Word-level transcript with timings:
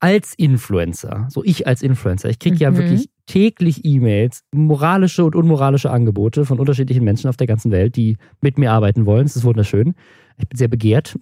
als 0.00 0.34
Influencer, 0.34 1.26
so 1.28 1.42
ich 1.44 1.66
als 1.66 1.82
Influencer, 1.82 2.28
ich 2.28 2.38
kriege 2.38 2.54
mhm. 2.54 2.60
ja 2.60 2.76
wirklich 2.76 3.08
täglich 3.26 3.84
E-Mails, 3.84 4.44
moralische 4.52 5.24
und 5.24 5.34
unmoralische 5.34 5.90
Angebote 5.90 6.44
von 6.44 6.58
unterschiedlichen 6.58 7.04
Menschen 7.04 7.28
auf 7.28 7.36
der 7.36 7.46
ganzen 7.46 7.70
Welt, 7.70 7.96
die 7.96 8.16
mit 8.40 8.58
mir 8.58 8.72
arbeiten 8.72 9.06
wollen. 9.06 9.24
Das 9.24 9.36
ist 9.36 9.44
wunderschön. 9.44 9.94
Ich 10.38 10.48
bin 10.48 10.56
sehr 10.56 10.68
begehrt. 10.68 11.18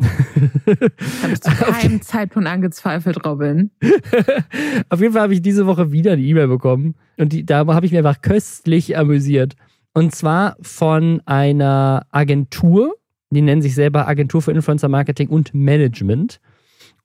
Habe 1.23 1.33
ich 1.33 1.41
zu 1.41 1.51
keinem 1.57 2.03
Zeitpunkt 2.03 2.49
angezweifelt, 2.49 3.25
Robin. 3.25 3.71
auf 4.91 5.01
jeden 5.01 5.15
Fall 5.15 5.23
habe 5.23 5.35
ich 5.35 5.43
diese 5.43 5.67
Woche 5.67 5.91
wieder 5.91 6.13
eine 6.13 6.23
E-Mail 6.23 6.49
bekommen 6.49 6.95
und 7.17 7.33
die, 7.33 7.45
da 7.45 7.67
habe 7.67 7.87
ich 7.87 7.93
mir 7.93 7.99
einfach 7.99 8.21
köstlich 8.21 8.97
amüsiert. 8.97 9.55
Und 9.95 10.15
zwar 10.15 10.57
von 10.61 11.23
einer 11.25 12.07
Agentur, 12.11 12.95
die 13.31 13.41
nennen 13.41 13.63
sich 13.63 13.75
selber 13.75 14.07
Agentur 14.07 14.43
für 14.43 14.53
Influencer 14.53 14.89
Marketing 14.89 15.29
und 15.29 15.55
Management. 15.55 16.39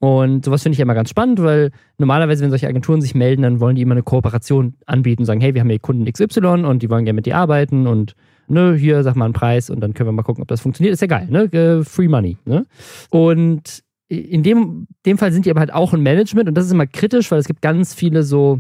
Und 0.02 0.46
sowas 0.46 0.64
finde 0.64 0.74
ich 0.74 0.80
immer 0.80 0.96
ganz 0.96 1.12
spannend, 1.12 1.44
weil 1.44 1.70
normalerweise, 2.00 2.44
wenn 2.44 2.50
solche 2.50 2.68
Agenturen 2.68 3.02
sich 3.02 3.14
melden, 3.14 3.44
dann 3.44 3.60
wollen 3.60 3.76
die 3.76 3.84
immer 3.84 3.92
eine 3.92 4.02
Kooperation 4.02 4.74
anbieten, 4.88 5.26
sagen, 5.26 5.42
hey, 5.42 5.54
wir 5.54 5.62
haben 5.62 5.70
hier 5.70 5.78
Kunden 5.78 6.12
XY 6.12 6.66
und 6.66 6.82
die 6.82 6.90
wollen 6.90 7.06
gerne 7.06 7.18
mit 7.18 7.28
dir 7.28 7.38
arbeiten 7.38 7.86
und 7.86 8.16
ne, 8.48 8.74
hier 8.74 9.04
sag 9.04 9.16
mal 9.16 9.26
einen 9.26 9.36
Preis 9.36 9.70
und 9.70 9.80
dann 9.80 9.94
können 9.94 10.10
wir 10.10 10.14
mal 10.14 10.24
gucken, 10.24 10.42
ob 10.42 10.48
das 10.48 10.62
funktioniert. 10.62 10.94
Ist 10.94 11.02
ja 11.02 11.08
geil, 11.08 11.28
ne? 11.30 11.44
Äh, 11.54 11.84
free 11.84 12.08
Money. 12.08 12.40
Ne? 12.46 12.66
Und 13.12 13.84
in 14.08 14.42
dem, 14.42 14.88
dem 15.06 15.20
Fall 15.20 15.32
sind 15.32 15.46
die 15.46 15.52
aber 15.52 15.60
halt 15.60 15.72
auch 15.72 15.94
ein 15.94 16.02
Management 16.02 16.50
und 16.50 16.56
das 16.56 16.66
ist 16.66 16.72
immer 16.72 16.88
kritisch, 16.88 17.30
weil 17.30 17.38
es 17.38 17.46
gibt 17.46 17.62
ganz 17.62 17.94
viele 17.94 18.24
so, 18.24 18.60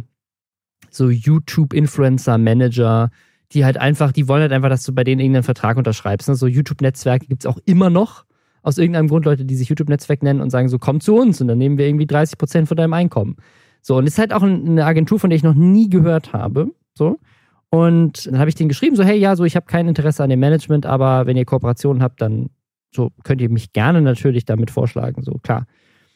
so 0.91 1.09
YouTube-Influencer-Manager, 1.09 3.09
die 3.53 3.65
halt 3.65 3.77
einfach, 3.77 4.11
die 4.11 4.27
wollen 4.27 4.43
halt 4.43 4.51
einfach, 4.51 4.69
dass 4.69 4.83
du 4.83 4.93
bei 4.93 5.03
denen 5.03 5.19
irgendeinen 5.19 5.41
Vertrag 5.41 5.77
unterschreibst. 5.77 6.29
Ne? 6.29 6.35
So 6.35 6.45
YouTube-Netzwerke 6.45 7.25
gibt 7.25 7.41
es 7.41 7.47
auch 7.47 7.57
immer 7.65 7.89
noch 7.89 8.25
aus 8.63 8.77
irgendeinem 8.77 9.07
Grund 9.07 9.25
Leute, 9.25 9.45
die 9.45 9.55
sich 9.55 9.69
YouTube-Netzwerk 9.69 10.23
nennen 10.23 10.41
und 10.41 10.49
sagen 10.49 10.69
so, 10.69 10.79
komm 10.79 10.99
zu 10.99 11.15
uns 11.15 11.41
und 11.41 11.47
dann 11.47 11.57
nehmen 11.57 11.77
wir 11.77 11.87
irgendwie 11.87 12.07
30 12.07 12.37
Prozent 12.37 12.67
von 12.67 12.77
deinem 12.77 12.93
Einkommen. 12.93 13.37
So, 13.81 13.97
und 13.97 14.05
es 14.05 14.13
ist 14.13 14.19
halt 14.19 14.33
auch 14.33 14.43
eine 14.43 14.85
Agentur, 14.85 15.19
von 15.19 15.29
der 15.29 15.37
ich 15.37 15.43
noch 15.43 15.55
nie 15.55 15.89
gehört 15.89 16.33
habe. 16.33 16.71
So. 16.93 17.17
Und 17.69 18.27
dann 18.27 18.37
habe 18.37 18.49
ich 18.49 18.55
denen 18.55 18.69
geschrieben, 18.69 18.95
so, 18.95 19.03
hey, 19.03 19.17
ja, 19.17 19.35
so, 19.35 19.43
ich 19.45 19.55
habe 19.55 19.65
kein 19.65 19.87
Interesse 19.87 20.23
an 20.23 20.29
dem 20.29 20.39
Management, 20.39 20.85
aber 20.85 21.25
wenn 21.25 21.37
ihr 21.37 21.45
Kooperationen 21.45 22.03
habt, 22.03 22.21
dann 22.21 22.49
so 22.93 23.11
könnt 23.23 23.41
ihr 23.41 23.49
mich 23.49 23.71
gerne 23.73 24.01
natürlich 24.01 24.45
damit 24.45 24.69
vorschlagen. 24.69 25.23
So, 25.23 25.39
klar. 25.41 25.65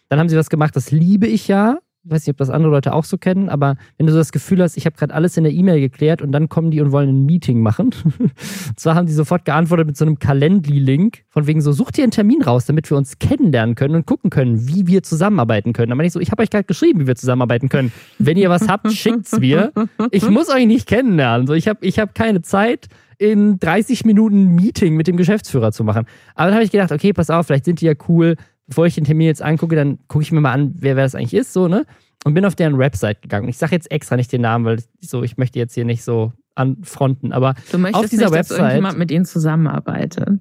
Dann 0.09 0.19
haben 0.19 0.30
sie 0.30 0.37
was 0.37 0.49
gemacht, 0.49 0.75
das 0.75 0.91
liebe 0.91 1.27
ich 1.27 1.47
ja. 1.47 1.80
Ich 2.06 2.11
weiß 2.11 2.28
nicht, 2.28 2.34
ob 2.34 2.38
das 2.38 2.52
andere 2.52 2.72
Leute 2.72 2.94
auch 2.94 3.03
so 3.03 3.17
kennen, 3.17 3.50
aber 3.50 3.78
wenn 3.98 4.06
du 4.06 4.11
so 4.11 4.20
das 4.20 4.31
Gefühl 4.31 4.61
hast, 4.61 4.78
ich 4.78 4.86
habe 4.86 4.95
gerade 4.95 5.11
alles 5.11 5.38
in 5.38 5.44
der 5.44 5.52
E-Mail 5.52 5.80
geklärt 5.80 6.22
und 6.22 6.31
dann 6.31 6.50
kommen 6.50 6.70
die 6.70 6.80
und 6.80 6.92
wollen 6.92 7.09
ein 7.09 7.25
Meeting 7.25 7.61
machen. 7.61 7.95
und 8.20 8.36
zwar 8.75 8.94
haben 8.94 9.08
die 9.08 9.14
sofort 9.14 9.44
geantwortet 9.44 9.88
mit 9.88 9.98
so 9.98 10.06
einem 10.06 10.20
Calendly-Link, 10.20 11.23
von 11.30 11.48
wegen 11.48 11.61
so, 11.61 11.72
such 11.72 11.89
dir 11.89 12.03
einen 12.03 12.11
Termin 12.11 12.44
raus, 12.44 12.67
damit 12.67 12.92
wir 12.92 12.98
uns 12.98 13.17
kennenlernen 13.17 13.73
können 13.73 13.95
und 13.95 14.06
gucken 14.06 14.30
können, 14.30 14.67
wie 14.67 14.86
wir 14.86 15.02
zusammenarbeiten 15.02 15.73
können. 15.73 15.89
Dann 15.89 15.98
meine 15.98 16.06
ich 16.06 16.14
so, 16.14 16.20
ich 16.20 16.30
habe 16.30 16.44
euch 16.44 16.52
gerade 16.52 16.66
geschrieben, 16.66 17.00
wie 17.00 17.08
wir 17.08 17.16
zusammenarbeiten 17.16 17.70
können. 17.70 17.92
Wenn 18.20 18.38
ihr 18.38 18.52
was 18.52 18.67
habt, 18.67 18.92
schickt's 18.94 19.39
mir. 19.39 19.72
Ich 20.11 20.30
muss 20.30 20.50
euch 20.50 20.67
nicht 20.67 20.88
kennenlernen. 20.88 21.48
So, 21.48 21.53
ich 21.53 21.67
habe 21.67 21.83
ich 21.83 21.98
hab 21.98 22.14
keine 22.14 22.44
Zeit 22.44 22.88
in 23.17 23.58
30 23.58 24.06
Minuten 24.06 24.53
Meeting 24.53 24.95
mit 24.95 25.08
dem 25.08 25.17
Geschäftsführer 25.17 25.72
zu 25.72 25.83
machen. 25.83 26.06
Aber 26.36 26.48
dann 26.48 26.53
habe 26.53 26.66
ich 26.66 26.72
gedacht, 26.72 26.92
okay, 26.92 27.14
pass 27.14 27.31
auf, 27.31 27.48
vielleicht 27.48 27.66
sind 27.66 27.81
die 27.81 27.86
ja 27.86 27.94
cool, 28.08 28.36
bevor 28.67 28.85
ich 28.85 28.95
den 28.95 29.03
Termin 29.03 29.27
jetzt 29.27 29.41
angucke, 29.41 29.75
dann 29.75 29.99
gucke 30.08 30.23
ich 30.23 30.31
mir 30.31 30.41
mal 30.41 30.53
an, 30.53 30.73
wer, 30.75 30.95
wer 30.95 31.03
das 31.03 31.16
eigentlich 31.16 31.33
ist, 31.33 31.53
so, 31.53 31.67
ne? 31.67 31.85
Und 32.23 32.33
bin 32.33 32.45
auf 32.45 32.55
deren 32.55 32.80
Website 32.80 33.21
gegangen. 33.21 33.47
Ich 33.47 33.58
sage 33.58 33.75
jetzt 33.75 33.91
extra 33.91 34.16
nicht 34.16 34.31
den 34.31 34.41
Namen, 34.41 34.66
weil 34.66 34.80
so, 34.99 35.21
ich 35.21 35.38
möchte 35.38 35.59
jetzt 35.59 35.75
hier 35.75 35.85
nicht 35.85 36.03
so 36.03 36.33
anfronten, 36.55 37.31
aber 37.31 37.53
du 37.71 37.77
möchtest 37.77 38.03
auf 38.03 38.09
dieser 38.09 38.25
nicht, 38.25 38.33
Website. 38.33 38.58
Dass 38.58 38.66
irgendjemand 38.66 38.97
mit 38.97 39.11
ihnen 39.11 39.25
zusammenarbeitet. 39.25 40.39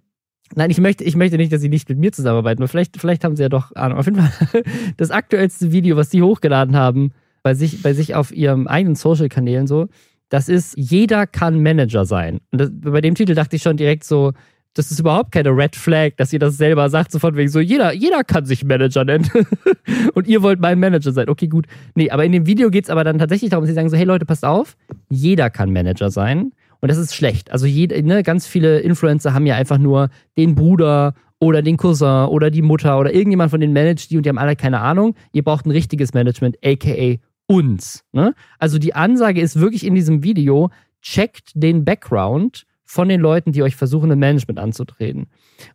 Nein, 0.54 0.70
ich 0.70 0.80
möchte, 0.80 1.04
ich 1.04 1.16
möchte 1.16 1.36
nicht, 1.36 1.52
dass 1.52 1.60
sie 1.60 1.68
nicht 1.68 1.88
mit 1.88 1.98
mir 1.98 2.12
zusammenarbeiten, 2.12 2.62
aber 2.62 2.68
vielleicht, 2.68 2.98
vielleicht 2.98 3.24
haben 3.24 3.36
sie 3.36 3.42
ja 3.42 3.48
doch 3.48 3.74
Ahnung. 3.74 3.98
Auf 3.98 4.06
jeden 4.06 4.20
Fall 4.20 4.62
das 4.96 5.10
aktuellste 5.10 5.72
Video, 5.72 5.96
was 5.96 6.10
sie 6.10 6.22
hochgeladen 6.22 6.76
haben, 6.76 7.12
bei 7.42 7.54
sich, 7.54 7.82
bei 7.82 7.92
sich 7.92 8.14
auf 8.14 8.34
ihrem 8.34 8.66
eigenen 8.66 8.94
Social-Kanälen 8.94 9.66
so, 9.66 9.88
das 10.30 10.48
ist, 10.48 10.74
jeder 10.76 11.26
kann 11.26 11.62
Manager 11.62 12.04
sein. 12.04 12.40
Und 12.50 12.60
das, 12.60 12.70
bei 12.72 13.00
dem 13.00 13.14
Titel 13.14 13.34
dachte 13.34 13.56
ich 13.56 13.62
schon 13.62 13.76
direkt 13.76 14.04
so, 14.04 14.32
das 14.74 14.90
ist 14.90 14.98
überhaupt 14.98 15.32
keine 15.32 15.50
Red 15.50 15.76
Flag, 15.76 16.12
dass 16.16 16.32
ihr 16.32 16.38
das 16.38 16.56
selber 16.56 16.90
sagt, 16.90 17.12
so 17.12 17.18
von 17.18 17.36
wegen 17.36 17.48
so, 17.48 17.60
jeder, 17.60 17.92
jeder 17.92 18.24
kann 18.24 18.44
sich 18.44 18.64
Manager 18.64 19.04
nennen. 19.04 19.28
und 20.14 20.26
ihr 20.26 20.42
wollt 20.42 20.60
mein 20.60 20.78
Manager 20.80 21.12
sein. 21.12 21.28
Okay, 21.28 21.46
gut. 21.46 21.66
Nee, 21.94 22.10
aber 22.10 22.24
in 22.24 22.32
dem 22.32 22.46
Video 22.46 22.70
geht 22.70 22.84
es 22.84 22.90
aber 22.90 23.04
dann 23.04 23.18
tatsächlich 23.18 23.50
darum, 23.50 23.66
sie 23.66 23.72
sagen 23.72 23.88
so, 23.88 23.96
hey 23.96 24.04
Leute, 24.04 24.26
passt 24.26 24.44
auf, 24.44 24.76
jeder 25.08 25.48
kann 25.48 25.72
Manager 25.72 26.10
sein. 26.10 26.52
Und 26.80 26.90
das 26.90 26.98
ist 26.98 27.14
schlecht. 27.14 27.50
Also 27.50 27.66
jede, 27.66 28.02
ne, 28.02 28.22
ganz 28.22 28.46
viele 28.46 28.80
Influencer 28.80 29.32
haben 29.32 29.46
ja 29.46 29.54
einfach 29.54 29.78
nur 29.78 30.10
den 30.36 30.54
Bruder 30.54 31.14
oder 31.38 31.62
den 31.62 31.76
Cousin 31.76 32.26
oder 32.26 32.50
die 32.50 32.62
Mutter 32.62 32.98
oder 32.98 33.14
irgendjemand 33.14 33.50
von 33.50 33.60
denen 33.60 33.72
managt 33.72 34.10
die 34.10 34.16
und 34.16 34.26
die 34.26 34.28
haben 34.28 34.38
alle 34.38 34.56
keine 34.56 34.80
Ahnung. 34.80 35.14
Ihr 35.32 35.44
braucht 35.44 35.66
ein 35.66 35.70
richtiges 35.70 36.14
Management, 36.14 36.58
aka 36.64 37.16
uns. 37.46 38.04
Ne? 38.12 38.34
Also 38.58 38.78
die 38.78 38.94
Ansage 38.94 39.40
ist 39.40 39.60
wirklich 39.60 39.86
in 39.86 39.94
diesem 39.94 40.22
Video, 40.24 40.70
checkt 41.00 41.52
den 41.54 41.84
Background 41.84 42.64
von 42.84 43.08
den 43.08 43.20
Leuten, 43.20 43.52
die 43.52 43.62
euch 43.62 43.76
versuchen, 43.76 44.12
ein 44.12 44.18
Management 44.18 44.58
anzutreten. 44.58 45.26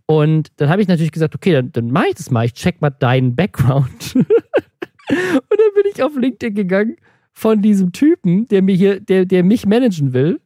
Und 0.06 0.52
dann 0.58 0.70
habe 0.70 0.82
ich 0.82 0.88
natürlich 0.88 1.12
gesagt, 1.12 1.36
okay, 1.36 1.54
dann, 1.54 1.72
dann 1.72 1.92
mache 1.92 2.10
ich 2.10 2.16
das 2.16 2.32
mal. 2.32 2.46
Ich 2.46 2.54
check 2.54 2.82
mal 2.82 2.92
deinen 2.92 3.36
Background. 3.36 4.16
und 4.16 4.26
dann 4.26 5.74
bin 5.76 5.92
ich 5.94 6.04
auf 6.04 6.16
LinkedIn 6.16 6.56
gegangen 6.56 6.96
von 7.32 7.62
diesem 7.62 7.92
Typen, 7.92 8.48
der 8.48 8.62
mir 8.62 8.76
hier, 8.76 9.00
der, 9.00 9.26
der 9.26 9.44
mich 9.44 9.66
managen 9.66 10.14
will. 10.14 10.40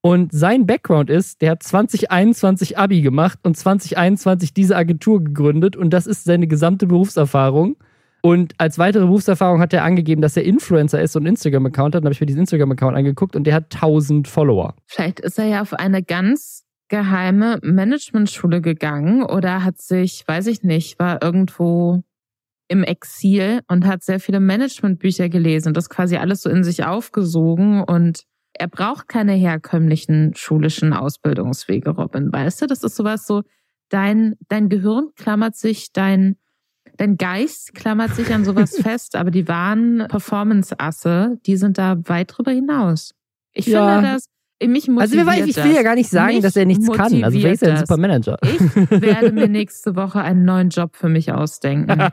Und 0.00 0.32
sein 0.32 0.66
Background 0.66 1.08
ist, 1.08 1.40
der 1.40 1.52
hat 1.52 1.62
2021 1.62 2.76
Abi 2.76 3.00
gemacht 3.00 3.38
und 3.42 3.56
2021 3.56 4.52
diese 4.52 4.76
Agentur 4.76 5.24
gegründet 5.24 5.76
und 5.76 5.90
das 5.90 6.06
ist 6.06 6.24
seine 6.24 6.46
gesamte 6.46 6.86
Berufserfahrung. 6.86 7.76
Und 8.24 8.54
als 8.56 8.78
weitere 8.78 9.04
Berufserfahrung 9.04 9.60
hat 9.60 9.74
er 9.74 9.84
angegeben, 9.84 10.22
dass 10.22 10.34
er 10.34 10.44
Influencer 10.44 11.02
ist 11.02 11.14
und 11.14 11.26
Instagram-Account 11.26 11.94
hat. 11.94 12.00
Dann 12.00 12.06
habe 12.06 12.14
ich 12.14 12.20
mir 12.22 12.26
diesen 12.26 12.40
Instagram-Account 12.40 12.96
angeguckt 12.96 13.36
und 13.36 13.44
der 13.44 13.52
hat 13.52 13.74
1000 13.74 14.28
Follower. 14.28 14.74
Vielleicht 14.86 15.20
ist 15.20 15.38
er 15.38 15.44
ja 15.44 15.60
auf 15.60 15.74
eine 15.74 16.02
ganz 16.02 16.64
geheime 16.88 17.58
Managementschule 17.62 18.62
gegangen 18.62 19.24
oder 19.24 19.62
hat 19.62 19.78
sich, 19.78 20.24
weiß 20.26 20.46
ich 20.46 20.62
nicht, 20.62 20.98
war 20.98 21.22
irgendwo 21.22 22.02
im 22.68 22.82
Exil 22.82 23.60
und 23.68 23.84
hat 23.84 24.02
sehr 24.02 24.20
viele 24.20 24.40
Managementbücher 24.40 25.28
gelesen 25.28 25.68
und 25.68 25.76
das 25.76 25.90
quasi 25.90 26.16
alles 26.16 26.40
so 26.40 26.48
in 26.48 26.64
sich 26.64 26.82
aufgesogen 26.82 27.84
und 27.84 28.22
er 28.54 28.68
braucht 28.68 29.06
keine 29.06 29.32
herkömmlichen 29.32 30.32
schulischen 30.34 30.94
Ausbildungswege, 30.94 31.90
Robin. 31.90 32.32
Weißt 32.32 32.62
du, 32.62 32.66
das 32.68 32.84
ist 32.84 32.96
sowas 32.96 33.26
so, 33.26 33.42
dein, 33.90 34.36
dein 34.48 34.70
Gehirn 34.70 35.10
klammert 35.14 35.56
sich 35.56 35.92
dein 35.92 36.36
Dein 36.96 37.16
Geist 37.16 37.74
klammert 37.74 38.14
sich 38.14 38.32
an 38.32 38.44
sowas 38.44 38.76
fest, 38.82 39.16
aber 39.16 39.30
die 39.30 39.48
wahren 39.48 40.06
Performance-Asse, 40.08 41.38
die 41.46 41.56
sind 41.56 41.78
da 41.78 41.96
weit 42.04 42.36
drüber 42.36 42.52
hinaus. 42.52 43.14
Ich 43.52 43.66
ja. 43.66 43.94
finde 43.94 44.14
das, 44.14 44.26
mich 44.62 44.88
motiviert 44.88 45.28
Also 45.28 45.44
ich 45.44 45.56
will 45.56 45.74
ja 45.74 45.82
gar 45.82 45.94
nicht 45.94 46.10
sagen, 46.10 46.40
dass 46.40 46.56
er 46.56 46.64
nichts 46.64 46.90
kann. 46.90 47.24
Also 47.24 47.38
er 47.38 47.52
ist 47.52 47.62
ja 47.62 47.70
ein 47.70 47.78
super 47.78 47.96
Manager. 47.96 48.38
Ich 48.42 48.90
werde 48.90 49.32
mir 49.32 49.48
nächste 49.48 49.96
Woche 49.96 50.20
einen 50.20 50.44
neuen 50.44 50.68
Job 50.68 50.96
für 50.96 51.08
mich 51.08 51.32
ausdenken. 51.32 51.98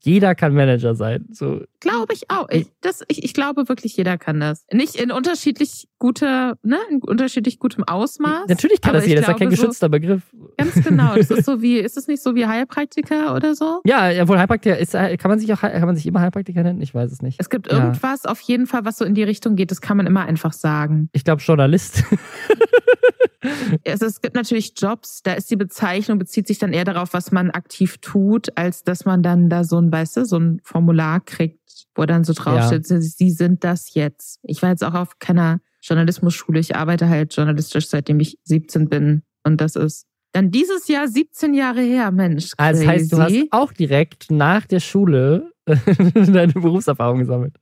jeder 0.00 0.34
kann 0.34 0.54
Manager 0.54 0.94
sein. 0.94 1.26
So. 1.30 1.62
Glaube 1.80 2.12
ich 2.12 2.30
auch. 2.30 2.48
Ich, 2.50 2.66
das, 2.80 3.02
ich, 3.08 3.24
ich 3.24 3.34
glaube 3.34 3.68
wirklich, 3.68 3.96
jeder 3.96 4.18
kann 4.18 4.40
das. 4.40 4.64
Nicht 4.72 4.96
in 4.96 5.10
unterschiedlich 5.10 5.88
guter, 5.98 6.56
ne, 6.62 6.78
in 6.90 7.00
unterschiedlich 7.02 7.58
gutem 7.58 7.84
Ausmaß. 7.84 8.48
Natürlich 8.48 8.80
kann 8.80 8.94
das 8.94 9.06
jeder, 9.06 9.20
das 9.20 9.28
ist 9.28 9.32
ja 9.32 9.38
kein 9.38 9.50
geschützter 9.50 9.86
so, 9.86 9.90
Begriff. 9.90 10.22
Ganz 10.58 10.74
genau. 10.74 11.14
Das 11.14 11.30
ist 11.30 11.44
so 11.46 11.62
wie, 11.62 11.78
ist 11.78 11.96
es 11.96 12.08
nicht 12.08 12.22
so 12.22 12.34
wie 12.34 12.46
Heilpraktiker 12.46 13.34
oder 13.34 13.54
so? 13.54 13.80
Ja, 13.86 14.10
obwohl 14.20 14.38
Heilpraktiker 14.38 14.76
ist, 14.76 14.92
kann 14.92 15.30
man 15.30 15.38
sich 15.38 15.52
auch, 15.52 15.60
kann 15.60 15.86
man 15.86 15.96
sich 15.96 16.06
immer 16.06 16.20
Heilpraktiker 16.20 16.62
nennen? 16.62 16.80
Ich 16.82 16.94
weiß 16.94 17.10
es 17.10 17.22
nicht. 17.22 17.40
Es 17.40 17.48
gibt 17.48 17.70
irgendwas 17.70 18.24
ja. 18.24 18.30
auf 18.30 18.40
jeden 18.40 18.66
Fall, 18.66 18.84
was 18.84 18.98
so 18.98 19.04
in 19.04 19.14
die 19.14 19.22
Richtung 19.22 19.56
geht. 19.56 19.70
Das 19.70 19.80
kann 19.80 19.96
man 19.96 20.06
immer 20.06 20.24
einfach 20.24 20.52
sagen. 20.52 21.08
Ich 21.12 21.24
glaube 21.24 21.40
Journalist. 21.44 22.04
also 23.86 24.06
es 24.06 24.20
gibt 24.20 24.34
natürlich 24.34 24.72
Jobs, 24.76 25.22
da 25.22 25.34
ist 25.34 25.50
die 25.50 25.56
Bezeichnung, 25.56 26.18
bezieht 26.18 26.46
sich 26.46 26.58
dann 26.58 26.72
eher 26.72 26.84
darauf, 26.84 27.12
was 27.12 27.32
man 27.32 27.50
aktiv 27.50 27.98
tut, 27.98 28.56
als 28.56 28.84
dass 28.84 29.04
man 29.04 29.22
dann 29.22 29.48
da 29.48 29.64
so 29.64 29.78
ein, 29.78 29.92
weißt 29.92 30.18
du, 30.18 30.24
so 30.24 30.38
ein 30.38 30.60
Formular 30.64 31.20
kriegt, 31.20 31.86
wo 31.94 32.04
dann 32.06 32.24
so 32.24 32.32
draufsteht, 32.32 32.88
ja. 32.90 33.00
sie 33.00 33.30
sind 33.30 33.64
das 33.64 33.94
jetzt. 33.94 34.40
Ich 34.42 34.62
war 34.62 34.70
jetzt 34.70 34.84
auch 34.84 34.94
auf 34.94 35.18
keiner 35.18 35.60
Journalismusschule, 35.82 36.60
ich 36.60 36.76
arbeite 36.76 37.08
halt 37.08 37.34
journalistisch, 37.34 37.88
seitdem 37.88 38.20
ich 38.20 38.38
17 38.44 38.88
bin. 38.88 39.22
Und 39.44 39.60
das 39.60 39.76
ist 39.76 40.06
dann 40.32 40.50
dieses 40.50 40.88
Jahr 40.88 41.06
17 41.06 41.54
Jahre 41.54 41.80
her, 41.80 42.10
Mensch. 42.10 42.50
Crazy. 42.56 42.56
Also 42.58 42.80
das 42.82 42.90
heißt, 42.90 43.12
du 43.12 43.18
hast 43.18 43.46
auch 43.52 43.72
direkt 43.72 44.30
nach 44.32 44.66
der 44.66 44.80
Schule 44.80 45.52
deine 46.14 46.52
Berufserfahrung 46.52 47.20
gesammelt. 47.20 47.54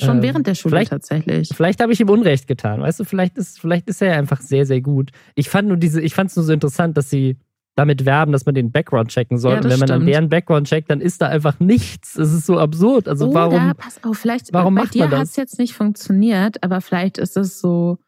Schon 0.00 0.16
ähm, 0.16 0.22
während 0.22 0.46
der 0.46 0.54
Schule 0.54 0.72
vielleicht, 0.76 0.90
tatsächlich. 0.90 1.50
Vielleicht 1.54 1.80
habe 1.80 1.92
ich 1.92 2.00
ihm 2.00 2.08
Unrecht 2.08 2.46
getan. 2.46 2.80
Weißt 2.80 3.00
du, 3.00 3.04
vielleicht 3.04 3.38
ist, 3.38 3.60
vielleicht 3.60 3.88
ist 3.88 4.02
er 4.02 4.08
ja 4.08 4.18
einfach 4.18 4.40
sehr, 4.40 4.66
sehr 4.66 4.80
gut. 4.80 5.10
Ich 5.34 5.48
fand 5.48 5.68
nur 5.68 5.76
diese, 5.76 6.00
ich 6.00 6.14
fand 6.14 6.30
es 6.30 6.36
nur 6.36 6.44
so 6.44 6.52
interessant, 6.52 6.96
dass 6.96 7.08
sie 7.10 7.38
damit 7.74 8.04
werben, 8.04 8.32
dass 8.32 8.44
man 8.44 8.54
den 8.54 8.70
Background 8.70 9.08
checken 9.08 9.38
soll. 9.38 9.54
Ja, 9.54 9.58
und 9.60 9.70
wenn 9.70 9.78
man 9.78 9.88
dann 9.88 10.04
deren 10.04 10.28
Background 10.28 10.66
checkt, 10.66 10.90
dann 10.90 11.00
ist 11.00 11.22
da 11.22 11.28
einfach 11.28 11.58
nichts. 11.58 12.16
Es 12.18 12.32
ist 12.32 12.46
so 12.46 12.58
absurd. 12.58 13.08
Also 13.08 13.28
Oder, 13.28 13.34
warum? 13.34 13.72
pass 13.76 14.02
auf, 14.04 14.18
vielleicht 14.18 14.52
warum 14.52 14.74
bei 14.74 14.82
macht 14.82 14.94
dir 14.94 15.10
hat 15.10 15.22
es 15.22 15.36
jetzt 15.36 15.58
nicht 15.58 15.72
funktioniert, 15.72 16.62
aber 16.62 16.80
vielleicht 16.82 17.16
ist 17.16 17.36
es 17.36 17.60
so 17.60 17.98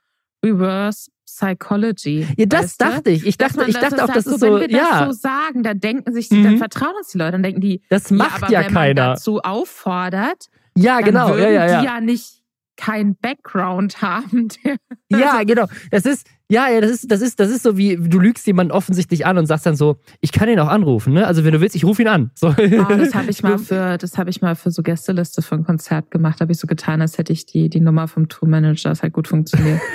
Reverse 0.44 1.10
Psychology. 1.34 2.26
Ja, 2.36 2.46
das 2.46 2.76
dachte 2.76 3.10
ich. 3.10 3.26
Ich 3.26 3.36
dachte, 3.36 3.64
ich 3.66 3.76
dachte 3.76 4.04
auch, 4.04 4.08
das 4.12 4.26
ist 4.26 4.40
so, 4.40 4.60
wenn 4.60 4.70
wir 4.70 4.76
ja, 4.78 5.06
das 5.06 5.16
so 5.16 5.22
sagen, 5.28 5.62
dann 5.62 5.80
denken 5.80 6.12
sich, 6.12 6.28
die, 6.28 6.36
Mhm. 6.36 6.44
dann 6.44 6.58
vertrauen 6.58 6.94
uns 6.96 7.08
die 7.08 7.18
Leute, 7.18 7.32
dann 7.32 7.42
denken 7.42 7.60
die, 7.60 7.82
das 7.88 8.10
ja, 8.10 8.16
macht 8.16 8.42
aber 8.42 8.52
ja, 8.52 8.60
wenn 8.60 8.72
keiner. 8.72 9.02
man 9.02 9.14
dazu 9.14 9.40
auffordert, 9.40 10.48
ja, 10.76 10.96
dann 10.96 11.04
genau, 11.04 11.28
würden 11.30 11.42
ja, 11.42 11.50
ja, 11.50 11.66
ja. 11.66 11.80
die 11.80 11.86
ja 11.86 12.00
nicht 12.00 12.42
keinen 12.76 13.16
Background 13.16 14.00
haben. 14.02 14.48
Ja, 15.08 15.42
genau. 15.44 15.66
Das 15.90 16.04
ist, 16.06 16.26
ja, 16.50 16.68
ja, 16.68 16.80
das 16.80 16.90
ist, 16.90 17.10
das 17.10 17.22
ist, 17.22 17.40
das 17.40 17.50
ist 17.50 17.62
so 17.62 17.76
wie, 17.76 17.96
du 17.96 18.18
lügst 18.18 18.46
jemanden 18.46 18.72
offensichtlich 18.72 19.24
an 19.24 19.38
und 19.38 19.46
sagst 19.46 19.64
dann 19.66 19.76
so, 19.76 19.96
ich 20.20 20.30
kann 20.30 20.48
ihn 20.48 20.58
auch 20.58 20.68
anrufen, 20.68 21.14
ne? 21.14 21.26
Also 21.26 21.44
wenn 21.44 21.52
du 21.52 21.60
willst, 21.60 21.74
ich 21.74 21.84
rufe 21.84 22.02
ihn 22.02 22.08
an. 22.08 22.30
So. 22.34 22.48
oh, 22.48 22.52
das 22.96 23.14
habe 23.14 23.26
ich 23.30 23.42
mal 23.42 23.58
für, 23.58 23.96
das 23.96 24.18
habe 24.18 24.30
ich 24.30 24.42
mal 24.42 24.54
für 24.54 24.70
so 24.70 24.82
Gästeliste 24.82 25.42
für 25.42 25.54
ein 25.54 25.64
Konzert 25.64 26.10
gemacht. 26.10 26.40
Habe 26.40 26.52
ich 26.52 26.58
so 26.58 26.66
getan, 26.66 27.00
als 27.00 27.16
hätte 27.18 27.32
ich 27.32 27.46
die, 27.46 27.70
die 27.70 27.80
Nummer 27.80 28.08
vom 28.08 28.28
Tourmanager. 28.28 28.90
Das 28.90 29.02
hat 29.02 29.12
gut 29.12 29.28
funktioniert. 29.28 29.80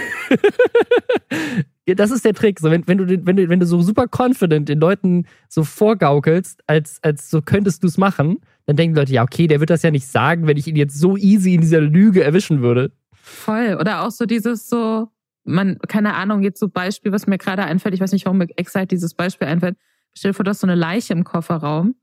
Ja, 1.90 1.96
das 1.96 2.12
ist 2.12 2.24
der 2.24 2.36
Trick. 2.36 2.60
So, 2.60 2.70
wenn, 2.70 2.88
wenn, 2.88 3.00
du, 3.00 3.26
wenn, 3.26 3.36
du, 3.36 3.50
wenn 3.50 3.60
du 3.60 3.66
so 3.66 3.82
super 3.82 4.06
confident 4.08 4.70
den 4.70 4.80
Leuten 4.80 5.26
so 5.48 5.64
vorgaukelst, 5.64 6.62
als, 6.68 7.00
als 7.02 7.32
so 7.32 7.42
könntest 7.42 7.82
du 7.82 7.88
es 7.88 7.98
machen, 7.98 8.42
dann 8.68 8.76
denken 8.76 8.94
die 8.94 9.00
Leute, 9.00 9.14
ja, 9.14 9.24
okay, 9.24 9.48
der 9.48 9.60
wird 9.60 9.72
das 9.72 9.82
ja 9.82 9.90
nicht 9.90 10.06
sagen, 10.06 10.46
wenn 10.46 10.56
ich 10.56 10.68
ihn 10.68 10.76
jetzt 10.76 11.00
so 11.00 11.18
easy 11.18 11.56
in 11.56 11.62
dieser 11.62 11.82
Lüge 11.82 12.24
erwischen 12.24 12.62
würde. 12.62 12.92
Voll. 13.12 13.76
Oder 13.80 14.04
auch 14.04 14.12
so 14.12 14.28
dieses 14.28 14.70
so, 14.70 15.08
man, 15.50 15.78
keine 15.88 16.16
Ahnung, 16.16 16.42
jetzt 16.42 16.60
so 16.60 16.68
Beispiel, 16.70 17.12
was 17.12 17.28
mir 17.28 17.38
gerade 17.38 17.64
einfällt, 17.64 17.94
ich 17.96 18.02
weiß 18.02 18.12
nicht, 18.12 18.26
warum 18.26 18.38
mir 18.38 18.48
exakt 18.58 18.92
dieses 18.92 19.14
Beispiel 19.14 19.48
einfällt. 19.48 19.78
Stell 20.14 20.32
dir 20.32 20.36
vor, 20.36 20.44
du 20.44 20.50
hast 20.50 20.60
so 20.62 20.68
eine 20.68 20.76
Leiche 20.76 21.14
im 21.14 21.24
Kofferraum 21.24 21.96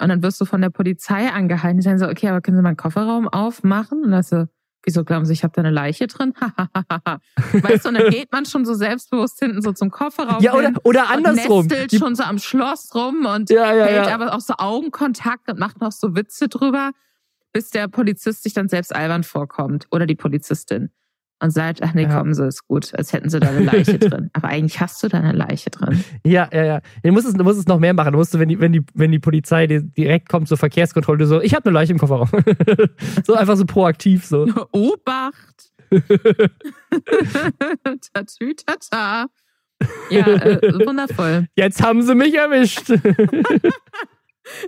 und 0.00 0.08
dann 0.08 0.22
wirst 0.22 0.40
du 0.40 0.44
von 0.44 0.60
der 0.60 0.70
Polizei 0.70 1.28
angehalten. 1.30 1.78
Die 1.78 1.82
sagen 1.84 1.98
so, 1.98 2.08
okay, 2.08 2.28
aber 2.28 2.40
können 2.40 2.56
Sie 2.56 2.62
mal 2.62 2.70
einen 2.70 2.76
Kofferraum 2.76 3.28
aufmachen? 3.28 4.02
Und 4.04 4.10
dann 4.10 4.22
so, 4.22 4.46
wieso 4.84 5.04
glauben 5.04 5.24
Sie, 5.26 5.32
ich 5.34 5.44
habe 5.44 5.52
da 5.54 5.60
eine 5.62 5.70
Leiche 5.70 6.06
drin? 6.06 6.32
weißt 7.52 7.84
du, 7.84 7.88
und 7.90 7.94
dann 7.98 8.10
geht 8.10 8.32
man 8.32 8.46
schon 8.46 8.64
so 8.64 8.74
selbstbewusst 8.74 9.38
hinten 9.38 9.62
so 9.62 9.72
zum 9.72 9.90
Kofferraum 9.90 10.42
Ja, 10.42 10.54
oder, 10.54 10.72
oder 10.84 11.02
und 11.04 11.26
andersrum. 11.26 11.66
nestelt 11.66 11.92
Die- 11.92 11.98
schon 11.98 12.14
so 12.14 12.22
am 12.22 12.38
Schloss 12.38 12.94
rum 12.94 13.26
und 13.26 13.50
Ja, 13.50 13.74
ja, 13.74 13.84
hält 13.84 14.06
ja. 14.06 14.14
aber 14.14 14.34
auch 14.34 14.40
so 14.40 14.54
Augenkontakt 14.58 15.50
und 15.50 15.58
macht 15.58 15.80
noch 15.80 15.92
so 15.92 16.14
Witze 16.16 16.48
drüber, 16.48 16.92
bis 17.52 17.70
der 17.70 17.86
Polizist 17.88 18.42
sich 18.42 18.54
dann 18.54 18.68
selbst 18.68 18.94
albern 18.94 19.24
vorkommt 19.24 19.86
oder 19.90 20.06
die 20.06 20.16
Polizistin 20.16 20.90
und 21.42 21.50
sagt, 21.50 21.82
ach 21.82 21.92
nee, 21.94 22.02
Ja. 22.04 22.16
kommen 22.18 22.32
Sie, 22.34 22.46
ist 22.46 22.66
gut, 22.66 22.94
als 22.96 23.12
hätten 23.12 23.28
Sie 23.28 23.40
da 23.40 23.48
eine 23.48 23.60
Leiche 23.64 23.98
drin. 23.98 24.30
Aber 24.32 24.48
eigentlich 24.48 24.80
hast 24.80 25.02
du 25.02 25.08
da 25.08 25.18
eine 25.18 25.32
Leiche 25.32 25.70
drin. 25.70 26.02
Ja, 26.24 26.48
ja, 26.52 26.64
ja. 26.64 26.80
Du 27.02 27.12
musst 27.12 27.26
es, 27.26 27.34
du 27.34 27.42
musst 27.44 27.58
es 27.58 27.66
noch 27.66 27.78
mehr 27.78 27.92
machen. 27.94 28.12
Du 28.12 28.18
musst, 28.18 28.38
wenn 28.38 28.48
die, 28.48 28.60
wenn 28.60 28.72
die, 28.72 28.82
wenn 28.94 29.10
die 29.12 29.18
Polizei 29.18 29.66
dir 29.66 29.82
direkt 29.82 30.28
kommt 30.28 30.48
zur 30.48 30.56
Verkehrskontrolle, 30.56 31.18
du 31.18 31.26
so, 31.26 31.40
ich 31.42 31.54
habe 31.54 31.66
eine 31.66 31.74
Leiche 31.74 31.92
im 31.92 31.98
Kofferraum. 31.98 32.28
so 33.24 33.34
einfach 33.34 33.56
so 33.56 33.64
proaktiv 33.66 34.24
so. 34.24 34.46
Obacht! 34.72 35.72
Tatütata. 38.14 39.26
Ja, 40.10 40.26
äh, 40.26 40.86
wundervoll. 40.86 41.46
Jetzt 41.56 41.82
haben 41.82 42.02
sie 42.02 42.14
mich 42.14 42.34
erwischt. 42.34 42.92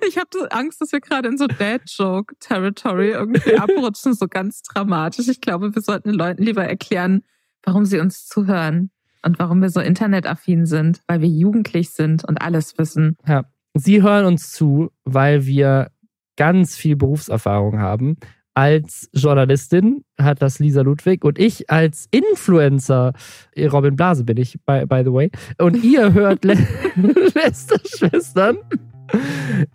Ich 0.07 0.19
habe 0.19 0.29
Angst, 0.53 0.81
dass 0.81 0.93
wir 0.93 1.01
gerade 1.01 1.29
in 1.29 1.39
so 1.39 1.47
Dad-Joke-Territory 1.47 3.11
irgendwie 3.11 3.55
abrutschen, 3.59 4.15
so 4.15 4.29
ganz 4.29 4.63
dramatisch. 4.63 5.29
Ich 5.29 5.41
glaube, 5.41 5.75
wir 5.75 5.83
sollten 5.83 6.11
den 6.11 6.19
Leuten 6.19 6.43
lieber 6.43 6.65
erklären, 6.65 7.23
warum 7.65 7.85
sie 7.85 7.99
uns 7.99 8.27
zuhören 8.27 8.91
und 9.25 9.39
warum 9.39 9.63
wir 9.63 9.71
so 9.71 9.81
internetaffin 9.81 10.67
sind, 10.67 11.01
weil 11.07 11.21
wir 11.21 11.29
jugendlich 11.29 11.91
sind 11.91 12.25
und 12.25 12.41
alles 12.41 12.79
wissen. 12.79 13.17
Ja. 13.27 13.45
Sie 13.75 14.03
hören 14.03 14.27
uns 14.27 14.53
zu, 14.53 14.91
weil 15.05 15.47
wir 15.47 15.91
ganz 16.37 16.77
viel 16.77 16.97
Berufserfahrung 16.97 17.81
haben. 17.81 18.17
Als 18.57 19.11
Journalistin 19.13 20.05
hat 20.17 20.41
das 20.41 20.61
Lisa 20.61 20.83
Ludwig 20.83 21.25
und 21.25 21.41
ich 21.41 21.71
als 21.71 22.07
Influencer, 22.13 23.13
eh, 23.57 23.67
Robin 23.67 23.97
Blase 23.97 24.23
bin 24.23 24.37
ich, 24.37 24.61
by, 24.65 24.87
by 24.87 25.03
the 25.05 25.13
way. 25.13 25.31
Und 25.59 25.83
ihr 25.83 26.13
hört 26.13 26.45
Le 26.45 26.57
Lester-Schwestern. 27.35 28.59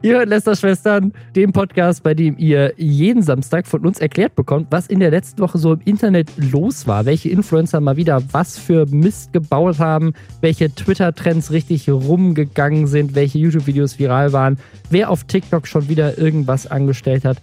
Ihr 0.02 0.18
hört 0.18 0.30
Lester-Schwestern, 0.30 1.14
den 1.36 1.52
Podcast, 1.52 2.04
bei 2.04 2.14
dem 2.14 2.38
ihr 2.38 2.74
jeden 2.78 3.22
Samstag 3.22 3.68
von 3.68 3.86
uns 3.86 4.00
erklärt 4.00 4.36
bekommt, 4.36 4.68
was 4.72 4.88
in 4.88 5.00
der 5.00 5.12
letzten 5.12 5.40
Woche 5.40 5.58
so 5.58 5.74
im 5.74 5.82
Internet 5.86 6.32
los 6.38 6.88
war, 6.88 7.06
welche 7.06 7.30
Influencer 7.30 7.80
mal 7.80 7.96
wieder 7.96 8.22
was 8.32 8.58
für 8.58 8.86
Mist 8.88 9.34
gebaut 9.34 9.80
haben, 9.80 10.14
welche 10.42 10.74
Twitter-Trends 10.74 11.52
richtig 11.52 11.90
rumgegangen 11.90 12.88
sind, 12.88 13.16
welche 13.16 13.38
YouTube-Videos 13.38 14.00
viral 14.00 14.34
waren, 14.34 14.58
wer 14.90 15.10
auf 15.10 15.24
TikTok 15.26 15.68
schon 15.68 15.90
wieder 15.90 16.18
irgendwas 16.18 16.68
angestellt 16.68 17.26
hat. 17.26 17.38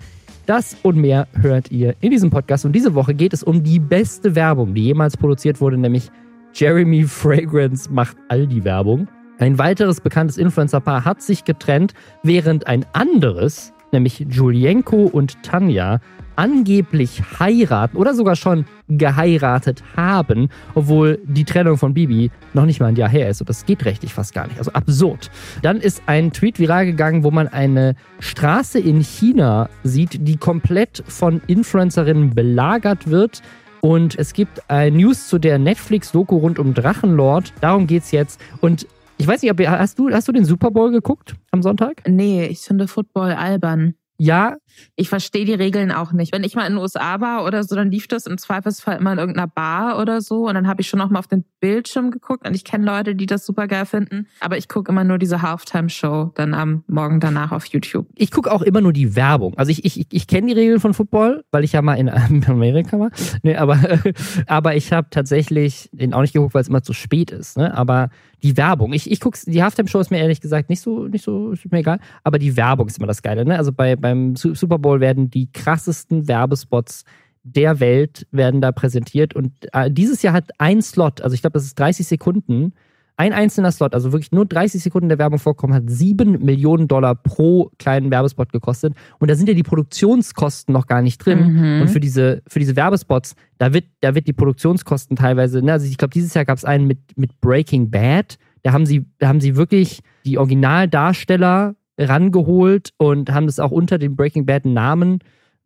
Das 0.47 0.77
und 0.82 0.97
mehr 0.97 1.27
hört 1.41 1.71
ihr 1.73 1.94
in 2.00 2.11
diesem 2.11 2.31
Podcast. 2.31 2.65
Und 2.65 2.73
diese 2.73 2.94
Woche 2.94 3.15
geht 3.15 3.32
es 3.32 3.43
um 3.43 3.62
die 3.62 3.81
beste 3.81 4.35
Werbung, 4.35 4.75
die 4.75 4.85
jemals 4.85 5.17
produziert 5.17 5.61
wurde, 5.61 5.77
nämlich 5.77 6.11
Jeremy 6.55 7.05
Fragrance 7.05 7.93
macht 7.93 8.17
all 8.29 8.47
die 8.47 8.65
Werbung. 8.65 9.09
Ein 9.38 9.59
weiteres 9.59 10.00
bekanntes 10.00 10.38
Influencer-Paar 10.38 11.05
hat 11.05 11.21
sich 11.21 11.44
getrennt, 11.44 11.93
während 12.23 12.67
ein 12.67 12.87
anderes, 12.94 13.75
nämlich 13.93 14.27
Julienko 14.31 15.05
und 15.05 15.43
Tanja, 15.43 16.00
angeblich 16.37 17.23
heiraten 17.38 17.97
oder 17.97 18.15
sogar 18.15 18.37
schon 18.37 18.65
geheiratet 18.88 19.83
haben, 19.94 20.49
obwohl 20.75 21.19
die 21.25 21.44
Trennung 21.44 21.77
von 21.77 21.93
Bibi 21.93 22.31
noch 22.55 22.65
nicht 22.65 22.81
mal 22.81 22.87
ein 22.87 22.97
Jahr 22.97 23.09
her 23.09 23.29
ist. 23.29 23.41
Und 23.41 23.50
das 23.50 23.67
geht 23.67 23.85
rechtlich 23.85 24.15
fast 24.15 24.35
gar 24.35 24.47
nicht. 24.47 24.59
Also 24.59 24.73
absurd. 24.73 25.31
Dann 25.62 25.81
ist 25.81 26.03
ein 26.06 26.32
Tweet 26.32 26.59
viral 26.59 26.87
gegangen, 26.87 27.23
wo 27.23 27.31
man 27.31 27.49
eine 27.49 27.94
Straße 28.21 28.79
in 28.79 29.00
China 29.00 29.69
sieht, 29.82 30.27
die 30.27 30.37
komplett 30.37 31.03
von 31.09 31.43
Influencerinnen 31.47 32.35
belagert 32.35 33.11
wird. 33.11 33.43
Und 33.81 34.19
es 34.19 34.32
gibt 34.32 34.71
ein 34.71 34.97
News 34.97 35.29
zu 35.29 35.39
der 35.39 35.59
Netflix-Doku 35.59 36.37
rund 36.37 36.59
um 36.59 36.75
Drachenlord. 36.75 37.53
Darum 37.61 37.87
geht's 37.87 38.11
jetzt. 38.11 38.41
Und 38.61 38.87
ich 39.19 39.27
weiß 39.27 39.43
nicht, 39.43 39.51
ob 39.51 39.61
ihr, 39.61 39.71
hast 39.71 39.99
du, 39.99 40.11
hast 40.11 40.29
du 40.29 40.33
den 40.33 40.45
Super 40.45 40.71
Bowl 40.71 40.91
geguckt 40.91 41.37
am 41.51 41.63
Sonntag? 41.63 42.03
Nee, 42.07 42.47
ich 42.47 42.61
finde 42.61 42.89
Football 42.89 43.33
albern. 43.33 43.95
Ja, 44.19 44.57
Ich 44.96 45.08
verstehe 45.08 45.44
die 45.44 45.55
Regeln 45.55 45.93
auch 45.93 46.12
nicht. 46.12 46.32
Wenn 46.34 46.44
ich 46.44 46.55
mal 46.55 46.67
in 46.67 46.75
den 46.75 46.78
USA 46.82 47.20
war 47.20 47.44
oder 47.44 47.62
so, 47.64 47.75
dann 47.76 47.90
lief 47.90 48.08
das 48.08 48.26
im 48.26 48.38
Zweifelsfall 48.38 48.99
immer 48.99 49.12
in 49.12 49.19
irgendeiner 49.19 49.46
Bar 49.49 49.99
oder 50.00 50.20
so. 50.20 50.46
Und 50.49 50.55
dann 50.55 50.67
habe 50.67 50.81
ich 50.81 50.88
schon 50.88 50.99
noch 50.99 51.11
mal 51.11 51.19
auf 51.19 51.26
den 51.26 51.44
Bildschirm 51.61 52.11
geguckt. 52.11 52.46
Und 52.46 52.55
ich 52.55 52.64
kenne 52.64 52.84
Leute, 52.84 53.14
die 53.14 53.26
das 53.26 53.44
super 53.46 53.67
geil 53.67 53.87
finden. 53.87 54.26
Aber 54.40 54.56
ich 54.56 54.69
gucke 54.69 54.90
immer 54.90 55.05
nur 55.05 55.19
diese 55.19 55.43
Halftime-Show 55.43 56.32
dann 56.34 56.55
am 56.55 56.84
Morgen 56.87 57.20
danach 57.20 57.52
auf 57.52 57.67
YouTube. 57.67 58.06
ich 58.14 58.31
gucke 58.31 58.52
auch 58.52 58.62
immer 58.62 58.81
nur 58.81 58.93
die 58.93 59.17
Werbung. 59.17 59.55
Also 59.56 59.70
ich, 59.70 59.84
ich, 59.84 60.06
ich 60.11 60.26
kenne 60.26 60.49
die 60.49 60.52
Regeln 60.52 60.81
von 60.81 60.94
Football, 60.94 61.44
weil 61.50 61.64
ich 61.64 61.72
ja 61.72 61.82
mal 61.82 61.94
in 61.94 62.08
Amerika 62.46 62.99
war. 62.99 63.11
Nee, 63.43 63.56
aber, 63.56 63.79
aber 64.46 64.76
ich 64.76 64.93
habe 64.93 65.08
tatsächlich 65.11 65.88
den 65.93 66.14
auch 66.14 66.20
nicht 66.20 66.32
geguckt, 66.34 66.55
weil 66.55 66.62
es 66.62 66.69
immer 66.69 66.82
zu 66.82 66.93
spät 66.93 67.31
ist. 67.31 67.56
Ne? 67.56 67.76
Aber 67.76 68.11
die 68.43 68.56
Werbung, 68.56 68.93
ich, 68.93 69.11
ich 69.11 69.20
gucke, 69.20 69.38
die 69.46 69.62
Halftime-Show 69.62 69.99
ist 69.99 70.11
mir 70.11 70.19
ehrlich 70.19 70.40
gesagt 70.40 70.69
nicht 70.69 70.81
so, 70.81 71.06
nicht 71.08 71.25
so, 71.25 71.52
ist 71.52 71.70
mir 71.72 71.79
egal. 71.79 71.99
Aber 72.22 72.38
die 72.38 72.56
Werbung 72.56 72.87
ist 72.87 72.99
immer 72.99 73.06
das 73.06 73.22
Geile. 73.22 73.44
Ne? 73.44 73.56
Also 73.56 73.72
bei, 73.72 73.96
beim 73.96 74.37
Su- 74.37 74.55
Super 74.67 74.81
Bowl 74.81 74.99
werden 75.01 75.31
die 75.31 75.51
krassesten 75.53 76.27
Werbespots 76.27 77.05
der 77.45 77.79
Welt 77.79 78.27
werden 78.32 78.61
da 78.61 78.73
präsentiert. 78.73 79.35
Und 79.35 79.53
äh, 79.73 79.89
dieses 79.89 80.23
Jahr 80.23 80.35
hat 80.35 80.51
ein 80.58 80.82
Slot, 80.82 81.20
also 81.20 81.35
ich 81.35 81.43
glaube, 81.43 81.55
das 81.55 81.65
ist 81.65 81.79
30 81.79 82.05
Sekunden, 82.06 82.73
ein 83.17 83.32
einzelner 83.32 83.70
Slot, 83.70 83.94
also 83.94 84.13
wirklich 84.13 84.32
nur 84.32 84.46
30 84.46 84.82
Sekunden 84.82 85.08
der 85.08 85.19
Werbung 85.19 85.39
vorkommen, 85.39 85.73
hat 85.73 85.85
7 85.87 86.44
Millionen 86.44 86.89
Dollar 86.89 87.15
pro 87.15 87.70
kleinen 87.79 88.11
Werbespot 88.11 88.53
gekostet. 88.53 88.94
Und 89.20 89.31
da 89.31 89.37
sind 89.37 89.49
ja 89.49 89.55
die 89.55 89.63
Produktionskosten 89.63 90.73
noch 90.73 90.89
gar 90.89 91.03
nicht 91.03 91.25
drin. 91.25 91.53
Mhm. 91.53 91.82
Und 91.82 91.89
für 91.89 92.01
diese, 92.01 92.43
für 92.49 92.58
diese 92.58 92.75
Werbespots, 92.75 93.37
da 93.58 93.73
wird, 93.73 93.85
da 94.01 94.17
wird 94.17 94.27
die 94.27 94.32
Produktionskosten 94.32 95.17
teilweise, 95.17 95.63
ne, 95.63 95.73
also 95.73 95.87
ich 95.87 95.99
glaube, 95.99 96.13
dieses 96.13 96.35
Jahr 96.35 96.44
gab 96.44 96.58
es 96.58 96.65
einen 96.65 96.87
mit, 96.89 96.99
mit 97.17 97.41
Breaking 97.41 97.91
Bad. 97.91 98.39
Da 98.65 98.73
haben 98.73 98.87
sie, 98.87 99.06
da 99.19 99.29
haben 99.29 99.41
sie 99.41 99.55
wirklich 99.55 100.01
die 100.25 100.37
Originaldarsteller 100.37 101.77
rangeholt 101.98 102.91
und 102.98 103.32
haben 103.32 103.46
das 103.46 103.58
auch 103.58 103.70
unter 103.70 103.98
dem 103.98 104.17
Breaking 104.17 104.46
Bad 104.46 104.65
Namen 104.65 105.20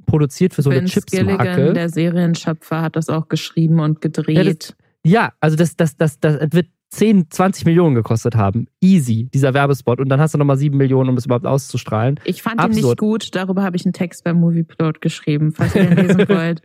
produziert 0.06 0.54
für 0.54 0.62
so 0.62 0.70
eine 0.70 0.80
Vince 0.80 1.02
Gilligan, 1.02 1.38
Chips-Marke. 1.38 1.72
der 1.72 1.88
Serienschöpfer, 1.88 2.82
hat 2.82 2.96
das 2.96 3.08
auch 3.08 3.28
geschrieben 3.28 3.80
und 3.80 4.00
gedreht. 4.00 4.76
Ja, 5.04 5.32
also 5.40 5.56
das, 5.56 5.76
das, 5.76 5.96
das, 5.96 6.20
das 6.20 6.38
wird 6.52 6.66
10, 6.90 7.30
20 7.30 7.66
Millionen 7.66 7.94
gekostet 7.94 8.34
haben. 8.34 8.66
Easy, 8.80 9.28
dieser 9.32 9.54
Werbespot. 9.54 10.00
Und 10.00 10.08
dann 10.08 10.20
hast 10.20 10.34
du 10.34 10.38
nochmal 10.38 10.58
7 10.58 10.76
Millionen, 10.76 11.08
um 11.10 11.14
das 11.14 11.26
überhaupt 11.26 11.46
auszustrahlen. 11.46 12.18
ich 12.24 12.42
fand 12.42 12.56
ihn 12.56 12.60
absurd. 12.60 12.84
nicht 12.84 12.98
gut. 12.98 13.34
Darüber 13.34 13.62
habe 13.62 13.76
ich 13.76 13.84
einen 13.84 13.92
Text 13.92 14.24
beim 14.24 14.40
Movieplot 14.40 15.00
geschrieben. 15.00 15.52
Falls 15.52 15.74
ihr 15.74 15.84
den 15.84 16.06
lesen 16.06 16.18
wollt, 16.28 16.62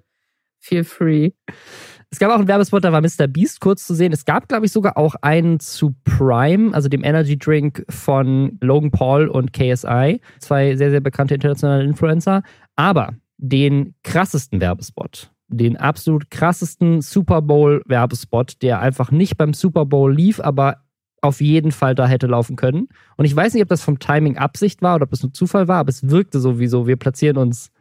feel 0.60 0.84
free. 0.84 1.32
Es 2.16 2.20
gab 2.20 2.32
auch 2.32 2.38
einen 2.38 2.48
Werbespot, 2.48 2.82
da 2.82 2.94
war 2.94 3.02
Mr. 3.02 3.28
Beast 3.28 3.60
kurz 3.60 3.86
zu 3.86 3.94
sehen. 3.94 4.14
Es 4.14 4.24
gab, 4.24 4.48
glaube 4.48 4.66
ich, 4.66 4.72
sogar 4.72 4.98
auch 4.98 5.16
einen 5.22 5.60
zu 5.60 5.94
Prime, 6.06 6.74
also 6.74 6.88
dem 6.88 7.04
Energy 7.04 7.38
Drink 7.38 7.86
von 7.90 8.58
Logan 8.62 8.90
Paul 8.90 9.28
und 9.28 9.52
KSI. 9.52 10.22
Zwei 10.40 10.78
sehr, 10.78 10.92
sehr 10.92 11.02
bekannte 11.02 11.36
internationale 11.36 11.84
Influencer. 11.84 12.42
Aber 12.78 13.16
den 13.36 13.96
krassesten 14.04 14.62
Werbespot, 14.62 15.30
den 15.50 15.76
absolut 15.76 16.32
krassesten 16.32 17.02
Super 17.02 17.42
Bowl-Werbespot, 17.42 18.62
der 18.62 18.80
einfach 18.80 19.12
nicht 19.12 19.36
beim 19.36 19.54
Super 19.54 19.86
Bowl 19.86 20.16
lief, 20.16 20.40
aber 20.40 20.86
auf 21.20 21.42
jeden 21.42 21.74
Fall 21.74 21.96
da 21.96 22.08
hätte 22.08 22.28
laufen 22.28 22.56
können. 22.56 22.88
Und 23.18 23.26
ich 23.26 23.36
weiß 23.36 23.54
nicht, 23.54 23.64
ob 23.64 23.68
das 23.68 23.82
vom 23.82 24.00
Timing 24.00 24.38
Absicht 24.38 24.82
war 24.82 24.96
oder 24.96 25.04
ob 25.04 25.12
es 25.12 25.22
nur 25.22 25.34
Zufall 25.34 25.68
war, 25.68 25.80
aber 25.80 25.90
es 25.90 26.10
wirkte 26.10 26.40
sowieso. 26.40 26.88
Wir 26.88 26.96
platzieren 26.96 27.36
uns 27.36 27.72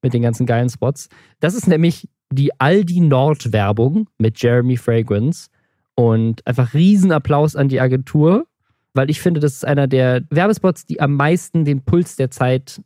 mit 0.00 0.14
den 0.14 0.22
ganzen 0.22 0.46
geilen 0.46 0.70
Spots. 0.70 1.10
Das 1.40 1.52
ist 1.52 1.68
nämlich 1.68 2.08
die 2.32 2.58
Aldi 2.60 3.00
Nord 3.00 3.52
Werbung 3.52 4.08
mit 4.18 4.40
Jeremy 4.40 4.76
Fragrance. 4.76 5.48
Und 5.94 6.46
einfach 6.46 6.72
Riesenapplaus 6.72 7.54
an 7.54 7.68
die 7.68 7.80
Agentur, 7.80 8.46
weil 8.94 9.10
ich 9.10 9.20
finde, 9.20 9.40
das 9.40 9.54
ist 9.54 9.66
einer 9.66 9.86
der 9.86 10.22
Werbespots, 10.30 10.86
die 10.86 11.00
am 11.00 11.16
meisten 11.16 11.64
den 11.64 11.84
Puls 11.84 12.16
der 12.16 12.30
Zeit 12.30 12.80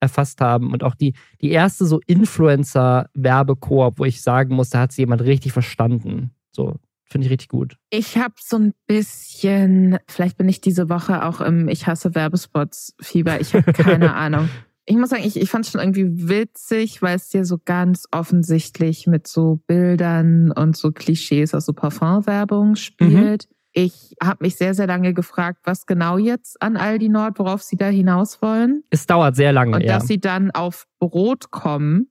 erfasst 0.00 0.40
haben 0.40 0.72
und 0.72 0.82
auch 0.84 0.94
die, 0.94 1.14
die 1.40 1.50
erste 1.50 1.84
so 1.84 2.00
Influencer-Werbekoop, 2.06 3.98
wo 3.98 4.04
ich 4.04 4.22
sagen 4.22 4.54
muss, 4.54 4.70
da 4.70 4.80
hat 4.80 4.92
sie 4.92 5.02
jemand 5.02 5.22
richtig 5.22 5.52
verstanden. 5.52 6.30
So, 6.52 6.76
finde 7.04 7.26
ich 7.26 7.32
richtig 7.32 7.48
gut. 7.48 7.76
Ich 7.90 8.16
habe 8.16 8.34
so 8.38 8.58
ein 8.58 8.74
bisschen, 8.86 9.98
vielleicht 10.06 10.38
bin 10.38 10.48
ich 10.48 10.60
diese 10.60 10.88
Woche 10.88 11.24
auch 11.24 11.40
im 11.40 11.68
Ich 11.68 11.86
hasse 11.86 12.14
Werbespots-Fieber, 12.14 13.40
ich 13.40 13.54
habe 13.54 13.72
keine 13.72 14.14
Ahnung. 14.16 14.48
Ich 14.88 14.96
muss 14.96 15.10
sagen, 15.10 15.22
ich, 15.22 15.36
ich 15.36 15.50
fand 15.50 15.66
es 15.66 15.70
schon 15.70 15.82
irgendwie 15.82 16.28
witzig, 16.28 17.02
weil 17.02 17.16
es 17.16 17.28
dir 17.28 17.44
so 17.44 17.58
ganz 17.62 18.06
offensichtlich 18.10 19.06
mit 19.06 19.28
so 19.28 19.60
Bildern 19.66 20.50
und 20.50 20.78
so 20.78 20.92
Klischees 20.92 21.52
aus 21.52 21.66
so 21.66 21.74
Parfumwerbung 21.74 22.74
spielt. 22.74 23.44
Mhm. 23.44 23.54
Ich 23.72 24.14
habe 24.22 24.44
mich 24.44 24.56
sehr, 24.56 24.72
sehr 24.72 24.86
lange 24.86 25.12
gefragt, 25.12 25.60
was 25.64 25.84
genau 25.84 26.16
jetzt 26.16 26.60
an 26.62 26.78
Aldi 26.78 27.10
Nord, 27.10 27.38
worauf 27.38 27.62
sie 27.62 27.76
da 27.76 27.88
hinaus 27.88 28.40
wollen. 28.40 28.82
Es 28.88 29.06
dauert 29.06 29.36
sehr 29.36 29.52
lange, 29.52 29.76
Und 29.76 29.82
ja. 29.82 29.98
dass 29.98 30.08
sie 30.08 30.18
dann 30.18 30.50
auf 30.52 30.86
Brot 30.98 31.50
kommen, 31.50 32.10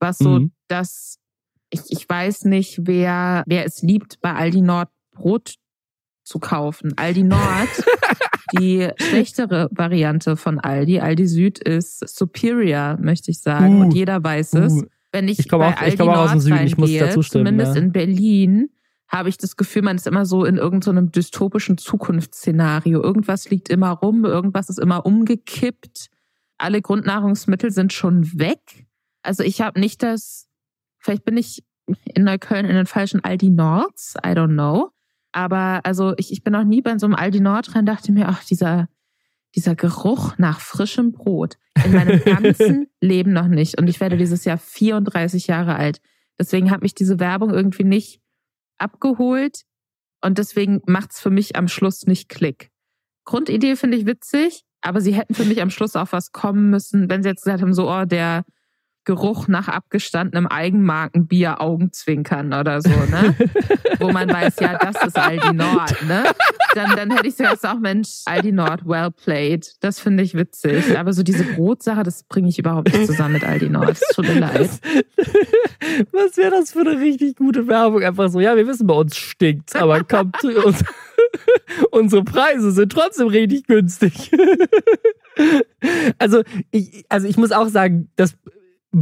was 0.00 0.18
so 0.18 0.40
mhm. 0.40 0.52
das, 0.66 1.20
ich, 1.70 1.82
ich 1.90 2.08
weiß 2.08 2.46
nicht, 2.46 2.80
wer, 2.82 3.44
wer 3.46 3.64
es 3.64 3.82
liebt, 3.82 4.20
bei 4.20 4.34
Aldi 4.34 4.62
Nord 4.62 4.88
Brot 5.12 5.54
zu 6.26 6.40
kaufen. 6.40 6.92
Aldi 6.96 7.22
Nord, 7.22 7.68
die 8.58 8.88
schlechtere 8.98 9.68
Variante 9.70 10.36
von 10.36 10.58
Aldi, 10.58 11.00
Aldi 11.00 11.26
Süd 11.26 11.58
ist 11.60 12.06
superior, 12.08 12.98
möchte 13.00 13.30
ich 13.30 13.40
sagen. 13.40 13.78
Uh, 13.78 13.80
Und 13.82 13.94
jeder 13.94 14.22
weiß 14.22 14.54
es. 14.54 14.72
Uh. 14.72 14.82
Wenn 15.12 15.28
ich, 15.28 15.38
ich 15.38 15.48
bei 15.48 15.56
auch, 15.56 15.80
Aldi 15.80 15.94
ich 15.94 15.98
Nord 15.98 16.16
aus 16.16 16.30
dem 16.32 16.40
Süden. 16.40 16.66
Ich 16.66 16.76
muss 16.76 16.92
dazu 16.92 17.22
stimmen, 17.22 17.46
zumindest 17.46 17.76
ja. 17.76 17.80
in 17.80 17.92
Berlin, 17.92 18.70
habe 19.08 19.28
ich 19.28 19.38
das 19.38 19.56
Gefühl, 19.56 19.82
man 19.82 19.96
ist 19.96 20.06
immer 20.08 20.26
so 20.26 20.44
in 20.44 20.56
irgendeinem 20.56 21.06
so 21.06 21.10
dystopischen 21.12 21.78
Zukunftsszenario. 21.78 23.00
Irgendwas 23.00 23.48
liegt 23.48 23.68
immer 23.68 23.92
rum, 23.92 24.24
irgendwas 24.24 24.68
ist 24.68 24.80
immer 24.80 25.06
umgekippt. 25.06 26.08
Alle 26.58 26.82
Grundnahrungsmittel 26.82 27.70
sind 27.70 27.92
schon 27.92 28.38
weg. 28.38 28.86
Also 29.22 29.44
ich 29.44 29.60
habe 29.60 29.78
nicht 29.78 30.02
das, 30.02 30.48
vielleicht 30.98 31.24
bin 31.24 31.36
ich 31.36 31.62
in 32.04 32.24
Neukölln 32.24 32.66
in 32.66 32.74
den 32.74 32.86
falschen 32.86 33.22
Aldi 33.22 33.50
Nords, 33.50 34.16
I 34.24 34.30
don't 34.30 34.54
know. 34.54 34.90
Aber 35.36 35.82
also 35.84 36.14
ich, 36.16 36.32
ich 36.32 36.42
bin 36.42 36.54
noch 36.54 36.64
nie 36.64 36.80
bei 36.80 36.96
so 36.96 37.04
einem 37.04 37.14
Aldi 37.14 37.40
Nord 37.40 37.74
rein, 37.74 37.84
dachte 37.84 38.10
mir, 38.10 38.26
ach, 38.26 38.42
dieser, 38.42 38.88
dieser 39.54 39.76
Geruch 39.76 40.38
nach 40.38 40.60
frischem 40.60 41.12
Brot. 41.12 41.58
In 41.84 41.92
meinem 41.92 42.20
ganzen 42.24 42.86
Leben 43.02 43.34
noch 43.34 43.46
nicht. 43.46 43.78
Und 43.78 43.86
ich 43.86 44.00
werde 44.00 44.16
dieses 44.16 44.46
Jahr 44.46 44.56
34 44.56 45.46
Jahre 45.46 45.76
alt. 45.76 46.00
Deswegen 46.38 46.70
hat 46.70 46.80
mich 46.80 46.94
diese 46.94 47.20
Werbung 47.20 47.50
irgendwie 47.50 47.84
nicht 47.84 48.22
abgeholt 48.78 49.64
und 50.22 50.38
deswegen 50.38 50.80
macht's 50.86 51.20
für 51.20 51.30
mich 51.30 51.54
am 51.54 51.68
Schluss 51.68 52.06
nicht 52.06 52.30
Klick. 52.30 52.70
Grundidee 53.26 53.76
finde 53.76 53.98
ich 53.98 54.06
witzig, 54.06 54.64
aber 54.80 55.02
sie 55.02 55.12
hätten 55.12 55.34
für 55.34 55.44
mich 55.44 55.60
am 55.60 55.68
Schluss 55.68 55.96
auch 55.96 56.12
was 56.12 56.32
kommen 56.32 56.70
müssen, 56.70 57.10
wenn 57.10 57.22
sie 57.22 57.28
jetzt 57.28 57.44
gesagt 57.44 57.60
haben, 57.60 57.74
so, 57.74 57.90
oh, 57.90 58.06
der 58.06 58.46
Geruch 59.06 59.46
nach 59.46 59.68
abgestandenem 59.68 60.48
Eigenmarkenbier 60.48 61.60
Augenzwinkern 61.60 62.52
oder 62.52 62.82
so, 62.82 62.90
ne? 62.90 63.34
Wo 64.00 64.10
man 64.10 64.28
weiß, 64.28 64.56
ja, 64.60 64.76
das 64.76 65.06
ist 65.06 65.16
Aldi 65.16 65.54
Nord, 65.54 66.02
ne? 66.06 66.24
Dann, 66.74 66.96
dann 66.96 67.10
hätte 67.12 67.28
ich 67.28 67.38
jetzt 67.38 67.64
auch, 67.64 67.78
Mensch, 67.78 68.22
Aldi 68.26 68.50
Nord, 68.50 68.84
well 68.84 69.12
played. 69.12 69.74
Das 69.80 70.00
finde 70.00 70.24
ich 70.24 70.34
witzig. 70.34 70.98
Aber 70.98 71.12
so 71.12 71.22
diese 71.22 71.44
Brotsache, 71.44 72.02
das 72.02 72.24
bringe 72.24 72.48
ich 72.48 72.58
überhaupt 72.58 72.92
nicht 72.92 73.06
zusammen 73.06 73.34
mit 73.34 73.44
Aldi 73.44 73.70
Nord. 73.70 73.90
Das 73.90 74.00
tut 74.12 74.26
mir 74.26 74.40
leid. 74.40 74.70
Was 76.12 76.36
wäre 76.36 76.50
das 76.50 76.72
für 76.72 76.80
eine 76.80 76.98
richtig 77.00 77.36
gute 77.36 77.68
Werbung? 77.68 78.02
Einfach 78.02 78.28
so, 78.28 78.40
ja, 78.40 78.56
wir 78.56 78.66
wissen, 78.66 78.88
bei 78.88 78.94
uns 78.94 79.16
stinkt's, 79.16 79.76
aber 79.76 80.02
kommt 80.02 80.36
zu 80.40 80.48
uns. 80.64 80.82
Unsere 81.92 82.24
Preise 82.24 82.72
sind 82.72 82.90
trotzdem 82.90 83.28
richtig 83.28 83.68
günstig. 83.68 84.32
also, 86.18 86.42
ich, 86.72 87.04
also 87.08 87.28
ich 87.28 87.36
muss 87.36 87.52
auch 87.52 87.68
sagen, 87.68 88.10
das 88.16 88.34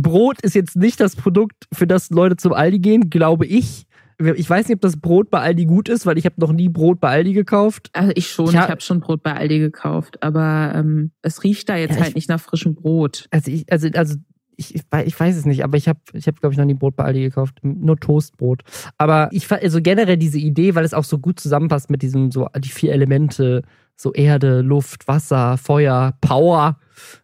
Brot 0.03 0.41
ist 0.43 0.55
jetzt 0.55 0.77
nicht 0.77 1.01
das 1.01 1.15
Produkt, 1.15 1.67
für 1.73 1.87
das 1.87 2.11
Leute 2.11 2.37
zum 2.37 2.53
Aldi 2.53 2.81
gehen, 2.81 3.11
glaube 3.11 3.47
ich. 3.47 3.87
Ich 4.19 4.49
weiß 4.49 4.69
nicht, 4.69 4.77
ob 4.77 4.81
das 4.81 5.01
Brot 5.01 5.31
bei 5.31 5.41
Aldi 5.41 5.67
gut 5.67 5.89
ist, 5.89 6.07
weil 6.07 6.19
ich 6.19 6.25
habe 6.25 6.37
noch 6.39 6.53
nie 6.53 6.69
Brot 6.69 7.01
bei 7.01 7.11
Aldi 7.11 7.33
gekauft. 7.33 7.91
Also 7.93 8.13
ich 8.15 8.29
schon, 8.29 8.49
ich 8.49 8.57
habe 8.57 8.71
hab 8.71 8.83
schon 8.83 9.01
Brot 9.01 9.23
bei 9.23 9.35
Aldi 9.35 9.59
gekauft, 9.59 10.23
aber 10.23 10.73
ähm, 10.75 11.11
es 11.23 11.43
riecht 11.43 11.69
da 11.69 11.77
jetzt 11.77 11.95
ja, 11.95 12.01
halt 12.01 12.11
ich, 12.11 12.15
nicht 12.15 12.29
nach 12.29 12.41
frischem 12.41 12.75
Brot. 12.75 13.27
Also 13.31 13.51
ich, 13.51 13.71
also, 13.71 13.89
also 13.95 14.17
ich, 14.57 14.75
ich, 14.75 15.21
weiß 15.21 15.37
es 15.37 15.45
nicht, 15.45 15.65
aber 15.65 15.77
ich 15.77 15.89
habe, 15.89 16.01
ich 16.13 16.27
hab, 16.27 16.41
glaube 16.41 16.53
ich, 16.53 16.59
noch 16.59 16.65
nie 16.65 16.75
Brot 16.75 16.97
bei 16.97 17.05
Aldi 17.05 17.23
gekauft. 17.23 17.59
Nur 17.63 17.99
Toastbrot. 17.99 18.63
Aber 18.99 19.29
ich 19.33 19.51
also 19.51 19.81
generell 19.81 20.17
diese 20.17 20.39
Idee, 20.39 20.75
weil 20.75 20.85
es 20.85 20.95
auch 20.95 21.05
so 21.05 21.19
gut 21.19 21.41
zusammenpasst 21.41 21.91
mit 21.91 22.03
diesem, 22.03 22.31
so 22.31 22.49
die 22.59 22.69
vier 22.69 22.93
Elemente, 22.93 23.63
so 23.97 24.13
Erde, 24.13 24.61
Luft, 24.61 25.07
Wasser, 25.09 25.57
Feuer, 25.57 26.15
Power. 26.21 26.79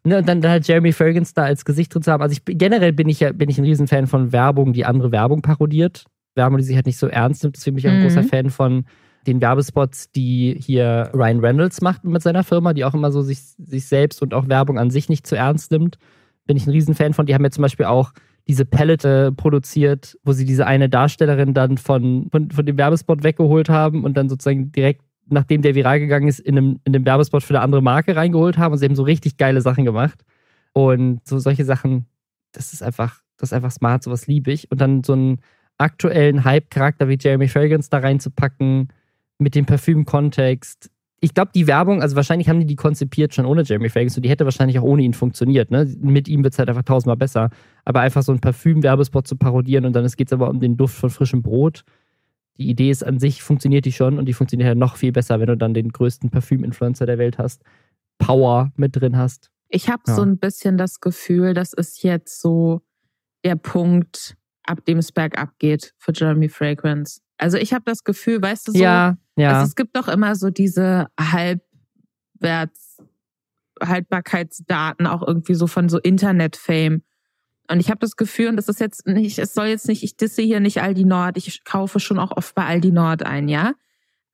Ne, 0.05 0.19
und 0.19 0.29
dann 0.29 0.45
halt 0.47 0.67
Jeremy 0.67 0.93
Fergans 0.93 1.35
da 1.35 1.45
als 1.45 1.65
Gesicht 1.65 1.95
drin 1.95 2.03
zu 2.03 2.11
haben. 2.11 2.23
Also 2.23 2.33
ich, 2.33 2.45
generell 2.45 2.93
bin 2.93 3.09
ich 3.09 3.21
ja 3.21 3.33
bin 3.33 3.49
ich 3.49 3.59
ein 3.59 3.65
Riesenfan 3.65 4.07
von 4.07 4.33
Werbung, 4.33 4.73
die 4.73 4.85
andere 4.85 5.13
Werbung 5.13 5.43
parodiert. 5.43 6.05
Werbung, 6.35 6.59
die 6.59 6.65
sich 6.65 6.77
halt 6.77 6.87
nicht 6.87 6.99
so 6.99 7.07
ernst 7.07 7.43
nimmt. 7.43 7.57
Deswegen 7.57 7.77
bin 7.77 7.85
ich 7.85 7.89
auch 7.89 7.93
ein 7.93 8.01
mhm. 8.01 8.05
großer 8.05 8.25
Fan 8.25 8.51
von 8.51 8.85
den 9.27 9.41
Werbespots, 9.41 10.11
die 10.13 10.57
hier 10.59 11.11
Ryan 11.15 11.41
Reynolds 11.41 11.81
macht 11.83 12.05
mit 12.05 12.23
seiner 12.23 12.45
Firma, 12.45 12.73
die 12.73 12.85
auch 12.85 12.95
immer 12.95 13.13
so 13.13 13.23
sich, 13.23 13.41
sich 13.59 13.87
selbst 13.87 14.23
und 14.23 14.33
auch 14.33 14.49
Werbung 14.49 14.79
an 14.79 14.91
sich 14.91 15.09
nicht 15.09 15.27
zu 15.27 15.37
ernst 15.37 15.71
nimmt. 15.71 15.99
Bin 16.47 16.57
ich 16.57 16.67
ein 16.67 16.71
Riesenfan 16.71 17.15
von. 17.15 17.27
Die 17.27 17.35
haben 17.35 17.45
ja 17.45 17.51
zum 17.51 17.63
Beispiel 17.63 17.87
auch 17.87 18.13
diese 18.49 18.65
Palette 18.65 19.33
produziert, 19.33 20.19
wo 20.25 20.33
sie 20.33 20.45
diese 20.45 20.67
eine 20.67 20.89
Darstellerin 20.89 21.55
dann 21.55 21.79
von, 21.79 22.29
von, 22.33 22.51
von 22.51 22.67
dem 22.67 22.79
Werbespot 22.79 23.23
weggeholt 23.23 23.69
haben 23.69 24.05
und 24.05 24.17
dann 24.17 24.29
sozusagen 24.29 24.73
direkt 24.73 25.03
nachdem 25.31 25.63
der 25.63 25.75
viral 25.75 26.01
gegangen 26.01 26.29
ist, 26.29 26.41
in 26.41 26.59
einem, 26.59 26.81
in 26.85 26.95
einem 26.95 27.07
Werbespot 27.07 27.43
für 27.43 27.55
eine 27.55 27.63
andere 27.63 27.83
Marke 27.83 28.17
reingeholt 28.17 28.59
haben 28.59 28.73
und 28.73 28.79
sie 28.79 28.85
haben 28.87 28.97
so 28.97 29.05
richtig 29.05 29.37
geile 29.37 29.61
Sachen 29.61 29.85
gemacht. 29.85 30.25
Und 30.73 31.27
so 31.27 31.39
solche 31.39 31.65
Sachen, 31.65 32.07
das 32.53 32.73
ist 32.73 32.83
einfach, 32.83 33.23
das 33.37 33.51
ist 33.51 33.53
einfach 33.53 33.71
smart, 33.71 34.03
sowas 34.03 34.27
liebe 34.27 34.53
ich. 34.53 34.71
Und 34.71 34.81
dann 34.81 35.05
so 35.05 35.13
einen 35.13 35.41
aktuellen 35.79 36.45
Hype-Charakter 36.45 37.09
wie 37.09 37.19
Jeremy 37.21 37.49
Fragrance 37.49 37.89
da 37.91 37.99
reinzupacken, 37.99 38.89
mit 39.39 39.55
dem 39.55 39.67
Parfüm-Kontext. 39.67 40.91
Ich 41.23 41.35
glaube, 41.35 41.51
die 41.55 41.67
Werbung, 41.67 42.01
also 42.01 42.17
wahrscheinlich 42.17 42.49
haben 42.49 42.61
die 42.61 42.67
die 42.67 42.77
konzipiert 42.77 43.35
schon 43.35 43.45
ohne 43.45 43.63
Jeremy 43.63 43.91
Fragrance 43.91 44.17
und 44.17 44.23
die 44.23 44.31
hätte 44.31 44.45
wahrscheinlich 44.45 44.79
auch 44.79 44.85
ohne 44.85 45.03
ihn 45.03 45.13
funktioniert. 45.13 45.71
Ne? 45.71 45.85
Mit 46.01 46.29
ihm 46.29 46.43
wird 46.43 46.55
es 46.55 46.59
halt 46.59 46.71
einfach 46.71 46.83
tausendmal 46.83 47.17
besser. 47.17 47.51
Aber 47.85 48.01
einfach 48.01 48.23
so 48.23 48.33
ein 48.33 48.41
Parfüm-Werbespot 48.41 49.27
zu 49.27 49.37
parodieren 49.37 49.85
und 49.85 49.95
dann 49.95 50.07
geht 50.07 50.29
es 50.29 50.33
aber 50.33 50.49
um 50.49 50.61
den 50.61 50.77
Duft 50.77 50.97
von 50.97 51.11
frischem 51.11 51.43
Brot 51.43 51.85
die 52.61 52.69
Idee 52.69 52.91
ist 52.91 53.03
an 53.03 53.19
sich, 53.19 53.43
funktioniert 53.43 53.87
die 53.87 53.93
schon 53.93 54.19
und 54.19 54.27
die 54.27 54.35
funktioniert 54.35 54.69
ja 54.69 54.75
noch 54.75 54.97
viel 54.97 55.13
besser, 55.13 55.41
wenn 55.41 55.47
du 55.47 55.57
dann 55.57 55.73
den 55.73 55.89
größten 55.89 56.31
Parfüm-Influencer 56.31 57.07
der 57.07 57.17
Welt 57.17 57.39
hast, 57.39 57.63
Power 58.19 58.71
mit 58.77 58.95
drin 58.97 59.17
hast. 59.17 59.51
Ich 59.71 59.89
habe 59.89 60.03
ja. 60.07 60.15
so 60.15 60.23
ein 60.23 60.39
bisschen 60.39 60.77
das 60.77 61.01
Gefühl, 61.01 61.55
das 61.55 61.73
ist 61.73 62.03
jetzt 62.03 62.41
so 62.41 62.83
der 63.45 63.57
Punkt, 63.57 64.37
ab 64.65 64.85
dem 64.85 64.99
es 64.99 65.11
bergab 65.11 65.59
geht 65.59 65.95
für 65.97 66.13
Jeremy 66.13 66.51
Fragrance. 66.51 67.23
Also 67.41 67.57
ich 67.57 67.73
habe 67.73 67.85
das 67.87 68.05
Gefühl, 68.05 68.43
weißt 68.43 68.69
du 68.69 68.73
so, 68.73 68.79
ja, 68.79 69.17
ja. 69.37 69.63
Es, 69.63 69.69
es 69.69 69.75
gibt 69.75 69.97
doch 69.97 70.09
immer 70.09 70.35
so 70.37 70.51
diese 70.51 71.07
Halbwerts 71.19 72.99
Haltbarkeitsdaten 73.83 75.07
auch 75.07 75.27
irgendwie 75.27 75.55
so 75.55 75.67
von 75.67 75.89
so 75.89 75.99
Internet-Fame. 75.99 77.03
Und 77.71 77.81
ich 77.81 77.89
habe 77.89 78.01
das 78.01 78.17
Gefühl, 78.17 78.49
und 78.49 78.57
das 78.57 78.69
ist 78.69 78.81
jetzt 78.81 79.07
nicht, 79.07 79.39
es 79.39 79.55
soll 79.55 79.67
jetzt 79.67 79.89
nicht, 79.89 80.03
ich 80.03 80.17
disse 80.17 80.43
hier 80.43 80.61
nicht 80.61 80.83
Aldi 80.83 81.05
Nord, 81.05 81.39
ich 81.39 81.65
kaufe 81.65 81.99
schon 81.99 82.19
auch 82.19 82.37
oft 82.37 82.55
bei 82.55 82.67
Aldi 82.67 82.91
Nord 82.91 83.25
ein, 83.25 83.49
ja. 83.49 83.73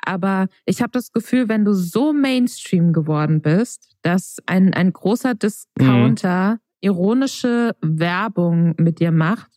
Aber 0.04 0.48
ich 0.64 0.82
habe 0.82 0.90
das 0.90 1.12
Gefühl, 1.12 1.48
wenn 1.48 1.64
du 1.64 1.74
so 1.74 2.12
Mainstream 2.12 2.92
geworden 2.92 3.42
bist, 3.42 3.96
dass 4.02 4.38
ein, 4.46 4.74
ein 4.74 4.92
großer 4.92 5.34
Discounter 5.34 6.54
mhm. 6.54 6.58
ironische 6.80 7.76
Werbung 7.82 8.74
mit 8.78 9.00
dir 9.00 9.12
macht, 9.12 9.50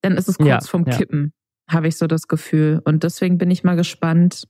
dann 0.00 0.16
ist 0.16 0.28
es 0.28 0.36
kurz 0.36 0.48
ja, 0.48 0.60
vom 0.60 0.84
Kippen. 0.84 1.32
Habe 1.72 1.88
ich 1.88 1.96
so 1.96 2.06
das 2.06 2.28
Gefühl. 2.28 2.80
Und 2.84 3.04
deswegen 3.04 3.38
bin 3.38 3.50
ich 3.50 3.64
mal 3.64 3.76
gespannt, 3.76 4.46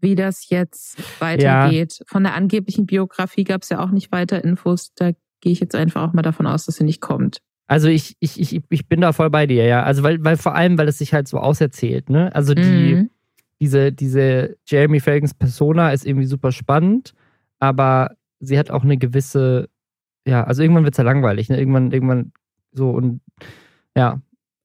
wie 0.00 0.14
das 0.14 0.48
jetzt 0.48 0.98
weitergeht. 1.20 1.96
Ja. 1.98 2.04
Von 2.08 2.24
der 2.24 2.34
angeblichen 2.34 2.86
Biografie 2.86 3.44
gab 3.44 3.62
es 3.62 3.68
ja 3.68 3.80
auch 3.80 3.90
nicht 3.90 4.12
weiter 4.12 4.42
Infos. 4.42 4.92
Da 4.94 5.12
gehe 5.40 5.52
ich 5.52 5.60
jetzt 5.60 5.74
einfach 5.74 6.08
auch 6.08 6.12
mal 6.12 6.22
davon 6.22 6.46
aus, 6.46 6.66
dass 6.66 6.76
sie 6.76 6.84
nicht 6.84 7.00
kommt. 7.00 7.38
Also 7.66 7.88
ich, 7.88 8.16
ich, 8.18 8.40
ich, 8.40 8.62
ich 8.68 8.88
bin 8.88 9.00
da 9.00 9.12
voll 9.12 9.30
bei 9.30 9.46
dir, 9.46 9.64
ja. 9.64 9.84
Also 9.84 10.02
weil, 10.02 10.22
weil 10.24 10.36
vor 10.36 10.54
allem, 10.54 10.76
weil 10.76 10.88
es 10.88 10.98
sich 10.98 11.14
halt 11.14 11.28
so 11.28 11.38
auserzählt, 11.38 12.10
ne? 12.10 12.34
Also 12.34 12.52
die, 12.52 12.94
mhm. 12.94 13.10
diese, 13.60 13.92
diese 13.92 14.56
Jeremy 14.66 14.98
Felgens 14.98 15.34
Persona 15.34 15.92
ist 15.92 16.04
irgendwie 16.04 16.26
super 16.26 16.50
spannend, 16.50 17.14
aber 17.60 18.16
sie 18.40 18.58
hat 18.58 18.70
auch 18.70 18.82
eine 18.82 18.96
gewisse, 18.96 19.68
ja, 20.26 20.42
also 20.42 20.62
irgendwann 20.62 20.82
wird 20.84 20.94
es 20.94 20.98
ja 20.98 21.04
langweilig, 21.04 21.48
ne? 21.48 21.58
Irgendwann, 21.58 21.92
irgendwann 21.92 22.32
so 22.72 22.90
und 22.90 23.20
ja, 23.96 24.20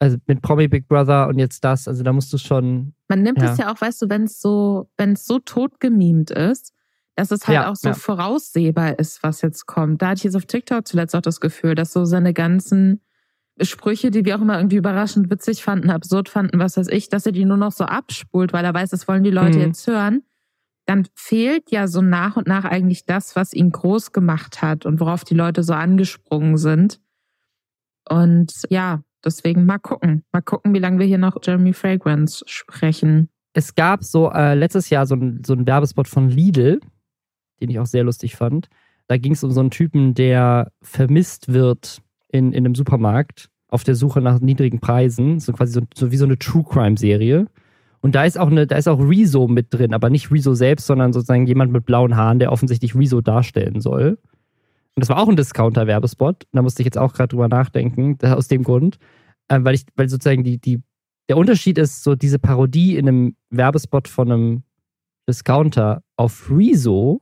also 0.05 0.17
mit 0.27 0.41
Promi 0.41 0.67
Big 0.67 0.87
Brother 0.87 1.27
und 1.27 1.39
jetzt 1.39 1.63
das, 1.63 1.87
also 1.87 2.03
da 2.03 2.13
musst 2.13 2.31
du 2.31 2.37
schon. 2.37 2.93
Man 3.07 3.23
nimmt 3.23 3.41
es 3.41 3.57
ja. 3.57 3.65
ja 3.65 3.73
auch, 3.73 3.81
weißt 3.81 4.03
du, 4.03 4.09
wenn 4.09 4.23
es 4.23 4.39
so, 4.39 4.89
wenn 4.97 5.13
es 5.13 5.25
so 5.25 5.39
tot 5.39 5.79
gemimt 5.79 6.31
ist, 6.31 6.73
dass 7.15 7.31
es 7.31 7.47
halt 7.47 7.55
ja, 7.55 7.71
auch 7.71 7.75
so 7.75 7.89
ja. 7.89 7.93
voraussehbar 7.95 8.99
ist, 8.99 9.23
was 9.23 9.41
jetzt 9.41 9.65
kommt. 9.65 10.01
Da 10.01 10.09
hatte 10.09 10.19
ich 10.19 10.23
jetzt 10.25 10.35
auf 10.35 10.45
TikTok 10.45 10.87
zuletzt 10.87 11.15
auch 11.15 11.21
das 11.21 11.39
Gefühl, 11.39 11.73
dass 11.73 11.91
so 11.91 12.05
seine 12.05 12.33
ganzen 12.33 13.01
Sprüche, 13.61 14.11
die 14.11 14.25
wir 14.25 14.37
auch 14.37 14.41
immer 14.41 14.57
irgendwie 14.57 14.75
überraschend 14.75 15.31
witzig 15.31 15.63
fanden, 15.63 15.89
absurd 15.89 16.29
fanden, 16.29 16.59
was 16.59 16.77
weiß 16.77 16.89
ich, 16.89 17.09
dass 17.09 17.25
er 17.25 17.31
die 17.31 17.45
nur 17.45 17.57
noch 17.57 17.71
so 17.71 17.85
abspult, 17.85 18.53
weil 18.53 18.65
er 18.65 18.73
weiß, 18.73 18.89
das 18.89 19.07
wollen 19.07 19.23
die 19.23 19.31
Leute 19.31 19.57
Mhm. 19.57 19.65
jetzt 19.65 19.87
hören, 19.87 20.23
dann 20.85 21.07
fehlt 21.15 21.71
ja 21.71 21.87
so 21.87 22.01
nach 22.01 22.35
und 22.35 22.47
nach 22.47 22.65
eigentlich 22.65 23.05
das, 23.05 23.35
was 23.35 23.53
ihn 23.53 23.71
groß 23.71 24.11
gemacht 24.11 24.61
hat 24.61 24.85
und 24.85 24.99
worauf 24.99 25.23
die 25.23 25.33
Leute 25.33 25.63
so 25.63 25.73
angesprungen 25.73 26.57
sind. 26.57 26.99
Und 28.07 28.53
ja, 28.69 29.01
deswegen 29.25 29.65
mal 29.65 29.79
gucken. 29.79 30.23
Mal 30.31 30.41
gucken, 30.41 30.73
wie 30.73 30.79
lange 30.79 30.99
wir 30.99 31.05
hier 31.05 31.17
noch 31.17 31.37
Jeremy 31.41 31.73
Fragrance 31.73 32.43
sprechen. 32.47 33.29
Es 33.53 33.75
gab 33.75 34.03
so 34.03 34.31
äh, 34.31 34.53
letztes 34.53 34.89
Jahr 34.89 35.05
so 35.05 35.15
ein, 35.15 35.41
so 35.45 35.55
Werbespot 35.57 36.07
von 36.07 36.29
Lidl, 36.29 36.79
den 37.61 37.69
ich 37.69 37.79
auch 37.79 37.85
sehr 37.85 38.03
lustig 38.03 38.35
fand. 38.35 38.67
Da 39.07 39.17
ging 39.17 39.33
es 39.33 39.43
um 39.43 39.51
so 39.51 39.59
einen 39.59 39.71
Typen, 39.71 40.13
der 40.13 40.71
vermisst 40.81 41.53
wird 41.53 42.01
in, 42.29 42.51
in 42.51 42.65
einem 42.65 42.75
Supermarkt 42.75 43.49
auf 43.69 43.83
der 43.83 43.95
Suche 43.95 44.21
nach 44.21 44.39
niedrigen 44.39 44.79
Preisen. 44.79 45.39
So 45.39 45.53
quasi 45.53 45.73
so, 45.73 45.81
so 45.95 46.11
wie 46.11 46.17
so 46.17 46.25
eine 46.25 46.37
True 46.37 46.63
Crime-Serie. 46.63 47.47
Und 48.01 48.13
da 48.13 48.23
ist 48.25 48.37
auch 48.37 48.51
eine, 48.51 48.67
da 48.67 48.77
ist 48.77 48.87
auch 48.87 48.99
Rezo 48.99 49.47
mit 49.47 49.73
drin, 49.73 49.93
aber 49.93 50.09
nicht 50.09 50.31
Rezo 50.31 50.53
selbst, 50.53 50.85
sondern 50.85 51.11
sozusagen 51.11 51.47
jemand 51.47 51.71
mit 51.71 51.85
blauen 51.85 52.15
Haaren, 52.15 52.39
der 52.39 52.51
offensichtlich 52.51 52.95
Rezo 52.95 53.21
darstellen 53.21 53.81
soll. 53.81 54.19
Und 54.95 55.01
das 55.01 55.09
war 55.09 55.19
auch 55.19 55.27
ein 55.27 55.35
Discounter-Werbespot. 55.35 56.47
Da 56.51 56.61
musste 56.61 56.81
ich 56.81 56.85
jetzt 56.85 56.97
auch 56.97 57.13
gerade 57.13 57.29
drüber 57.29 57.49
nachdenken, 57.49 58.17
aus 58.23 58.47
dem 58.47 58.63
Grund. 58.63 58.97
Äh, 59.49 59.59
weil 59.61 59.75
ich, 59.75 59.85
weil 59.95 60.09
sozusagen 60.09 60.43
die, 60.43 60.57
die, 60.57 60.81
der 61.29 61.37
Unterschied 61.37 61.77
ist, 61.77 62.03
so 62.03 62.15
diese 62.15 62.39
Parodie 62.39 62.97
in 62.97 63.07
einem 63.07 63.35
Werbespot 63.49 64.07
von 64.07 64.31
einem 64.31 64.63
Discounter 65.27 66.03
auf 66.17 66.49
Rezo 66.49 67.21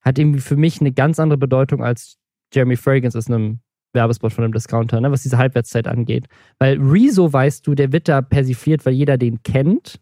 hat 0.00 0.18
irgendwie 0.18 0.40
für 0.40 0.56
mich 0.56 0.80
eine 0.80 0.92
ganz 0.92 1.18
andere 1.18 1.38
Bedeutung 1.38 1.82
als 1.82 2.16
Jeremy 2.52 2.76
Fragrance 2.76 3.18
in 3.18 3.34
einem 3.34 3.60
Werbespot 3.94 4.32
von 4.32 4.44
einem 4.44 4.52
Discounter, 4.52 5.00
ne, 5.00 5.10
was 5.10 5.22
diese 5.22 5.38
Halbwertszeit 5.38 5.86
angeht. 5.86 6.26
Weil 6.58 6.78
Rezo, 6.80 7.32
weißt 7.32 7.66
du, 7.66 7.74
der 7.74 7.92
wird 7.92 8.08
da 8.08 8.22
persifliert, 8.22 8.84
weil 8.84 8.92
jeder 8.92 9.16
den 9.16 9.42
kennt. 9.42 10.00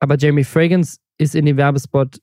Aber 0.00 0.16
Jeremy 0.16 0.44
Fragrance 0.44 0.98
ist 1.18 1.34
in 1.34 1.44
dem 1.44 1.56
Werbespot, 1.56 2.20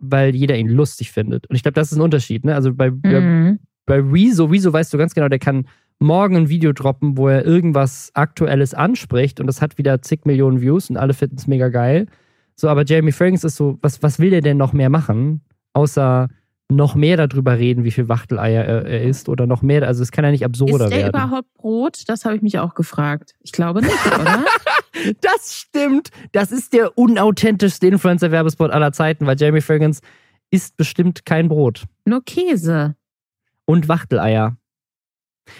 weil 0.00 0.34
jeder 0.34 0.56
ihn 0.56 0.68
lustig 0.68 1.12
findet. 1.12 1.46
Und 1.48 1.56
ich 1.56 1.62
glaube, 1.62 1.74
das 1.74 1.92
ist 1.92 1.98
ein 1.98 2.02
Unterschied. 2.02 2.44
Ne? 2.44 2.54
Also 2.54 2.72
bei, 2.74 2.90
Mhm. 2.90 3.58
bei 3.86 4.00
Rezo, 4.00 4.46
Rezo 4.46 4.72
weißt 4.72 4.92
du 4.92 4.98
ganz 4.98 5.14
genau, 5.14 5.28
der 5.28 5.38
kann 5.38 5.66
morgen 5.98 6.36
ein 6.36 6.48
Video 6.48 6.72
droppen, 6.72 7.16
wo 7.18 7.28
er 7.28 7.44
irgendwas 7.44 8.10
Aktuelles 8.14 8.72
anspricht 8.74 9.38
und 9.40 9.46
das 9.46 9.60
hat 9.60 9.76
wieder 9.78 10.00
zig 10.00 10.24
Millionen 10.24 10.60
Views 10.62 10.88
und 10.90 10.96
alle 10.96 11.12
finden 11.12 11.36
es 11.36 11.46
mega 11.46 11.68
geil. 11.68 12.06
So, 12.56 12.68
aber 12.68 12.84
Jeremy 12.84 13.12
Fragrance 13.12 13.46
ist 13.46 13.56
so, 13.56 13.78
was, 13.82 14.02
was 14.02 14.18
will 14.18 14.30
der 14.30 14.40
denn 14.40 14.56
noch 14.56 14.72
mehr 14.72 14.88
machen, 14.90 15.42
außer 15.74 16.28
noch 16.72 16.94
mehr 16.94 17.16
darüber 17.16 17.58
reden, 17.58 17.82
wie 17.84 17.90
viel 17.90 18.08
Wachteleier 18.08 18.64
er, 18.64 18.86
er 18.86 19.02
isst 19.02 19.28
oder 19.28 19.46
noch 19.46 19.60
mehr, 19.60 19.86
also 19.86 20.02
es 20.02 20.12
kann 20.12 20.24
ja 20.24 20.30
nicht 20.30 20.44
absurder 20.44 20.84
Ist 20.84 20.90
der 20.92 20.98
werden. 21.00 21.08
überhaupt 21.10 21.52
Brot? 21.54 22.02
Das 22.06 22.24
habe 22.24 22.36
ich 22.36 22.42
mich 22.42 22.58
auch 22.60 22.74
gefragt. 22.74 23.34
Ich 23.40 23.52
glaube 23.52 23.80
nicht, 23.82 24.06
oder? 24.06 24.44
Das 25.20 25.54
stimmt. 25.54 26.10
Das 26.32 26.50
ist 26.52 26.72
der 26.72 26.98
unauthentischste 26.98 27.86
Influencer-Werbespot 27.86 28.70
aller 28.70 28.92
Zeiten, 28.92 29.26
weil 29.26 29.38
Jeremy 29.38 29.60
Fragrance 29.60 30.00
isst 30.50 30.76
bestimmt 30.76 31.24
kein 31.24 31.48
Brot. 31.48 31.84
Nur 32.04 32.24
Käse. 32.24 32.96
und 33.66 33.88
Wachteleier. 33.88 34.56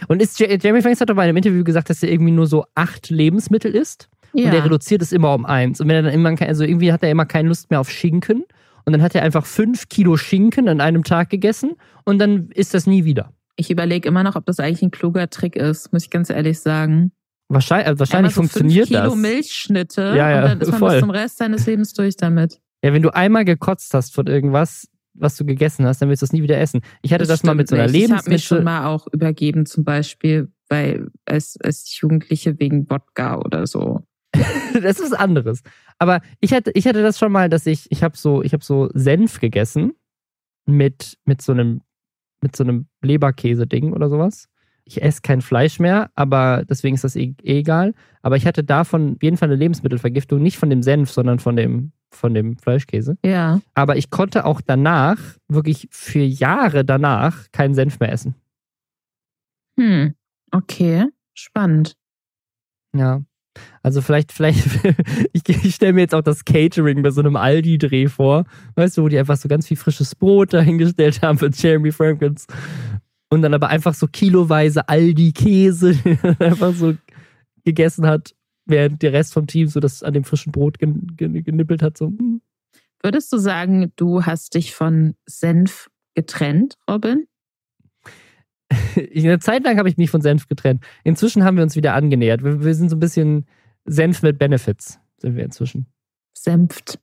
Und 0.08 0.20
ist, 0.20 0.40
J- 0.40 0.50
Jeremy 0.62 0.82
Fragrance 0.82 1.00
hat 1.00 1.10
doch 1.10 1.14
bei 1.14 1.22
einem 1.22 1.36
Interview 1.36 1.62
gesagt, 1.62 1.90
dass 1.90 2.02
er 2.02 2.10
irgendwie 2.10 2.32
nur 2.32 2.46
so 2.48 2.64
acht 2.74 3.08
Lebensmittel 3.10 3.72
isst. 3.74 4.08
Und 4.32 4.42
er 4.44 4.54
Ja. 4.54 4.62
reduziert 4.62 5.00
es 5.02 5.12
immer 5.12 5.32
um 5.34 5.46
eins. 5.46 5.80
Und 5.80 5.86
wenn 5.88 5.96
er 5.96 6.02
dann 6.02 6.12
immer, 6.14 6.34
also 6.42 6.64
irgendwie 6.64 6.92
hat 6.92 7.02
er 7.04 7.10
immer 7.10 7.24
keine 7.26 7.48
Lust 7.48 7.70
mehr 7.70 7.78
auf 7.80 7.90
Schinken. 7.90 8.44
Und 8.84 8.92
dann 8.92 9.02
hat 9.02 9.14
er 9.14 9.22
einfach 9.22 9.46
fünf 9.46 9.88
Kilo 9.88 10.16
Schinken 10.16 10.68
an 10.68 10.80
einem 10.80 11.04
Tag 11.04 11.30
gegessen 11.30 11.72
und 12.04 12.18
dann 12.18 12.48
ist 12.50 12.74
das 12.74 12.86
nie 12.88 13.04
wieder. 13.04 13.32
Ich 13.56 13.70
überlege 13.70 14.08
immer 14.08 14.22
noch, 14.24 14.34
ob 14.36 14.46
das 14.46 14.58
eigentlich 14.58 14.82
ein 14.82 14.90
kluger 14.90 15.28
Trick 15.30 15.54
ist, 15.54 15.92
muss 15.92 16.04
ich 16.04 16.10
ganz 16.10 16.30
ehrlich 16.30 16.58
sagen. 16.60 17.12
Wahrscheinlich, 17.52 17.88
also 17.88 17.98
wahrscheinlich 17.98 18.32
so 18.32 18.42
funktioniert 18.42 18.86
fünf 18.86 19.00
Kilo 19.00 19.10
das. 19.10 19.18
Milchschnitte 19.18 20.02
Ja, 20.16 20.30
ja, 20.30 20.42
und 20.42 20.48
dann 20.48 20.60
ist 20.60 20.70
man 20.70 20.78
voll. 20.78 20.90
bis 20.92 21.00
zum 21.00 21.10
Rest 21.10 21.38
seines 21.38 21.66
Lebens 21.66 21.92
durch 21.92 22.16
damit. 22.16 22.60
Ja, 22.82 22.92
wenn 22.92 23.02
du 23.02 23.12
einmal 23.12 23.44
gekotzt 23.44 23.92
hast 23.92 24.14
von 24.14 24.28
irgendwas, 24.28 24.88
was 25.14 25.36
du 25.36 25.44
gegessen 25.44 25.84
hast, 25.84 26.00
dann 26.00 26.08
willst 26.08 26.22
du 26.22 26.26
es 26.26 26.32
nie 26.32 26.44
wieder 26.44 26.58
essen. 26.58 26.80
Ich 27.02 27.12
hatte 27.12 27.26
das, 27.26 27.42
mal 27.42 27.56
mit 27.56 27.68
so 27.68 27.74
einer 27.74 27.88
nicht. 27.88 28.04
Ich 28.04 28.12
habe 28.12 28.30
mich 28.30 28.44
schon 28.44 28.58
Lebensmittel. 28.58 28.64
mal 28.64 28.86
auch 28.86 29.08
übergeben, 29.08 29.66
zum 29.66 29.82
Beispiel 29.82 30.52
bei, 30.68 31.02
als, 31.24 31.58
als 31.60 31.98
Jugendliche 31.98 32.60
wegen 32.60 32.88
Wodka 32.88 33.38
oder 33.38 33.66
so. 33.66 34.04
das 34.72 35.00
ist 35.00 35.10
was 35.10 35.12
anderes. 35.12 35.62
Aber 35.98 36.20
ich 36.38 36.52
hatte, 36.52 36.70
ich 36.74 36.86
hatte 36.86 37.02
das 37.02 37.18
schon 37.18 37.32
mal, 37.32 37.48
dass 37.48 37.66
ich, 37.66 37.90
ich 37.90 38.04
habe 38.04 38.16
so, 38.16 38.44
ich 38.44 38.52
habe 38.52 38.64
so 38.64 38.90
Senf 38.94 39.40
gegessen 39.40 39.94
mit, 40.66 41.18
mit 41.24 41.42
so 41.42 41.50
einem, 41.50 41.80
mit 42.40 42.54
so 42.54 42.62
einem 42.62 42.86
Leberkäse-Ding 43.02 43.92
oder 43.92 44.08
sowas. 44.08 44.49
Ich 44.90 45.00
esse 45.00 45.22
kein 45.22 45.40
Fleisch 45.40 45.78
mehr, 45.78 46.10
aber 46.16 46.64
deswegen 46.68 46.96
ist 46.96 47.04
das 47.04 47.14
eh, 47.14 47.36
eh 47.44 47.60
egal. 47.60 47.94
Aber 48.22 48.36
ich 48.36 48.44
hatte 48.44 48.64
davon 48.64 49.14
auf 49.14 49.22
jeden 49.22 49.36
Fall 49.36 49.48
eine 49.48 49.56
Lebensmittelvergiftung, 49.56 50.42
nicht 50.42 50.58
von 50.58 50.68
dem 50.68 50.82
Senf, 50.82 51.12
sondern 51.12 51.38
von 51.38 51.54
dem, 51.54 51.92
von 52.10 52.34
dem 52.34 52.56
Fleischkäse. 52.58 53.16
Ja. 53.24 53.60
Aber 53.74 53.96
ich 53.96 54.10
konnte 54.10 54.44
auch 54.44 54.60
danach, 54.60 55.18
wirklich 55.46 55.86
für 55.92 56.24
Jahre 56.24 56.84
danach, 56.84 57.46
keinen 57.52 57.74
Senf 57.74 58.00
mehr 58.00 58.10
essen. 58.10 58.34
Hm. 59.78 60.14
Okay. 60.50 61.06
Spannend. 61.34 61.94
Ja. 62.92 63.22
Also 63.84 64.02
vielleicht, 64.02 64.32
vielleicht, 64.32 64.66
ich, 65.32 65.48
ich 65.48 65.74
stelle 65.76 65.92
mir 65.92 66.00
jetzt 66.00 66.16
auch 66.16 66.22
das 66.22 66.44
Catering 66.44 67.02
bei 67.02 67.12
so 67.12 67.20
einem 67.20 67.36
Aldi-Dreh 67.36 68.08
vor, 68.08 68.44
weißt 68.74 68.98
du, 68.98 69.04
wo 69.04 69.08
die 69.08 69.20
einfach 69.20 69.36
so 69.36 69.48
ganz 69.48 69.68
viel 69.68 69.76
frisches 69.76 70.16
Brot 70.16 70.52
dahingestellt 70.52 71.22
haben 71.22 71.38
für 71.38 71.50
Jeremy 71.52 71.92
Frankens. 71.92 72.48
Und 73.30 73.42
dann 73.42 73.54
aber 73.54 73.68
einfach 73.68 73.94
so 73.94 74.08
kiloweise 74.08 74.88
Aldi-Käse 74.88 75.94
den 76.04 76.18
er 76.22 76.40
einfach 76.40 76.74
so 76.74 76.94
gegessen 77.64 78.06
hat, 78.06 78.34
während 78.66 79.02
der 79.02 79.12
Rest 79.12 79.32
vom 79.32 79.46
Team 79.46 79.68
so 79.68 79.80
das 79.80 80.02
an 80.02 80.14
dem 80.14 80.24
frischen 80.24 80.52
Brot 80.52 80.78
gen, 80.78 81.16
gen, 81.16 81.44
genippelt 81.44 81.82
hat. 81.82 81.96
So, 81.96 82.08
hm. 82.08 82.42
Würdest 83.02 83.32
du 83.32 83.38
sagen, 83.38 83.92
du 83.96 84.26
hast 84.26 84.54
dich 84.54 84.74
von 84.74 85.14
Senf 85.26 85.90
getrennt, 86.14 86.76
Robin? 86.88 87.26
Eine 88.96 89.38
Zeit 89.38 89.64
lang 89.64 89.78
habe 89.78 89.88
ich 89.88 89.96
mich 89.96 90.10
von 90.10 90.20
Senf 90.20 90.48
getrennt. 90.48 90.84
Inzwischen 91.04 91.44
haben 91.44 91.56
wir 91.56 91.62
uns 91.62 91.76
wieder 91.76 91.94
angenähert. 91.94 92.44
Wir, 92.44 92.62
wir 92.62 92.74
sind 92.74 92.90
so 92.90 92.96
ein 92.96 93.00
bisschen 93.00 93.46
Senf 93.84 94.22
mit 94.22 94.38
Benefits, 94.38 94.98
sind 95.18 95.36
wir 95.36 95.44
inzwischen. 95.44 95.86
Senft. 96.36 96.98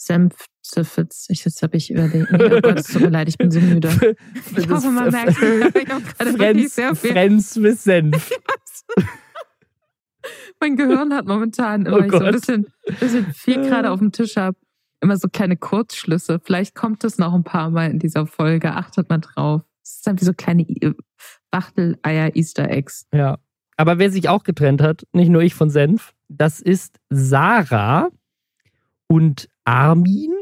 Senft. 0.00 0.46
Zifitz. 0.62 1.26
Ich, 1.30 1.44
jetzt 1.46 1.62
habe 1.62 1.76
ich 1.78 1.90
überlegt. 1.90 2.28
Oh 2.32 2.36
Gott, 2.60 2.78
es 2.78 2.88
tut 2.88 3.00
mir 3.02 3.08
leid, 3.08 3.28
ich 3.28 3.38
bin 3.38 3.50
so 3.50 3.58
müde. 3.58 4.16
Ich 4.54 4.68
hoffe, 4.68 4.90
man 4.90 5.10
merkt, 5.10 5.30
ich 5.40 5.88
habe 5.88 6.02
gerade 6.18 6.32
Friends, 6.36 6.74
sehr 6.74 6.94
viel. 6.94 7.12
Friends 7.12 7.56
mit 7.56 7.78
Senf. 7.80 8.30
Mein 10.60 10.76
Gehirn 10.76 11.14
hat 11.14 11.26
momentan 11.26 11.86
immer 11.86 11.98
Oh 11.98 12.02
ich 12.02 12.10
so 12.10 12.18
ein 12.18 12.32
bisschen, 12.32 12.66
bisschen 13.00 13.32
viel 13.32 13.62
gerade 13.62 13.90
auf 13.90 14.00
dem 14.00 14.12
Tisch 14.12 14.36
habe. 14.36 14.56
Immer 15.00 15.16
so 15.16 15.28
kleine 15.28 15.56
Kurzschlüsse. 15.56 16.40
Vielleicht 16.42 16.74
kommt 16.74 17.04
es 17.04 17.18
noch 17.18 17.32
ein 17.32 17.44
paar 17.44 17.70
Mal 17.70 17.90
in 17.90 17.98
dieser 18.00 18.26
Folge. 18.26 18.72
Achtet 18.74 19.08
mal 19.08 19.18
drauf. 19.18 19.62
Es 19.82 19.96
ist 19.96 20.06
dann 20.06 20.20
wie 20.20 20.24
so 20.24 20.32
kleine 20.34 20.62
I- 20.62 20.92
Wachteleier-Easter 21.52 22.68
Eggs. 22.68 23.06
Ja. 23.14 23.38
Aber 23.76 23.98
wer 23.98 24.10
sich 24.10 24.28
auch 24.28 24.42
getrennt 24.42 24.82
hat, 24.82 25.06
nicht 25.12 25.28
nur 25.30 25.40
ich 25.42 25.54
von 25.54 25.70
Senf, 25.70 26.12
das 26.28 26.60
ist 26.60 26.98
Sarah 27.10 28.10
und 29.06 29.48
Armin. 29.68 30.32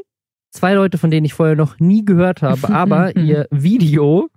Zwei 0.51 0.73
Leute, 0.73 0.97
von 0.97 1.11
denen 1.11 1.25
ich 1.25 1.33
vorher 1.33 1.57
noch 1.57 1.79
nie 1.79 2.05
gehört 2.05 2.41
habe, 2.41 2.69
aber 2.73 3.17
ihr 3.17 3.45
Video 3.51 4.29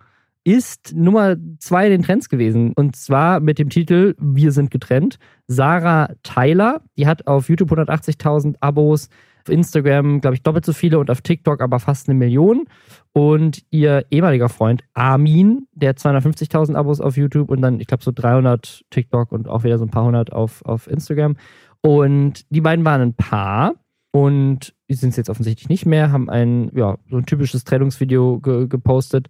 ist 0.43 0.95
Nummer 0.97 1.37
zwei 1.61 1.87
in 1.87 1.93
den 1.93 2.03
Trends 2.03 2.29
gewesen. 2.29 2.73
Und 2.73 2.97
zwar 2.97 3.39
mit 3.39 3.61
dem 3.61 3.71
Titel 3.71 4.17
Wir 4.19 4.51
sind 4.51 4.73
getrennt. 4.73 5.19
Sarah 5.47 6.11
Tyler, 6.25 6.83
die 6.99 7.07
hat 7.07 7.29
auf 7.29 7.49
YouTube 7.49 7.71
180.000 7.71 8.57
Abos, 8.61 9.09
auf 9.45 9.49
Instagram, 9.49 10.21
glaube 10.21 10.35
ich, 10.35 10.43
doppelt 10.43 10.67
so 10.67 10.73
viele 10.73 10.99
und 10.99 11.09
auf 11.09 11.21
TikTok 11.21 11.61
aber 11.61 11.79
fast 11.79 12.09
eine 12.09 12.19
Million. 12.19 12.65
Und 13.13 13.63
ihr 13.71 14.07
ehemaliger 14.11 14.49
Freund 14.49 14.83
Armin, 14.95 15.69
der 15.73 15.91
hat 15.91 15.99
250.000 15.99 16.75
Abos 16.75 17.01
auf 17.01 17.17
YouTube 17.17 17.49
und 17.49 17.63
dann, 17.63 17.79
ich 17.79 17.87
glaube, 17.87 18.03
so 18.03 18.11
300 18.13 18.83
TikTok 18.91 19.31
und 19.31 19.47
auch 19.47 19.63
wieder 19.63 19.79
so 19.79 19.85
ein 19.85 19.91
paar 19.91 20.05
hundert 20.05 20.33
auf, 20.33 20.65
auf 20.65 20.89
Instagram. 20.89 21.37
Und 21.81 22.45
die 22.51 22.61
beiden 22.61 22.85
waren 22.85 23.01
ein 23.03 23.15
Paar 23.15 23.75
und 24.13 24.75
sind 24.89 25.11
es 25.11 25.17
jetzt 25.17 25.31
offensichtlich 25.31 25.69
nicht 25.69 25.87
mehr, 25.87 26.11
haben 26.11 26.29
ein, 26.29 26.71
ja, 26.75 26.99
so 27.09 27.17
ein 27.17 27.27
typisches 27.27 27.65
Trennungsvideo 27.65 28.41
ge 28.41 28.67
gepostet. 28.67 29.29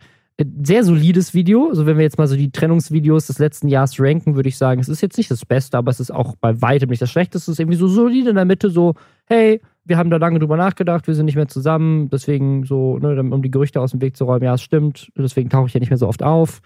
Sehr 0.62 0.84
solides 0.84 1.34
Video. 1.34 1.68
Also, 1.68 1.84
wenn 1.84 1.98
wir 1.98 2.02
jetzt 2.02 2.16
mal 2.16 2.26
so 2.26 2.34
die 2.34 2.50
Trennungsvideos 2.50 3.26
des 3.26 3.38
letzten 3.38 3.68
Jahres 3.68 4.00
ranken, 4.00 4.36
würde 4.36 4.48
ich 4.48 4.56
sagen, 4.56 4.80
es 4.80 4.88
ist 4.88 5.02
jetzt 5.02 5.18
nicht 5.18 5.30
das 5.30 5.44
Beste, 5.44 5.76
aber 5.76 5.90
es 5.90 6.00
ist 6.00 6.10
auch 6.10 6.34
bei 6.36 6.62
weitem 6.62 6.88
nicht 6.88 7.02
das 7.02 7.10
Schlechteste. 7.10 7.50
Es 7.50 7.56
ist 7.56 7.60
irgendwie 7.60 7.76
so 7.76 7.88
solide 7.88 8.30
in 8.30 8.36
der 8.36 8.46
Mitte, 8.46 8.70
so, 8.70 8.94
hey, 9.26 9.60
wir 9.84 9.98
haben 9.98 10.08
da 10.08 10.16
lange 10.16 10.38
drüber 10.38 10.56
nachgedacht, 10.56 11.06
wir 11.06 11.14
sind 11.14 11.26
nicht 11.26 11.36
mehr 11.36 11.48
zusammen, 11.48 12.08
deswegen 12.08 12.64
so, 12.64 12.98
ne, 12.98 13.20
um 13.20 13.42
die 13.42 13.50
Gerüchte 13.50 13.82
aus 13.82 13.90
dem 13.90 14.00
Weg 14.00 14.16
zu 14.16 14.24
räumen, 14.24 14.44
ja, 14.44 14.54
es 14.54 14.62
stimmt, 14.62 15.10
deswegen 15.16 15.50
tauche 15.50 15.66
ich 15.66 15.74
ja 15.74 15.80
nicht 15.80 15.90
mehr 15.90 15.98
so 15.98 16.08
oft 16.08 16.22
auf. 16.22 16.62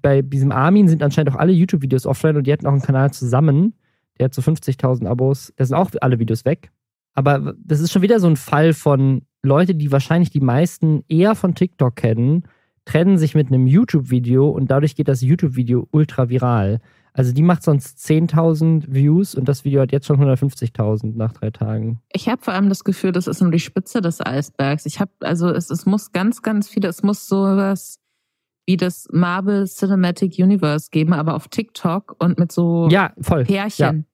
Bei 0.00 0.22
diesem 0.22 0.50
Armin 0.50 0.88
sind 0.88 1.02
anscheinend 1.02 1.32
auch 1.32 1.38
alle 1.38 1.52
YouTube-Videos 1.52 2.06
offline 2.06 2.36
und 2.36 2.46
die 2.46 2.52
hatten 2.52 2.66
auch 2.66 2.72
einen 2.72 2.82
Kanal 2.82 3.12
zusammen. 3.12 3.74
Der 4.18 4.26
hat 4.26 4.34
so 4.34 4.42
50.000 4.42 5.06
Abos. 5.06 5.52
Da 5.56 5.64
sind 5.64 5.76
auch 5.76 5.90
alle 6.00 6.18
Videos 6.18 6.44
weg. 6.44 6.70
Aber 7.14 7.54
das 7.62 7.80
ist 7.80 7.92
schon 7.92 8.02
wieder 8.02 8.20
so 8.20 8.26
ein 8.26 8.36
Fall 8.36 8.72
von 8.72 9.22
Leute, 9.42 9.74
die 9.74 9.92
wahrscheinlich 9.92 10.30
die 10.30 10.40
meisten 10.40 11.04
eher 11.08 11.34
von 11.34 11.54
TikTok 11.54 11.96
kennen, 11.96 12.44
trennen 12.84 13.18
sich 13.18 13.34
mit 13.34 13.48
einem 13.48 13.66
YouTube-Video 13.66 14.48
und 14.48 14.70
dadurch 14.70 14.96
geht 14.96 15.08
das 15.08 15.20
YouTube-Video 15.20 15.88
ultra 15.90 16.28
viral. 16.28 16.80
Also 17.14 17.32
die 17.32 17.42
macht 17.42 17.62
sonst 17.62 17.98
10.000 17.98 18.84
Views 18.88 19.34
und 19.34 19.46
das 19.46 19.64
Video 19.64 19.82
hat 19.82 19.92
jetzt 19.92 20.06
schon 20.06 20.18
150.000 20.18 21.14
nach 21.14 21.32
drei 21.32 21.50
Tagen. 21.50 22.00
Ich 22.10 22.28
habe 22.28 22.42
vor 22.42 22.54
allem 22.54 22.70
das 22.70 22.84
Gefühl, 22.84 23.12
das 23.12 23.26
ist 23.26 23.42
nur 23.42 23.50
die 23.50 23.58
Spitze 23.58 24.00
des 24.00 24.24
Eisbergs. 24.24 24.86
Ich 24.86 24.98
habe, 24.98 25.10
also 25.20 25.50
es, 25.50 25.70
es 25.70 25.84
muss 25.84 26.12
ganz, 26.12 26.40
ganz 26.40 26.68
viele, 26.68 26.88
es 26.88 27.02
muss 27.02 27.26
sowas 27.28 27.98
wie 28.66 28.76
das 28.76 29.08
Marvel 29.12 29.66
Cinematic 29.66 30.38
Universe 30.38 30.88
geben, 30.90 31.12
aber 31.12 31.34
auf 31.34 31.48
TikTok 31.48 32.16
und 32.18 32.38
mit 32.38 32.52
so 32.52 32.88
ja, 32.90 33.12
voll. 33.20 33.44
Pärchen. 33.44 33.96
Ja. 33.96 34.11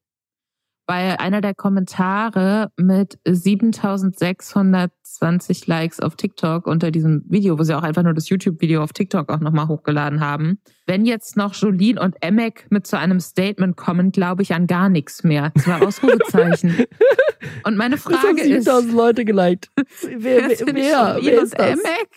Weil 0.89 1.15
einer 1.17 1.39
der 1.39 1.53
Kommentare 1.53 2.71
mit 2.75 3.19
7620 3.23 5.67
Likes 5.67 5.99
auf 5.99 6.15
TikTok 6.15 6.65
unter 6.65 6.89
diesem 6.89 7.23
Video, 7.29 7.59
wo 7.59 7.63
sie 7.63 7.77
auch 7.77 7.83
einfach 7.83 8.01
nur 8.01 8.15
das 8.15 8.27
YouTube-Video 8.27 8.81
auf 8.81 8.91
TikTok 8.91 9.29
auch 9.29 9.39
nochmal 9.39 9.67
hochgeladen 9.67 10.19
haben. 10.19 10.59
Wenn 10.87 11.05
jetzt 11.05 11.37
noch 11.37 11.53
Jolien 11.53 11.99
und 11.99 12.15
Emek 12.21 12.65
mit 12.71 12.87
zu 12.87 12.97
einem 12.97 13.19
Statement 13.19 13.77
kommen, 13.77 14.11
glaube 14.11 14.41
ich 14.41 14.55
an 14.55 14.65
gar 14.65 14.89
nichts 14.89 15.23
mehr. 15.23 15.51
Das 15.53 15.67
war 15.67 15.85
Ausrufezeichen. 15.85 16.87
und 17.65 17.77
meine 17.77 17.99
Frage 17.99 18.29
haben 18.29 18.39
7000 18.39 18.89
ist. 18.89 18.95
Leute 18.95 19.25
geliked. 19.25 19.69
Wer, 20.01 20.49
wer, 20.49 20.57
wer, 20.73 21.19
wer 21.21 21.43
ist 21.43 21.53
das? 21.53 21.69
Emek? 21.69 22.09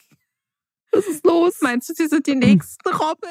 Was 0.92 1.06
ist 1.08 1.26
los? 1.26 1.58
Meinst 1.60 1.90
du, 1.90 1.94
sie 1.94 2.06
sind 2.06 2.26
die 2.26 2.36
nächsten 2.36 2.88
Robin? 2.88 3.28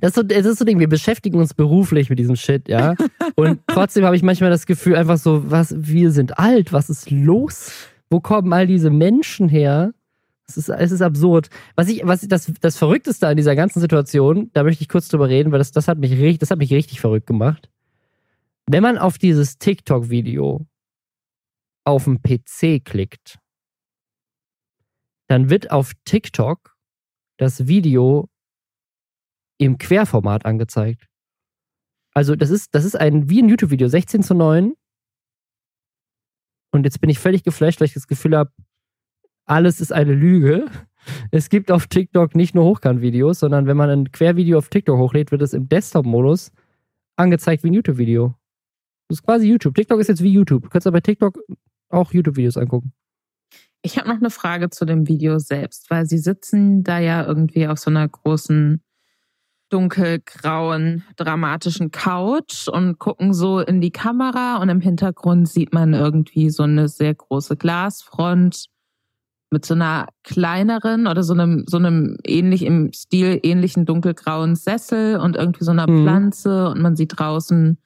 Das 0.00 0.10
ist, 0.10 0.14
so, 0.16 0.22
das 0.22 0.46
ist 0.46 0.58
so 0.58 0.64
Ding, 0.64 0.78
wir 0.78 0.88
beschäftigen 0.88 1.38
uns 1.38 1.54
beruflich 1.54 2.10
mit 2.10 2.18
diesem 2.18 2.36
Shit, 2.36 2.68
ja. 2.68 2.94
Und 3.34 3.60
trotzdem 3.66 4.04
habe 4.04 4.16
ich 4.16 4.22
manchmal 4.22 4.50
das 4.50 4.66
Gefühl, 4.66 4.96
einfach 4.96 5.18
so, 5.18 5.50
was, 5.50 5.74
wir 5.76 6.10
sind 6.10 6.38
alt, 6.38 6.72
was 6.72 6.90
ist 6.90 7.10
los? 7.10 7.72
Wo 8.10 8.20
kommen 8.20 8.52
all 8.52 8.66
diese 8.66 8.90
Menschen 8.90 9.48
her? 9.48 9.92
Es 10.48 10.56
ist, 10.56 10.68
es 10.70 10.92
ist 10.92 11.02
absurd. 11.02 11.50
Was 11.76 11.88
ich, 11.88 12.02
was 12.04 12.22
das, 12.22 12.50
das 12.60 12.78
Verrückteste 12.78 13.28
an 13.28 13.36
dieser 13.36 13.54
ganzen 13.54 13.80
Situation, 13.80 14.50
da 14.54 14.62
möchte 14.62 14.82
ich 14.82 14.88
kurz 14.88 15.08
drüber 15.08 15.28
reden, 15.28 15.52
weil 15.52 15.58
das, 15.58 15.72
das 15.72 15.88
hat 15.88 15.98
mich 15.98 16.12
richtig, 16.12 16.38
das 16.38 16.50
hat 16.50 16.58
mich 16.58 16.72
richtig 16.72 17.00
verrückt 17.00 17.26
gemacht. 17.26 17.68
Wenn 18.66 18.82
man 18.82 18.98
auf 18.98 19.18
dieses 19.18 19.58
TikTok-Video 19.58 20.66
auf 21.84 22.04
dem 22.04 22.22
PC 22.22 22.84
klickt, 22.84 23.38
dann 25.26 25.50
wird 25.50 25.70
auf 25.70 25.92
TikTok 26.04 26.74
das 27.36 27.66
Video 27.66 28.28
im 29.58 29.78
Querformat 29.78 30.46
angezeigt. 30.46 31.06
Also 32.14 32.34
das 32.34 32.50
ist, 32.50 32.74
das 32.74 32.84
ist 32.84 32.96
ein, 32.96 33.28
wie 33.28 33.42
ein 33.42 33.48
YouTube-Video, 33.48 33.88
16 33.88 34.22
zu 34.22 34.34
9. 34.34 34.74
Und 36.72 36.84
jetzt 36.84 37.00
bin 37.00 37.10
ich 37.10 37.18
völlig 37.18 37.42
geflasht, 37.42 37.80
weil 37.80 37.86
ich 37.86 37.94
das 37.94 38.06
Gefühl 38.06 38.36
habe, 38.36 38.52
alles 39.44 39.80
ist 39.80 39.92
eine 39.92 40.14
Lüge. 40.14 40.66
Es 41.30 41.48
gibt 41.48 41.70
auf 41.70 41.86
TikTok 41.86 42.34
nicht 42.34 42.54
nur 42.54 42.64
Hochkant-Videos, 42.64 43.38
sondern 43.38 43.66
wenn 43.66 43.78
man 43.78 43.88
ein 43.88 44.12
Quervideo 44.12 44.58
auf 44.58 44.68
TikTok 44.68 44.98
hochlädt, 44.98 45.30
wird 45.30 45.40
es 45.40 45.54
im 45.54 45.66
Desktop-Modus 45.66 46.52
angezeigt 47.16 47.64
wie 47.64 47.70
ein 47.70 47.74
YouTube-Video. 47.74 48.34
Das 49.08 49.18
ist 49.18 49.22
quasi 49.22 49.48
YouTube. 49.48 49.74
TikTok 49.74 50.00
ist 50.00 50.08
jetzt 50.08 50.22
wie 50.22 50.32
YouTube. 50.32 50.64
Du 50.64 50.68
kannst 50.68 50.86
aber 50.86 50.96
bei 50.96 51.00
TikTok 51.00 51.38
auch 51.88 52.12
YouTube-Videos 52.12 52.58
angucken. 52.58 52.92
Ich 53.80 53.96
habe 53.96 54.08
noch 54.08 54.16
eine 54.16 54.28
Frage 54.28 54.68
zu 54.68 54.84
dem 54.84 55.08
Video 55.08 55.38
selbst, 55.38 55.88
weil 55.88 56.04
sie 56.04 56.18
sitzen 56.18 56.82
da 56.82 56.98
ja 56.98 57.24
irgendwie 57.24 57.68
auf 57.68 57.78
so 57.78 57.90
einer 57.90 58.06
großen 58.06 58.82
dunkelgrauen, 59.70 61.04
dramatischen 61.16 61.90
Couch 61.90 62.68
und 62.68 62.98
gucken 62.98 63.34
so 63.34 63.60
in 63.60 63.80
die 63.80 63.90
Kamera 63.90 64.56
und 64.56 64.68
im 64.68 64.80
Hintergrund 64.80 65.48
sieht 65.48 65.72
man 65.72 65.94
irgendwie 65.94 66.50
so 66.50 66.62
eine 66.62 66.88
sehr 66.88 67.14
große 67.14 67.56
Glasfront 67.56 68.66
mit 69.50 69.64
so 69.64 69.74
einer 69.74 70.08
kleineren 70.24 71.06
oder 71.06 71.22
so 71.22 71.32
einem, 71.32 71.64
so 71.66 71.78
einem 71.78 72.16
ähnlich 72.24 72.64
im 72.64 72.92
Stil 72.92 73.40
ähnlichen 73.42 73.86
dunkelgrauen 73.86 74.56
Sessel 74.56 75.18
und 75.18 75.36
irgendwie 75.36 75.64
so 75.64 75.70
einer 75.70 75.90
mhm. 75.90 76.02
Pflanze 76.02 76.68
und 76.68 76.80
man 76.80 76.96
sieht 76.96 77.18
draußen 77.18 77.78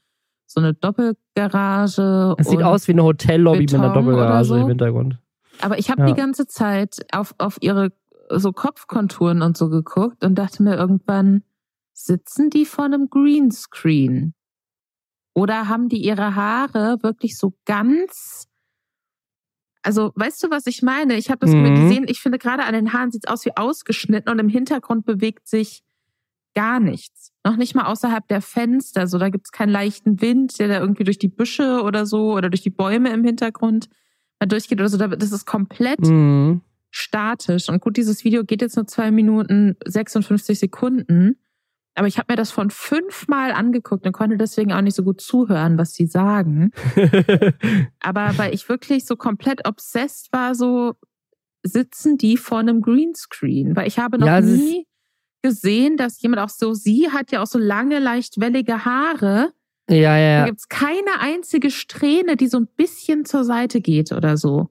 so 0.46 0.60
eine 0.60 0.74
Doppelgarage. 0.74 2.34
Es 2.38 2.48
sieht 2.48 2.62
aus 2.62 2.86
wie 2.88 2.92
eine 2.92 3.04
Hotellobby 3.04 3.60
mit 3.60 3.74
einer 3.74 3.92
Doppelgarage 3.92 4.48
so. 4.48 4.56
im 4.56 4.68
Hintergrund. 4.68 5.18
Aber 5.60 5.78
ich 5.78 5.90
habe 5.90 6.02
ja. 6.02 6.06
die 6.08 6.14
ganze 6.14 6.46
Zeit 6.46 7.06
auf, 7.12 7.34
auf 7.38 7.58
ihre 7.60 7.90
so 8.28 8.52
Kopfkonturen 8.52 9.42
und 9.42 9.56
so 9.56 9.68
geguckt 9.68 10.24
und 10.24 10.34
dachte 10.36 10.62
mir 10.62 10.76
irgendwann, 10.76 11.42
sitzen 11.92 12.50
die 12.50 12.64
vor 12.64 12.84
einem 12.84 13.08
Greenscreen? 13.10 14.34
Oder 15.34 15.68
haben 15.68 15.88
die 15.88 16.02
ihre 16.02 16.34
Haare 16.34 16.98
wirklich 17.02 17.38
so 17.38 17.54
ganz 17.64 18.46
also, 19.82 20.12
weißt 20.14 20.44
du, 20.44 20.50
was 20.50 20.66
ich 20.66 20.82
meine? 20.82 21.16
Ich 21.16 21.28
habe 21.28 21.40
das 21.40 21.50
mhm. 21.50 21.74
gesehen. 21.74 22.04
Ich 22.08 22.20
finde, 22.20 22.38
gerade 22.38 22.64
an 22.64 22.72
den 22.72 22.92
Haaren 22.92 23.10
sieht 23.10 23.24
es 23.24 23.30
aus 23.30 23.44
wie 23.44 23.56
ausgeschnitten 23.56 24.30
und 24.30 24.38
im 24.38 24.48
Hintergrund 24.48 25.04
bewegt 25.04 25.48
sich 25.48 25.82
gar 26.54 26.80
nichts. 26.80 27.32
Noch 27.44 27.56
nicht 27.56 27.74
mal 27.74 27.86
außerhalb 27.86 28.26
der 28.28 28.42
Fenster. 28.42 29.06
So, 29.06 29.18
da 29.18 29.28
gibt 29.28 29.46
es 29.46 29.52
keinen 29.52 29.70
leichten 29.70 30.20
Wind, 30.20 30.58
der 30.58 30.68
da 30.68 30.78
irgendwie 30.78 31.04
durch 31.04 31.18
die 31.18 31.28
Büsche 31.28 31.82
oder 31.82 32.06
so 32.06 32.32
oder 32.34 32.48
durch 32.48 32.62
die 32.62 32.70
Bäume 32.70 33.12
im 33.12 33.24
Hintergrund 33.24 33.88
mal 34.38 34.46
durchgeht 34.46 34.78
oder 34.78 34.88
so. 34.88 34.98
Das 34.98 35.32
ist 35.32 35.46
komplett 35.46 36.00
mhm. 36.00 36.60
statisch. 36.90 37.68
Und 37.68 37.80
gut, 37.80 37.96
dieses 37.96 38.22
Video 38.22 38.44
geht 38.44 38.62
jetzt 38.62 38.76
nur 38.76 38.86
zwei 38.86 39.10
Minuten 39.10 39.76
56 39.84 40.58
Sekunden. 40.58 41.38
Aber 41.94 42.06
ich 42.06 42.18
habe 42.18 42.32
mir 42.32 42.36
das 42.36 42.50
von 42.50 42.70
fünfmal 42.70 43.52
angeguckt 43.52 44.06
und 44.06 44.12
konnte 44.12 44.38
deswegen 44.38 44.72
auch 44.72 44.80
nicht 44.80 44.96
so 44.96 45.02
gut 45.02 45.20
zuhören, 45.20 45.76
was 45.76 45.92
sie 45.92 46.06
sagen. 46.06 46.70
Aber 48.00 48.32
weil 48.38 48.54
ich 48.54 48.68
wirklich 48.68 49.04
so 49.04 49.16
komplett 49.16 49.66
obsessed 49.68 50.32
war, 50.32 50.54
so 50.54 50.94
sitzen 51.62 52.16
die 52.16 52.38
vor 52.38 52.60
einem 52.60 52.80
Greenscreen. 52.80 53.76
Weil 53.76 53.88
ich 53.88 53.98
habe 53.98 54.18
noch 54.18 54.26
ja, 54.26 54.40
nie 54.40 54.86
gesehen, 55.42 55.98
dass 55.98 56.20
jemand 56.22 56.40
auch 56.40 56.48
so, 56.48 56.72
sie 56.72 57.10
hat 57.10 57.30
ja 57.30 57.42
auch 57.42 57.46
so 57.46 57.58
lange, 57.58 57.98
leicht 57.98 58.40
wellige 58.40 58.86
Haare. 58.86 59.52
Ja, 59.90 60.16
ja. 60.16 60.40
Da 60.40 60.46
gibt's 60.46 60.68
keine 60.68 61.20
einzige 61.20 61.70
Strähne, 61.70 62.36
die 62.36 62.48
so 62.48 62.58
ein 62.58 62.68
bisschen 62.74 63.26
zur 63.26 63.44
Seite 63.44 63.82
geht 63.82 64.12
oder 64.12 64.38
so. 64.38 64.70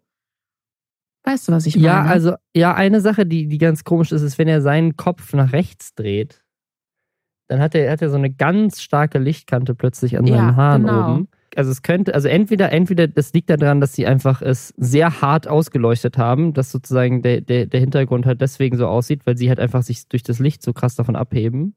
Weißt 1.24 1.48
du, 1.48 1.52
was 1.52 1.68
ich 1.68 1.76
meine? 1.76 1.86
Ja, 1.86 2.04
also, 2.04 2.34
ja, 2.56 2.74
eine 2.74 3.00
Sache, 3.00 3.28
die, 3.28 3.48
die 3.48 3.60
ganz 3.60 3.84
komisch 3.84 4.12
ist, 4.12 4.24
ist, 4.24 4.40
wenn 4.40 4.48
er 4.48 4.64
seinen 4.64 4.98
Kopf 4.98 5.34
nach 5.34 5.54
rechts 5.54 5.94
dreht 5.94 6.42
dann 7.52 7.60
hat 7.60 7.76
er, 7.76 7.92
hat 7.92 8.02
er 8.02 8.10
so 8.10 8.16
eine 8.16 8.32
ganz 8.32 8.82
starke 8.82 9.20
Lichtkante 9.20 9.76
plötzlich 9.76 10.18
an 10.18 10.26
seinen 10.26 10.38
ja, 10.38 10.56
Haaren 10.56 10.84
genau. 10.84 11.14
oben. 11.14 11.28
Also 11.54 11.70
es 11.70 11.82
könnte, 11.82 12.16
also 12.16 12.30
entweder, 12.30 12.72
entweder 12.72 13.10
das 13.10 13.34
liegt 13.34 13.50
daran, 13.50 13.82
dass 13.82 13.94
sie 13.94 14.08
einfach 14.08 14.42
es 14.42 14.74
sehr 14.78 15.22
hart 15.22 15.50
ausgeleuchtet 15.50 16.18
haben, 16.18 16.54
dass 16.54 16.72
sozusagen 16.72 17.22
der, 17.22 17.42
der, 17.42 17.66
der 17.66 17.82
Hintergrund 17.82 18.26
halt 18.26 18.40
deswegen 18.40 18.78
so 18.78 18.88
aussieht, 18.88 19.26
weil 19.26 19.38
sie 19.38 19.50
halt 19.50 19.60
einfach 19.60 19.84
sich 19.84 20.08
durch 20.08 20.24
das 20.24 20.40
Licht 20.40 20.64
so 20.64 20.72
krass 20.72 20.96
davon 20.96 21.18
abheben. 21.18 21.76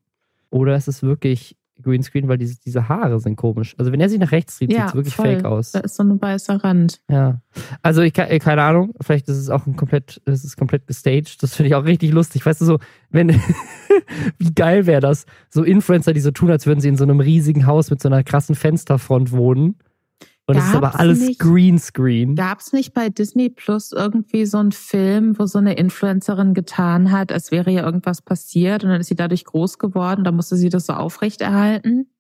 Oder 0.49 0.77
es 0.77 0.87
ist 0.87 1.03
wirklich 1.03 1.57
Greenscreen, 1.83 2.29
weil 2.29 2.39
diese, 2.39 2.59
diese 2.61 2.89
Haare 2.89 3.21
sind 3.21 3.37
komisch. 3.37 3.75
Also 3.79 3.93
wenn 3.93 4.01
er 4.01 4.09
sich 4.09 4.19
nach 4.19 4.33
rechts 4.33 4.59
dreht, 4.59 4.73
ja, 4.73 4.81
sieht 4.81 4.89
es 4.89 4.95
wirklich 4.95 5.15
voll. 5.17 5.37
fake 5.37 5.45
aus. 5.45 5.73
Da 5.73 5.81
ist 5.81 5.97
so 5.97 6.03
ein 6.03 6.21
weißer 6.21 6.63
Rand. 6.63 7.01
Ja. 7.11 7.41
Also 7.83 8.03
ich 8.03 8.13
keine 8.13 8.63
Ahnung, 8.63 8.95
vielleicht 9.01 9.29
ist 9.29 9.39
es 9.39 9.51
auch 9.51 9.67
ein 9.67 9.77
komplett, 9.77 10.21
das 10.25 10.45
ist 10.45 10.57
komplett 10.57 10.87
gestaged. 10.87 11.43
Das 11.43 11.55
finde 11.55 11.69
ich 11.69 11.75
auch 11.75 11.85
richtig 11.85 12.13
lustig. 12.13 12.47
Weißt 12.47 12.61
du 12.61 12.65
so, 12.65 12.79
wenn, 13.11 13.29
wie 14.39 14.55
geil 14.55 14.87
wäre 14.87 15.01
das? 15.01 15.27
So 15.51 15.65
Influencer, 15.65 16.13
die 16.13 16.21
so 16.21 16.31
tun, 16.31 16.51
als 16.51 16.67
würden 16.67 16.81
sie 16.81 16.89
in 16.89 16.97
so 16.97 17.05
einem 17.05 17.21
riesigen 17.21 17.67
Haus 17.67 17.91
mit 17.91 18.01
so 18.01 18.09
einer 18.09 18.23
krassen 18.23 18.55
Fensterfront 18.55 19.33
wohnen. 19.33 19.77
Und 20.47 20.57
es 20.57 20.67
ist 20.67 20.75
aber 20.75 20.99
alles 21.01 21.21
nicht, 21.21 21.41
Greenscreen. 21.41 22.35
Gab 22.35 22.61
es 22.61 22.73
nicht 22.73 22.93
bei 22.93 23.09
Disney 23.09 23.49
Plus 23.49 23.93
irgendwie 23.93 24.45
so 24.45 24.59
einen 24.59 24.73
Film, 24.73 25.39
wo 25.39 25.47
so 25.47 25.59
eine 25.59 25.75
Influencerin 25.75 26.53
getan 26.53 27.13
hat, 27.13 27.33
als 27.33 27.51
wäre 27.51 27.71
ja 27.71 27.83
irgendwas 27.83 28.21
passiert 28.21 28.85
und 28.85 28.91
dann 28.91 29.01
ist 29.01 29.07
sie 29.07 29.17
dadurch 29.17 29.45
groß 29.45 29.79
geworden, 29.79 30.23
da 30.23 30.33
musste 30.33 30.57
sie 30.57 30.69
das 30.69 30.87
so 30.87 30.93
aufrechterhalten? 30.93 32.11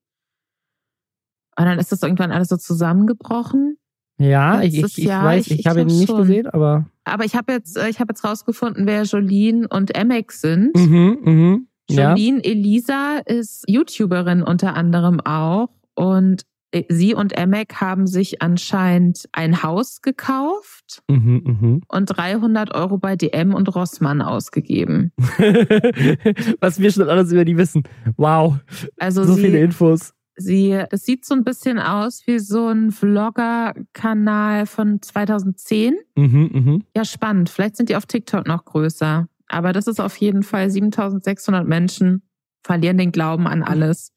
Und 1.56 1.64
dann 1.66 1.78
ist 1.78 1.92
das 1.92 2.02
irgendwann 2.02 2.32
alles 2.32 2.48
so 2.48 2.56
zusammengebrochen? 2.56 3.76
Ja, 4.18 4.62
ich, 4.62 4.78
ich, 4.78 4.98
ich 4.98 5.08
weiß, 5.08 5.48
ich, 5.48 5.60
ich 5.60 5.66
habe 5.66 5.82
ihn 5.82 5.88
nicht 5.88 6.08
schon. 6.08 6.18
gesehen, 6.18 6.46
aber. 6.46 6.87
Aber 7.04 7.24
ich 7.24 7.34
habe 7.34 7.52
jetzt, 7.52 7.76
äh, 7.76 7.88
ich 7.88 8.00
habe 8.00 8.12
jetzt 8.12 8.24
rausgefunden, 8.24 8.87
wer 8.87 9.02
Jolene 9.02 9.68
und 9.68 9.96
Emex 9.96 10.40
sind. 10.40 10.74
Mhm, 10.76 11.18
mhm. 11.22 11.68
Jolene 11.90 12.38
ja. 12.38 12.50
Elisa 12.52 13.18
ist 13.26 13.64
YouTuberin 13.68 14.42
unter 14.42 14.74
anderem 14.74 15.20
auch 15.20 15.68
und 15.94 16.46
sie 16.88 17.14
und 17.14 17.37
Emek 17.37 17.80
haben 17.80 18.06
sich 18.06 18.42
anscheinend 18.42 19.28
ein 19.32 19.62
Haus 19.62 20.02
gekauft 20.02 21.02
mhm, 21.08 21.42
mh. 21.44 21.80
und 21.88 22.06
300 22.06 22.74
Euro 22.74 22.98
bei 22.98 23.16
DM 23.16 23.54
und 23.54 23.74
Rossmann 23.74 24.22
ausgegeben. 24.22 25.12
Was 26.60 26.80
wir 26.80 26.90
schon 26.90 27.08
alles 27.08 27.32
über 27.32 27.44
die 27.44 27.56
wissen. 27.56 27.84
Wow. 28.16 28.58
Also 28.98 29.24
so 29.24 29.34
sie, 29.34 29.42
viele 29.42 29.60
Infos. 29.60 30.14
Sie, 30.37 30.82
das 30.90 31.04
sieht 31.04 31.24
so 31.24 31.34
ein 31.34 31.44
bisschen 31.44 31.78
aus 31.78 32.22
wie 32.26 32.40
so 32.40 32.68
ein 32.68 32.90
Vlogger-Kanal 32.90 34.66
von 34.66 35.00
2010. 35.00 35.96
Mhm, 36.16 36.50
mh. 36.52 36.78
Ja, 36.96 37.04
spannend. 37.04 37.50
Vielleicht 37.50 37.76
sind 37.76 37.88
die 37.88 37.96
auf 37.96 38.06
TikTok 38.06 38.46
noch 38.46 38.64
größer. 38.64 39.28
Aber 39.46 39.72
das 39.72 39.87
ist 39.87 40.00
auf 40.00 40.16
jeden 40.16 40.42
Fall 40.42 40.70
7600 40.70 41.66
Menschen 41.66 42.22
verlieren 42.64 42.98
den 42.98 43.12
Glauben 43.12 43.46
an 43.46 43.62
alles. 43.62 44.13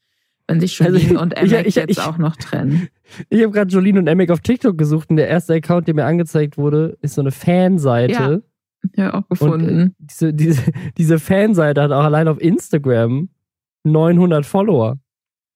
Wenn 0.48 0.62
sich 0.62 0.78
Jolene 0.80 0.98
also, 0.98 1.20
und 1.22 1.38
Emek 1.38 1.62
ich, 1.62 1.68
ich, 1.68 1.76
jetzt 1.76 1.92
ich, 1.92 2.00
auch 2.00 2.18
noch 2.18 2.36
trennen. 2.38 2.88
Ich 3.30 3.42
habe 3.42 3.52
gerade 3.52 3.72
Jolene 3.72 4.00
und 4.00 4.08
Emek 4.08 4.32
auf 4.32 4.40
TikTok 4.40 4.78
gesucht 4.78 5.10
und 5.10 5.18
der 5.18 5.28
erste 5.28 5.54
Account, 5.54 5.88
der 5.88 5.96
mir 5.96 6.06
angezeigt 6.06 6.58
wurde, 6.58 6.98
ist 7.02 7.16
so 7.16 7.22
eine 7.22 7.32
Fanseite. 7.32 8.14
Ja. 8.14 8.40
Ja, 8.96 9.14
auch 9.14 9.24
Und 9.30 9.30
gefunden. 9.30 9.80
äh, 9.80 9.90
diese, 9.98 10.34
diese, 10.34 10.72
diese 10.98 11.20
Fanseite 11.20 11.82
hat 11.82 11.92
auch 11.92 12.04
allein 12.04 12.28
auf 12.28 12.40
Instagram 12.40 13.30
900 13.84 14.46
Follower. 14.46 14.98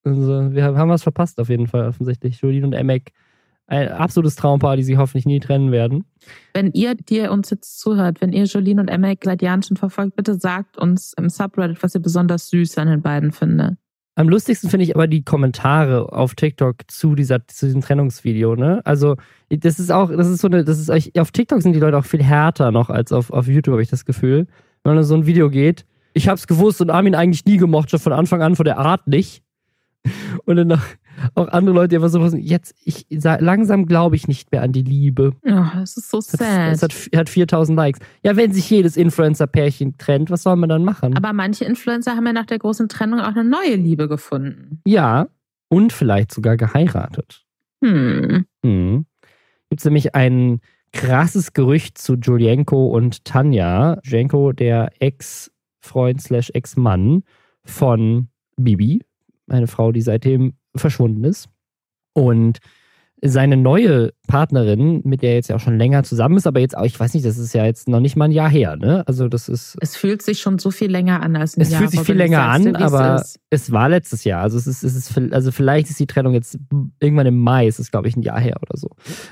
Also, 0.04 0.51
wir 0.51 0.63
haben 0.63 0.89
was 0.89 1.04
verpasst 1.04 1.39
auf 1.39 1.49
jeden 1.49 1.67
Fall, 1.67 1.88
offensichtlich. 1.88 2.41
Jolene 2.41 2.65
und 2.65 2.73
Emek. 2.73 3.12
Ein 3.67 3.89
absolutes 3.89 4.36
Traumpaar, 4.36 4.75
die 4.75 4.84
sich 4.84 4.97
hoffentlich 4.97 5.25
nie 5.25 5.39
trennen 5.39 5.71
werden. 5.71 6.04
Wenn 6.54 6.73
ihr, 6.73 6.95
die 6.95 7.21
uns 7.21 7.49
jetzt 7.51 7.80
zuhört, 7.80 8.19
wenn 8.19 8.34
ihr 8.34 8.43
Jolene 8.43 8.82
und 8.82 8.89
Emma 8.89 9.13
seit 9.23 9.41
Jahren 9.41 9.63
schon 9.63 9.77
verfolgt, 9.77 10.17
bitte 10.17 10.38
sagt 10.38 10.77
uns 10.77 11.13
im 11.13 11.30
Subreddit, 11.30 11.82
was 11.82 11.95
ihr 11.95 12.01
besonders 12.01 12.49
süß 12.49 12.77
an 12.80 12.89
den 12.89 13.01
beiden 13.01 13.32
findet. 13.32 13.77
Am 14.15 14.28
lustigsten 14.28 14.69
finde 14.69 14.84
ich 14.84 14.95
aber 14.95 15.08
die 15.08 15.24
Kommentare 15.24 16.12
auf 16.12 16.36
TikTok 16.36 16.76
zu, 16.88 17.15
dieser, 17.15 17.47
zu 17.47 17.65
diesem 17.65 17.82
Trennungsvideo, 17.82 18.56
ne? 18.56 18.82
Also, 18.84 19.15
das 19.50 19.80
ist 19.80 19.91
auch, 19.91 20.12
das 20.12 20.28
ist 20.28 20.41
so 20.41 20.47
eine, 20.47 20.65
das 20.65 20.80
ist 20.80 20.89
euch, 20.89 21.17
auf 21.17 21.32
TikTok 21.32 21.62
sind 21.62 21.74
die 21.74 21.80
Leute 21.80 21.97
auch 21.97 22.06
viel 22.06 22.21
härter 22.21 22.71
noch 22.71 22.89
als 22.89 23.13
auf, 23.13 23.32
auf 23.32 23.47
YouTube, 23.47 23.74
habe 23.74 23.82
ich 23.82 23.89
das 23.89 24.04
Gefühl. 24.06 24.47
Wenn 24.84 24.95
man 24.95 25.04
so 25.04 25.15
ein 25.15 25.26
Video 25.26 25.50
geht, 25.50 25.86
ich 26.13 26.28
hab's 26.28 26.47
gewusst 26.47 26.82
und 26.82 26.89
Armin 26.89 27.15
eigentlich 27.15 27.45
nie 27.45 27.58
gemocht, 27.58 27.89
schon 27.89 28.00
von 28.00 28.13
Anfang 28.13 28.41
an 28.41 28.56
von 28.56 28.65
der 28.65 28.78
Art 28.78 29.08
nicht. 29.08 29.43
Und 30.45 30.58
dann 30.58 30.67
noch, 30.67 30.84
auch 31.36 31.47
andere 31.49 31.75
Leute, 31.75 31.89
die 31.89 31.95
einfach 31.97 32.10
so 32.10 32.21
was, 32.21 32.34
jetzt, 32.38 32.75
ich 32.84 33.05
sa- 33.10 33.38
langsam 33.39 33.86
glaube 33.86 34.15
ich 34.15 34.27
nicht 34.27 34.51
mehr 34.51 34.62
an 34.62 34.71
die 34.71 34.81
Liebe. 34.84 35.31
Oh, 35.45 35.63
das 35.75 35.97
ist 35.97 36.10
so 36.10 36.21
sad. 36.21 36.39
hat, 36.41 36.73
es 36.73 36.81
hat, 36.84 36.93
hat 37.15 37.29
4000 37.29 37.75
Likes. 37.75 37.99
Ja, 38.23 38.36
wenn 38.36 38.51
sich 38.53 38.69
jedes 38.69 38.97
Influencer-Pärchen 38.97 39.97
trennt, 39.97 40.29
was 40.29 40.43
soll 40.43 40.55
man 40.55 40.69
dann 40.69 40.84
machen? 40.86 41.15
Aber 41.15 41.34
manche 41.34 41.65
Influencer 41.65 42.15
haben 42.15 42.25
ja 42.25 42.34
nach 42.34 42.45
der 42.45 42.60
großen 42.60 42.89
Trennung 42.89 43.19
auch 43.19 43.36
eine 43.36 43.43
neue 43.43 43.75
Liebe 43.75 44.07
gefunden. 44.07 44.81
ja, 44.86 45.27
und 45.69 45.93
vielleicht 45.93 46.34
sogar 46.34 46.57
geheiratet. 46.57 47.45
Hm. 47.84 48.45
Hm. 48.65 49.05
Gibt 49.69 49.79
es 49.81 49.86
nämlich 49.86 50.13
ein 50.15 50.60
krasses 50.91 51.53
Gerücht 51.53 51.97
zu 51.97 52.15
Julienko 52.15 52.88
und 52.88 53.23
Tanja. 53.23 53.97
Julienko, 54.03 54.51
der 54.51 54.91
Ex-Freund 54.99 56.21
slash 56.21 56.49
Ex-Mann 56.53 57.23
von 57.63 58.27
Bibi, 58.57 59.01
eine 59.47 59.67
Frau, 59.67 59.91
die 59.93 60.01
seitdem 60.01 60.53
verschwunden 60.75 61.23
ist. 61.23 61.49
Und 62.13 62.60
seine 63.23 63.55
neue 63.55 64.13
Partnerin, 64.27 65.01
mit 65.03 65.21
der 65.21 65.31
er 65.31 65.36
jetzt 65.36 65.49
ja 65.49 65.55
auch 65.55 65.60
schon 65.60 65.77
länger 65.77 66.03
zusammen 66.03 66.38
ist, 66.38 66.47
aber 66.47 66.60
jetzt 66.60 66.75
auch, 66.75 66.86
ich 66.86 66.99
weiß 66.99 67.13
nicht, 67.13 67.25
das 67.25 67.38
ist 67.38 67.53
ja 67.53 67.65
jetzt 67.65 67.88
noch 67.88 67.99
nicht 67.99 68.15
mal 68.15 68.25
ein 68.25 68.31
Jahr 68.31 68.49
her, 68.49 68.77
ne? 68.77 69.03
Also 69.05 69.27
das 69.27 69.47
ist, 69.47 69.77
Es 69.79 69.95
fühlt 69.95 70.23
sich 70.23 70.39
schon 70.39 70.57
so 70.57 70.71
viel 70.71 70.89
länger 70.89 71.21
an 71.21 71.36
als 71.36 71.55
ein 71.55 71.62
es 71.62 71.69
Jahr. 71.69 71.81
fühlt 71.81 71.91
sich 71.91 72.01
viel 72.01 72.15
länger 72.15 72.38
sagst 72.38 72.67
an, 72.67 72.75
es 72.75 72.81
aber 72.81 73.23
es 73.51 73.71
war 73.71 73.89
letztes 73.89 74.23
Jahr. 74.23 74.41
Also 74.41 74.57
es 74.57 74.65
ist, 74.65 74.84
es 74.84 74.95
ist, 74.95 75.15
also 75.31 75.51
vielleicht 75.51 75.91
ist 75.91 75.99
die 75.99 76.07
Trennung 76.07 76.34
jetzt 76.34 76.57
irgendwann 76.99 77.27
im 77.27 77.38
Mai, 77.38 77.67
es 77.67 77.79
ist 77.79 77.91
glaube 77.91 78.07
ich 78.07 78.15
ein 78.15 78.23
Jahr 78.23 78.39
her 78.39 78.57
oder 78.60 78.77
so. 78.77 78.89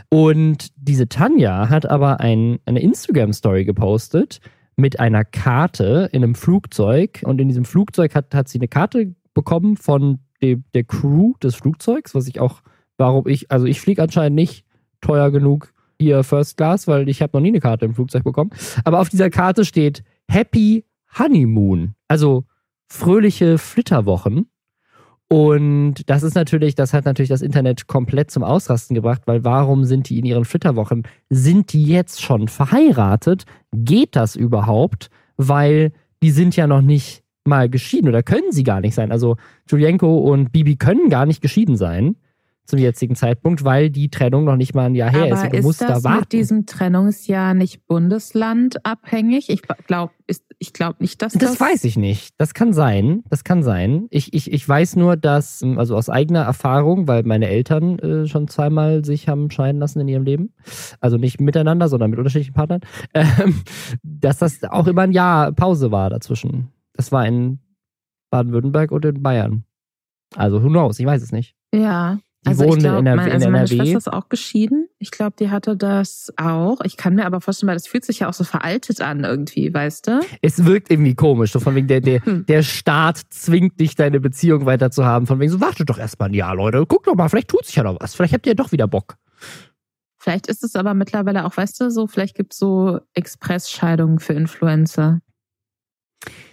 Und 0.10 0.68
diese 0.76 1.10
Tanja 1.10 1.70
hat 1.70 1.90
aber 1.90 2.20
ein, 2.20 2.60
eine 2.66 2.82
Instagram-Story 2.82 3.66
gepostet 3.66 4.40
mit 4.76 5.00
einer 5.00 5.26
Karte 5.26 6.10
in 6.12 6.24
einem 6.24 6.36
Flugzeug 6.36 7.22
und 7.24 7.42
in 7.42 7.48
diesem 7.48 7.66
Flugzeug 7.66 8.14
hat, 8.14 8.36
hat 8.36 8.48
sie 8.50 8.60
eine 8.60 8.68
Karte 8.68 9.16
bekommen 9.34 9.78
von 9.78 10.20
dem, 10.42 10.64
der 10.74 10.84
Crew 10.84 11.34
des 11.42 11.56
Flugzeugs, 11.56 12.16
was 12.16 12.28
ich 12.28 12.40
auch, 12.40 12.62
warum 12.98 13.28
ich, 13.28 13.52
also 13.52 13.66
ich 13.66 13.82
fliege 13.82 14.02
anscheinend 14.02 14.36
nicht 14.36 14.66
teuer 15.02 15.32
genug 15.32 15.74
hier 16.00 16.24
First 16.24 16.58
Class, 16.58 16.88
weil 16.88 17.10
ich 17.10 17.22
habe 17.22 17.36
noch 17.36 17.42
nie 17.42 17.50
eine 17.50 17.60
Karte 17.60 17.86
im 17.86 17.94
Flugzeug 17.94 18.24
bekommen. 18.24 18.52
Aber 18.86 19.00
auf 19.00 19.10
dieser 19.10 19.30
Karte 19.30 19.66
steht 19.66 20.04
Happy 20.30 20.86
Honeymoon, 21.18 21.96
also 22.08 22.46
fröhliche 22.88 23.58
Flitterwochen. 23.58 24.50
Und 25.28 26.10
das 26.10 26.24
ist 26.24 26.34
natürlich, 26.34 26.74
das 26.74 26.94
hat 26.94 27.06
natürlich 27.06 27.30
das 27.30 27.44
Internet 27.44 27.86
komplett 27.86 28.32
zum 28.32 28.44
Ausrasten 28.44 28.96
gebracht, 28.96 29.24
weil 29.26 29.44
warum 29.44 29.86
sind 29.86 30.10
die 30.10 30.18
in 30.18 30.26
ihren 30.26 30.44
Flitterwochen? 30.44 31.04
Sind 31.30 31.72
die 31.74 31.84
jetzt 31.84 32.22
schon 32.22 32.48
verheiratet? 32.48 33.46
Geht 33.72 34.16
das 34.16 34.36
überhaupt? 34.36 35.12
Weil 35.38 35.92
die 36.24 36.32
sind 36.32 36.56
ja 36.56 36.66
noch 36.66 36.82
nicht 36.82 37.24
mal 37.50 37.70
geschieden 37.70 38.08
oder 38.08 38.24
können 38.24 38.52
sie 38.52 38.64
gar 38.64 38.80
nicht 38.80 38.96
sein. 38.96 39.12
Also 39.12 39.36
Julienko 39.68 40.20
und 40.20 40.52
Bibi 40.52 40.78
können 40.78 41.10
gar 41.10 41.26
nicht 41.26 41.42
geschieden 41.42 41.76
sein 41.76 42.16
zum 42.70 42.80
jetzigen 42.80 43.16
Zeitpunkt, 43.16 43.64
weil 43.64 43.90
die 43.90 44.10
Trennung 44.10 44.46
noch 44.46 44.56
nicht 44.56 44.76
mal 44.76 44.86
ein 44.86 44.96
Jahr 44.96 45.10
her 45.10 45.26
ist. 45.28 45.34
Aber 45.34 45.44
Und 45.44 45.54
du 45.54 45.58
ist 45.58 45.66
musst 45.66 45.82
das 45.82 45.88
da 45.88 46.04
warten. 46.04 46.20
mit 46.22 46.32
diesem 46.32 46.66
Trennungsjahr 46.66 47.54
nicht 47.54 47.86
bundeslandabhängig? 47.88 49.50
Ich 49.50 49.62
glaube 49.88 50.14
ich 50.28 50.40
nicht, 51.00 51.22
dass 51.22 51.34
das... 51.34 51.52
Das 51.52 51.60
weiß 51.60 51.84
ich 51.86 51.98
nicht. 51.98 52.36
Das 52.38 52.54
kann 52.54 52.74
sein. 52.74 53.24
Das 53.30 53.44
kann 53.44 53.64
sein. 53.64 54.06
Ich, 54.12 54.34
ich, 54.34 54.52
ich 54.52 54.68
weiß 54.70 54.98
nur, 54.98 55.18
dass, 55.18 55.62
ähm, 55.62 55.80
also 55.80 55.96
aus 55.96 56.10
eigener 56.10 56.42
Erfahrung, 56.42 57.08
weil 57.08 57.24
meine 57.24 57.48
Eltern 57.48 57.98
äh, 58.00 58.28
schon 58.28 58.48
zweimal 58.48 59.04
sich 59.04 59.28
haben 59.28 59.50
scheiden 59.50 59.80
lassen 59.80 60.00
in 60.02 60.08
ihrem 60.08 60.24
Leben, 60.24 60.54
also 61.00 61.18
nicht 61.18 61.42
miteinander, 61.42 61.88
sondern 61.88 62.12
mit 62.12 62.20
unterschiedlichen 62.20 62.54
Partnern, 62.54 62.82
ähm, 63.14 63.62
dass 64.04 64.38
das 64.38 64.64
auch 64.64 64.86
immer 64.88 65.02
ein 65.02 65.12
Jahr 65.12 65.52
Pause 65.54 65.92
war 65.92 66.10
dazwischen. 66.10 66.70
Das 67.00 67.14
war 67.14 67.26
in 67.26 67.60
Baden-Württemberg 68.30 68.92
und 68.92 69.06
in 69.06 69.24
Bayern. 69.24 69.64
Also 70.36 70.62
who 70.62 70.68
knows, 70.68 71.00
ich 71.00 71.06
weiß 71.06 71.22
es 71.22 71.32
nicht. 71.32 71.56
Ja. 71.74 72.20
Die 72.44 72.50
Also 72.50 72.64
ich 72.66 72.70
wohnen 72.72 72.80
in 72.80 72.84
glaube, 72.84 72.98
NRW 73.00 73.16
mein, 73.16 73.28
in 73.28 73.34
also 73.36 73.46
meine 73.50 73.58
NRW. 73.60 73.76
Schwester 73.78 73.98
ist 74.00 74.08
auch 74.12 74.28
geschieden. 74.28 74.90
Ich 74.98 75.10
glaube, 75.12 75.34
die 75.40 75.50
hatte 75.50 75.78
das 75.78 76.34
auch. 76.36 76.82
Ich 76.84 76.98
kann 76.98 77.16
mir 77.16 77.26
aber 77.26 77.40
vorstellen, 77.40 77.70
weil 77.70 77.78
das 77.78 77.88
fühlt 77.88 78.04
sich 78.04 78.20
ja 78.20 78.28
auch 78.28 78.34
so 78.34 78.44
veraltet 78.44 79.00
an 79.00 79.24
irgendwie, 79.24 79.74
weißt 79.74 80.08
du? 80.08 80.20
Es 80.42 80.66
wirkt 80.66 80.92
irgendwie 80.92 81.16
komisch, 81.16 81.54
so 81.54 81.62
von 81.62 81.74
wegen 81.74 81.88
der, 81.88 82.02
der, 82.02 82.20
Hm. 82.26 82.46
der 82.48 82.64
Staat 82.64 83.22
zwingt 83.30 83.80
dich, 83.80 83.96
deine 83.96 84.20
Beziehung 84.20 84.66
weiter 84.66 84.92
zu 84.92 85.06
haben. 85.06 85.26
Von 85.26 85.40
wegen 85.40 85.54
so, 85.54 85.62
wartet 85.62 85.90
doch 85.90 86.00
erstmal 86.00 86.28
ein 86.28 86.34
Jahr, 86.34 86.54
Leute. 86.54 86.84
Guck 86.86 87.06
doch 87.06 87.16
mal, 87.16 87.30
vielleicht 87.30 87.48
tut 87.48 87.64
sich 87.66 87.76
ja 87.78 87.84
noch 87.84 87.96
was. 88.02 88.14
Vielleicht 88.14 88.34
habt 88.34 88.46
ihr 88.46 88.52
ja 88.52 88.56
doch 88.56 88.74
wieder 88.74 88.90
Bock. 88.90 89.16
Vielleicht 90.18 90.48
ist 90.48 90.66
es 90.66 90.76
aber 90.76 90.94
mittlerweile 90.94 91.46
auch, 91.46 91.56
weißt 91.56 91.80
du, 91.80 91.92
so, 91.92 92.08
vielleicht 92.08 92.36
gibt 92.36 92.52
es 92.52 92.60
so 92.60 93.00
Expressscheidungen 93.14 94.20
für 94.20 94.34
Influencer. 94.34 95.22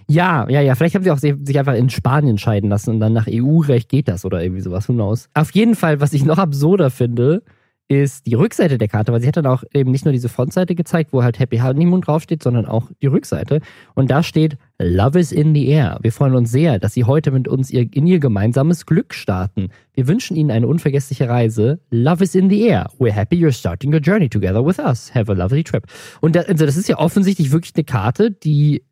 Ja, 0.08 0.48
ja, 0.48 0.60
ja. 0.60 0.74
Vielleicht 0.74 0.94
haben 0.94 1.02
sie 1.02 1.10
auch 1.10 1.18
sich 1.18 1.58
einfach 1.58 1.74
in 1.74 1.90
Spanien 1.90 2.38
scheiden 2.38 2.70
lassen 2.70 2.90
und 2.90 3.00
dann 3.00 3.12
nach 3.12 3.26
EU-Recht 3.28 3.88
geht 3.88 4.08
das 4.08 4.24
oder 4.24 4.42
irgendwie 4.42 4.62
sowas. 4.62 4.88
Who 4.88 4.92
knows? 4.92 5.28
Auf 5.34 5.50
jeden 5.52 5.74
Fall, 5.74 6.00
was 6.00 6.12
ich 6.12 6.24
noch 6.24 6.38
absurder 6.38 6.90
finde, 6.90 7.42
ist 7.88 8.26
die 8.26 8.34
Rückseite 8.34 8.78
der 8.78 8.88
Karte, 8.88 9.12
weil 9.12 9.20
sie 9.20 9.28
hat 9.28 9.36
dann 9.36 9.46
auch 9.46 9.62
eben 9.72 9.92
nicht 9.92 10.04
nur 10.04 10.12
diese 10.12 10.28
Frontseite 10.28 10.74
gezeigt, 10.74 11.12
wo 11.12 11.22
halt 11.22 11.38
Happy 11.38 11.58
Honeymoon 11.58 12.00
draufsteht, 12.00 12.42
sondern 12.42 12.66
auch 12.66 12.90
die 13.00 13.06
Rückseite. 13.06 13.60
Und 13.94 14.10
da 14.10 14.22
steht 14.22 14.58
Love 14.78 15.20
is 15.20 15.30
in 15.30 15.54
the 15.54 15.68
air. 15.68 15.98
Wir 16.02 16.12
freuen 16.12 16.34
uns 16.34 16.50
sehr, 16.50 16.78
dass 16.80 16.94
Sie 16.94 17.04
heute 17.04 17.30
mit 17.30 17.46
uns 17.46 17.70
ihr, 17.70 17.86
in 17.92 18.06
Ihr 18.06 18.18
gemeinsames 18.18 18.86
Glück 18.86 19.14
starten. 19.14 19.68
Wir 19.94 20.08
wünschen 20.08 20.36
Ihnen 20.36 20.50
eine 20.50 20.66
unvergessliche 20.66 21.28
Reise. 21.28 21.78
Love 21.90 22.24
is 22.24 22.34
in 22.34 22.50
the 22.50 22.60
air. 22.66 22.90
We're 22.98 23.12
happy 23.12 23.36
you're 23.36 23.52
starting 23.52 23.92
your 23.92 24.00
journey 24.00 24.28
together 24.28 24.64
with 24.64 24.80
us. 24.80 25.14
Have 25.14 25.30
a 25.30 25.34
lovely 25.34 25.62
trip. 25.62 25.86
Und 26.20 26.34
da, 26.34 26.40
also 26.40 26.66
das 26.66 26.76
ist 26.76 26.88
ja 26.88 26.98
offensichtlich 26.98 27.52
wirklich 27.52 27.74
eine 27.76 27.84
Karte, 27.84 28.32
die 28.32 28.82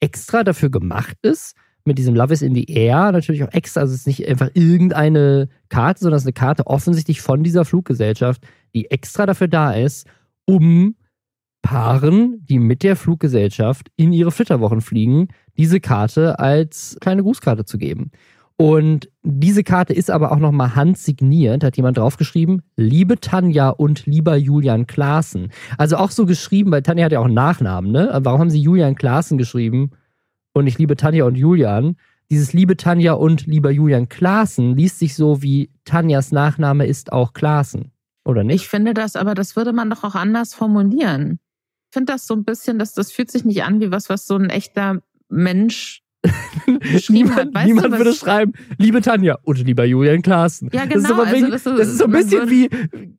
extra 0.00 0.44
dafür 0.44 0.70
gemacht 0.70 1.16
ist, 1.22 1.54
mit 1.84 1.98
diesem 1.98 2.14
Love 2.14 2.32
is 2.32 2.42
in 2.42 2.54
the 2.54 2.64
Air 2.64 3.12
natürlich 3.12 3.42
auch 3.42 3.52
extra, 3.52 3.80
also 3.80 3.94
es 3.94 4.00
ist 4.00 4.06
nicht 4.06 4.28
einfach 4.28 4.50
irgendeine 4.54 5.48
Karte, 5.68 6.00
sondern 6.00 6.16
es 6.16 6.22
ist 6.22 6.26
eine 6.26 6.34
Karte 6.34 6.66
offensichtlich 6.66 7.20
von 7.20 7.42
dieser 7.42 7.64
Fluggesellschaft, 7.64 8.42
die 8.74 8.90
extra 8.90 9.26
dafür 9.26 9.48
da 9.48 9.72
ist, 9.72 10.06
um 10.44 10.94
Paaren, 11.62 12.44
die 12.44 12.58
mit 12.58 12.82
der 12.82 12.96
Fluggesellschaft 12.96 13.90
in 13.96 14.12
ihre 14.12 14.30
Flitterwochen 14.30 14.80
fliegen, 14.80 15.28
diese 15.56 15.80
Karte 15.80 16.38
als 16.38 16.96
kleine 17.00 17.22
Grußkarte 17.22 17.64
zu 17.64 17.76
geben. 17.76 18.10
Und 18.60 19.08
diese 19.22 19.64
Karte 19.64 19.94
ist 19.94 20.10
aber 20.10 20.32
auch 20.32 20.38
nochmal 20.38 20.74
handsigniert, 20.74 21.64
hat 21.64 21.78
jemand 21.78 21.96
draufgeschrieben, 21.96 22.60
liebe 22.76 23.18
Tanja 23.18 23.70
und 23.70 24.04
lieber 24.04 24.36
Julian 24.36 24.86
Klaassen. 24.86 25.50
Also 25.78 25.96
auch 25.96 26.10
so 26.10 26.26
geschrieben, 26.26 26.70
weil 26.70 26.82
Tanja 26.82 27.06
hat 27.06 27.12
ja 27.12 27.20
auch 27.20 27.24
einen 27.24 27.32
Nachnamen, 27.32 27.90
ne? 27.90 28.10
Warum 28.22 28.38
haben 28.38 28.50
sie 28.50 28.60
Julian 28.60 28.96
Klaassen 28.96 29.38
geschrieben 29.38 29.92
und 30.52 30.66
ich 30.66 30.76
liebe 30.76 30.94
Tanja 30.96 31.24
und 31.24 31.36
Julian? 31.36 31.96
Dieses 32.30 32.52
liebe 32.52 32.76
Tanja 32.76 33.14
und 33.14 33.46
lieber 33.46 33.70
Julian 33.70 34.10
Klaassen 34.10 34.76
liest 34.76 34.98
sich 34.98 35.14
so 35.14 35.40
wie 35.40 35.70
Tanjas 35.86 36.30
Nachname 36.30 36.84
ist 36.84 37.14
auch 37.14 37.32
Klaassen. 37.32 37.92
Oder 38.26 38.42
Ich 38.42 38.46
nicht? 38.46 38.68
finde 38.68 38.92
das, 38.92 39.16
aber 39.16 39.34
das 39.34 39.56
würde 39.56 39.72
man 39.72 39.88
doch 39.88 40.04
auch 40.04 40.14
anders 40.14 40.52
formulieren. 40.52 41.38
Ich 41.88 41.94
finde 41.94 42.12
das 42.12 42.26
so 42.26 42.34
ein 42.34 42.44
bisschen, 42.44 42.78
dass 42.78 42.92
das 42.92 43.10
fühlt 43.10 43.30
sich 43.30 43.46
nicht 43.46 43.64
an 43.64 43.80
wie 43.80 43.90
was, 43.90 44.10
was 44.10 44.26
so 44.26 44.36
ein 44.36 44.50
echter 44.50 45.00
Mensch 45.30 46.02
geschrieben 46.92 47.30
hat. 47.34 47.46
niemand 47.46 47.66
niemand 47.66 47.92
du, 47.94 47.98
würde 47.98 48.12
schreiben, 48.14 48.52
liebe 48.78 49.00
Tanja 49.00 49.38
und 49.42 49.58
lieber 49.64 49.84
Julian 49.84 50.22
Klaassen. 50.22 50.70
Ja, 50.72 50.86
Das 50.86 51.02
ist, 51.02 51.08
genau, 51.08 51.22
also 51.22 51.46
das 51.50 51.62
das 51.64 51.72
ist- 51.78 51.88
ist, 51.92 51.98
so 51.98 52.04
ein 52.04 52.10
bisschen 52.10 52.50
wie, 52.50 52.68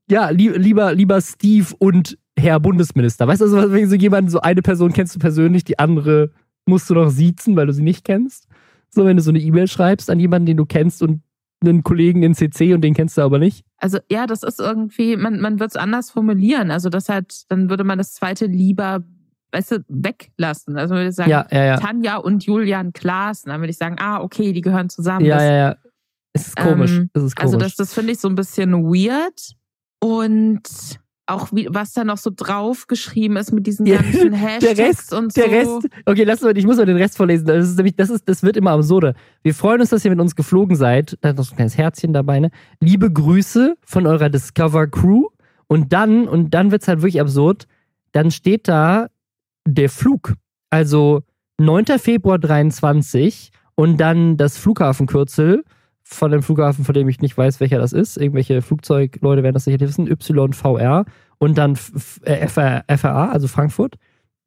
ja, 0.10 0.30
li 0.30 0.50
lieber, 0.50 0.94
lieber 0.94 1.20
Steve 1.22 1.68
und 1.80 2.18
Herr 2.38 2.60
Bundesminister. 2.60 3.28
Weißt 3.28 3.42
du, 3.42 3.46
also, 3.46 3.72
wenn 3.72 3.90
so 3.90 3.96
jemand, 3.96 4.32
so 4.32 4.40
eine 4.42 4.62
Person 4.62 4.94
kennst 4.94 5.16
du 5.16 5.20
persönlich, 5.20 5.64
die 5.64 5.80
andere 5.80 6.32
musst 6.66 6.90
du 6.90 6.94
noch 6.94 7.10
siezen, 7.10 7.56
weil 7.56 7.68
du 7.68 7.74
sie 7.74 7.82
nicht 7.84 8.06
kennst. 8.06 8.48
So, 8.90 9.06
wenn 9.06 9.18
du 9.18 9.24
so 9.24 9.32
eine 9.32 9.40
E-Mail 9.40 9.68
schreibst 9.68 10.10
an 10.10 10.20
jemanden, 10.20 10.46
den 10.46 10.58
du 10.58 10.66
kennst 10.66 11.02
und 11.02 11.22
einen 11.64 11.84
Kollegen 11.84 12.24
in 12.24 12.34
CC 12.34 12.74
und 12.74 12.82
den 12.82 12.94
kennst 12.94 13.18
du 13.18 13.22
aber 13.22 13.38
nicht. 13.38 13.64
Also 13.78 14.00
ja, 14.12 14.26
das 14.26 14.42
ist 14.44 14.60
irgendwie, 14.60 15.16
man, 15.16 15.40
man 15.40 15.60
wird 15.60 15.72
es 15.72 15.76
anders 15.76 16.10
formulieren. 16.10 16.72
Also 16.72 16.90
das 16.90 17.08
halt, 17.08 17.44
dann 17.50 17.70
würde 17.70 17.84
man 17.84 17.98
das 18.00 18.14
zweite 18.14 18.48
lieber, 18.48 19.04
weißt 19.52 19.72
du, 19.72 19.86
weglassen. 19.88 20.78
Also 20.78 20.96
würde 20.96 21.12
sagen, 21.12 21.30
Ja, 21.30 21.46
ja, 21.52 21.66
ja. 21.66 21.78
Tanja 21.80 22.18
und 22.18 22.46
Julian 22.46 22.94
Klaassen. 22.94 23.50
Dann 23.50 23.62
würde 23.62 23.72
ich 23.72 23.78
sagen, 23.78 23.98
ah, 24.00 24.22
okay, 24.22 24.54
die 24.54 24.62
gehören 24.62 24.90
zusammen. 24.90 25.26
Ja, 25.26 25.36
das, 25.36 25.44
ja, 25.44 25.54
ja. 25.56 25.76
Es 26.34 26.48
ist 26.48 26.56
komisch. 26.56 26.92
Ähm, 26.92 27.10
Es 27.14 27.24
ist 27.24 27.36
komisch. 27.36 27.54
Also 27.54 27.58
das, 27.58 27.76
das 27.76 27.94
finde 27.94 28.14
ich 28.14 28.20
so 28.20 28.30
ein 28.30 28.36
bisschen 28.36 28.74
weird. 28.86 29.56
Und 30.00 30.62
auch 31.28 31.50
wie, 31.54 31.68
was 31.70 31.94
da 31.94 32.04
noch 32.04 32.18
so 32.18 32.32
draufgeschrieben 32.36 33.38
ist 33.38 33.52
mit 33.52 33.68
diesen 33.68 33.86
ganzen 33.86 34.34
Hashtags 34.34 34.76
der 34.76 34.78
Rest, 34.88 35.14
und 35.14 35.34
so. 35.34 35.42
der 35.42 35.52
Rest. 35.52 35.88
Okay, 36.06 36.24
lass 36.24 36.42
mal, 36.42 36.58
ich 36.58 36.66
muss 36.66 36.78
mal 36.78 36.86
den 36.86 36.98
Rest 36.98 37.18
vorlesen. 37.18 37.46
Das 37.46 37.70
ist 37.70 37.78
nämlich, 37.78 37.96
das 37.96 38.10
ist, 38.10 38.28
das 38.28 38.44
wird 38.44 38.58
immer 38.58 38.72
absurder. 38.72 39.14
Wir 39.44 39.54
freuen 39.54 39.82
uns, 39.82 39.92
dass 39.92 40.04
ihr 40.04 40.12
mit 40.12 40.20
uns 40.20 40.36
geflogen 40.36 40.76
seid. 40.76 41.18
Da 41.22 41.30
ist 41.30 41.38
noch 41.38 41.46
so 41.46 41.54
ein 41.54 41.58
kleines 41.58 41.78
Herzchen 41.78 42.14
dabei, 42.14 42.40
ne? 42.40 42.52
Liebe 42.80 43.12
Grüße 43.12 43.76
von 43.86 44.08
eurer 44.08 44.30
Discover 44.30 44.88
Crew. 44.88 45.28
Und 45.68 45.94
dann, 45.94 46.28
und 46.28 46.54
dann 46.54 46.72
wird's 46.72 46.88
halt 46.88 47.02
wirklich 47.02 47.22
absurd. 47.22 47.68
Dann 48.12 48.32
steht 48.32 48.68
da 48.68 49.08
der 49.66 49.90
Flug. 49.90 50.34
Also 50.70 51.22
9. 51.60 51.86
Februar 52.00 52.40
23 52.40 53.52
und 53.76 53.98
dann 53.98 54.38
das 54.38 54.58
Flughafenkürzel 54.58 55.64
von 56.04 56.32
dem 56.32 56.44
Flughafen, 56.44 56.84
von 56.84 56.94
dem 56.94 57.08
ich 57.08 57.22
nicht 57.22 57.38
weiß, 57.38 57.60
welcher 57.60 57.78
das 57.78 57.94
ist. 57.94 58.18
Irgendwelche 58.18 58.62
Flugzeugleute 58.62 59.44
werden 59.44 59.54
das 59.54 59.66
sicherlich 59.66 59.90
wissen. 59.90 60.08
YVR 60.08 61.06
und 61.38 61.58
dann 61.58 61.74
F- 61.74 62.20
F- 62.24 62.58
äh, 62.58 62.98
FRA, 62.98 63.30
also 63.30 63.48
Frankfurt. 63.48 63.96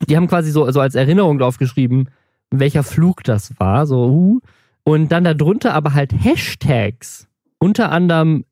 Die 0.09 0.16
haben 0.16 0.27
quasi 0.27 0.50
so 0.50 0.64
also 0.64 0.81
als 0.81 0.94
Erinnerung 0.94 1.38
drauf 1.38 1.59
geschrieben, 1.59 2.07
welcher 2.50 2.83
Flug 2.83 3.24
das 3.24 3.59
war. 3.59 3.87
So, 3.87 4.07
uh. 4.09 4.40
Und 4.85 5.11
dann 5.12 5.24
darunter 5.24 5.72
aber 5.74 5.94
halt 5.94 6.12
Hashtags. 6.12 7.27
Unter 7.59 7.90
anderem 7.90 8.44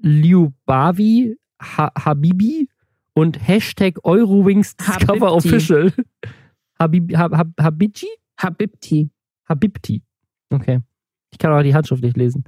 Liubavi, 0.00 1.36
ha 1.60 1.92
Habibi 1.98 2.68
und 3.18 3.46
Hashtag 3.46 3.98
Eurowings 4.04 4.76
Discover. 4.78 5.32
Official. 5.32 5.92
Habib, 6.78 7.16
Hab, 7.16 7.32
Hab, 7.32 7.48
Habibti? 7.60 8.06
Habibti. 8.40 9.10
Habibti. 9.48 10.02
Okay. 10.50 10.80
Ich 11.30 11.38
kann 11.38 11.52
auch 11.52 11.62
die 11.62 11.74
Handschrift 11.74 12.02
nicht 12.02 12.16
lesen. 12.16 12.44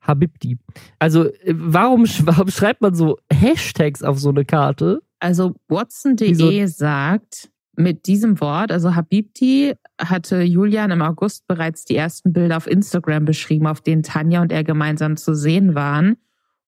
Habibti. 0.00 0.58
Also, 0.98 1.24
äh, 1.24 1.54
warum, 1.56 2.04
warum 2.24 2.50
schreibt 2.50 2.82
man 2.82 2.94
so 2.94 3.18
Hashtags 3.32 4.02
auf 4.02 4.18
so 4.18 4.28
eine 4.28 4.44
Karte? 4.44 5.00
Also 5.18 5.54
Watson.de 5.68 6.66
sagt, 6.66 7.50
mit 7.74 8.06
diesem 8.06 8.40
Wort, 8.40 8.70
also 8.70 8.94
Habibti, 8.94 9.74
hatte 10.00 10.42
Julian 10.42 10.90
im 10.90 11.02
August 11.02 11.46
bereits 11.46 11.84
die 11.84 11.96
ersten 11.96 12.32
Bilder 12.32 12.58
auf 12.58 12.66
Instagram 12.66 13.24
beschrieben, 13.24 13.66
auf 13.66 13.80
denen 13.80 14.02
Tanja 14.02 14.42
und 14.42 14.52
er 14.52 14.62
gemeinsam 14.62 15.16
zu 15.16 15.34
sehen 15.34 15.74
waren. 15.74 16.16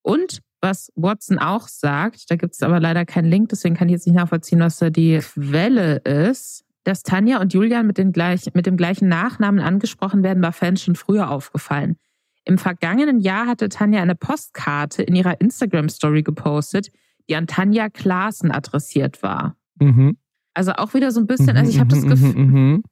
Und 0.01 0.41
was 0.61 0.91
Watson 0.95 1.39
auch 1.39 1.67
sagt, 1.67 2.29
da 2.29 2.35
gibt 2.35 2.53
es 2.53 2.61
aber 2.61 2.79
leider 2.79 3.05
keinen 3.05 3.29
Link, 3.29 3.49
deswegen 3.49 3.75
kann 3.75 3.87
ich 3.87 3.93
jetzt 3.93 4.07
nicht 4.07 4.15
nachvollziehen, 4.15 4.59
was 4.59 4.77
da 4.77 4.89
die 4.89 5.19
Quelle 5.19 5.97
ist, 5.97 6.65
dass 6.83 7.03
Tanja 7.03 7.39
und 7.39 7.53
Julian 7.53 7.87
mit, 7.87 7.97
den 7.97 8.11
gleich, 8.11 8.53
mit 8.53 8.65
dem 8.65 8.77
gleichen 8.77 9.07
Nachnamen 9.07 9.59
angesprochen 9.59 10.23
werden, 10.23 10.41
war 10.43 10.51
Fans 10.51 10.81
schon 10.81 10.95
früher 10.95 11.29
aufgefallen. 11.29 11.97
Im 12.45 12.57
vergangenen 12.57 13.19
Jahr 13.19 13.47
hatte 13.47 13.69
Tanja 13.69 14.01
eine 14.01 14.15
Postkarte 14.15 15.03
in 15.03 15.15
ihrer 15.15 15.39
Instagram-Story 15.39 16.23
gepostet, 16.23 16.89
die 17.29 17.35
an 17.35 17.47
Tanja 17.47 17.89
Klaassen 17.89 18.51
adressiert 18.51 19.21
war. 19.21 19.55
Mhm. 19.79 20.17
Also 20.53 20.73
auch 20.73 20.93
wieder 20.93 21.11
so 21.11 21.19
ein 21.19 21.27
bisschen, 21.27 21.55
also 21.55 21.69
ich 21.69 21.79
habe 21.79 21.89
das 21.89 22.01
Mhm, 22.01 22.09
Gefühl, 22.09 22.33
mhm, 22.35 22.53
mhm. 22.53 22.83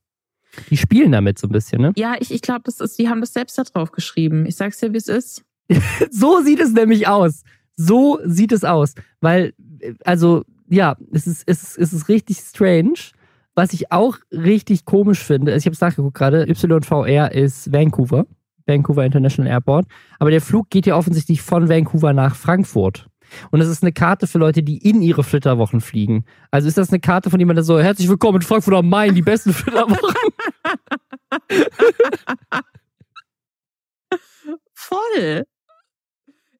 Die 0.69 0.77
spielen 0.77 1.11
damit 1.11 1.37
so 1.39 1.47
ein 1.47 1.51
bisschen, 1.51 1.81
ne? 1.81 1.91
ja, 1.95 2.15
ich, 2.19 2.31
ich 2.31 2.41
glaube, 2.41 2.61
das 2.63 2.79
ist, 2.79 2.97
die 2.97 3.09
haben 3.09 3.19
das 3.19 3.33
selbst 3.33 3.57
da 3.57 3.63
drauf 3.63 3.91
geschrieben. 3.91 4.45
Ich 4.45 4.55
sag's 4.55 4.79
dir, 4.79 4.93
wie 4.93 4.97
es 4.97 5.07
ist. 5.07 5.43
So 6.11 6.41
sieht 6.41 6.59
es 6.61 6.71
nämlich 6.71 7.07
aus. 7.07 7.43
So 7.77 8.19
sieht 8.25 8.51
es 8.51 8.63
aus. 8.63 8.95
Weil, 9.21 9.53
äh, 9.79 9.93
also, 10.03 10.43
ja, 10.67 10.97
es 11.13 11.27
ist, 11.27 11.43
es 11.45 11.63
ist, 11.63 11.77
es 11.77 11.93
ist 11.93 12.09
richtig 12.09 12.39
strange. 12.39 12.99
Was 13.55 13.73
ich 13.73 13.91
auch 13.91 14.17
richtig 14.31 14.85
komisch 14.85 15.23
finde, 15.23 15.55
ich 15.55 15.65
habe 15.65 15.73
es 15.73 15.81
nachgeguckt 15.81 16.15
gerade, 16.15 16.45
YVR 16.47 17.31
ist 17.31 17.71
Vancouver, 17.71 18.27
Vancouver 18.67 19.03
International 19.03 19.51
Airport. 19.51 19.87
Aber 20.19 20.29
der 20.29 20.41
Flug 20.41 20.69
geht 20.69 20.85
ja 20.85 20.95
offensichtlich 20.95 21.41
von 21.41 21.67
Vancouver 21.67 22.13
nach 22.13 22.35
Frankfurt. 22.35 23.07
Und 23.49 23.59
das 23.59 23.67
ist 23.67 23.81
eine 23.81 23.93
Karte 23.93 24.27
für 24.27 24.37
Leute, 24.37 24.61
die 24.61 24.77
in 24.77 25.01
ihre 25.01 25.23
Flitterwochen 25.23 25.81
fliegen. 25.81 26.25
Also 26.51 26.67
ist 26.67 26.77
das 26.77 26.91
eine 26.91 26.99
Karte, 26.99 27.31
von 27.31 27.39
jemandem 27.39 27.65
so, 27.65 27.79
herzlich 27.79 28.07
willkommen 28.07 28.37
in 28.37 28.41
Frankfurt 28.43 28.75
am 28.75 28.89
Main, 28.89 29.15
die 29.15 29.23
besten 29.23 29.53
Flitterwochen. 29.53 30.13
Voll. 34.73 35.45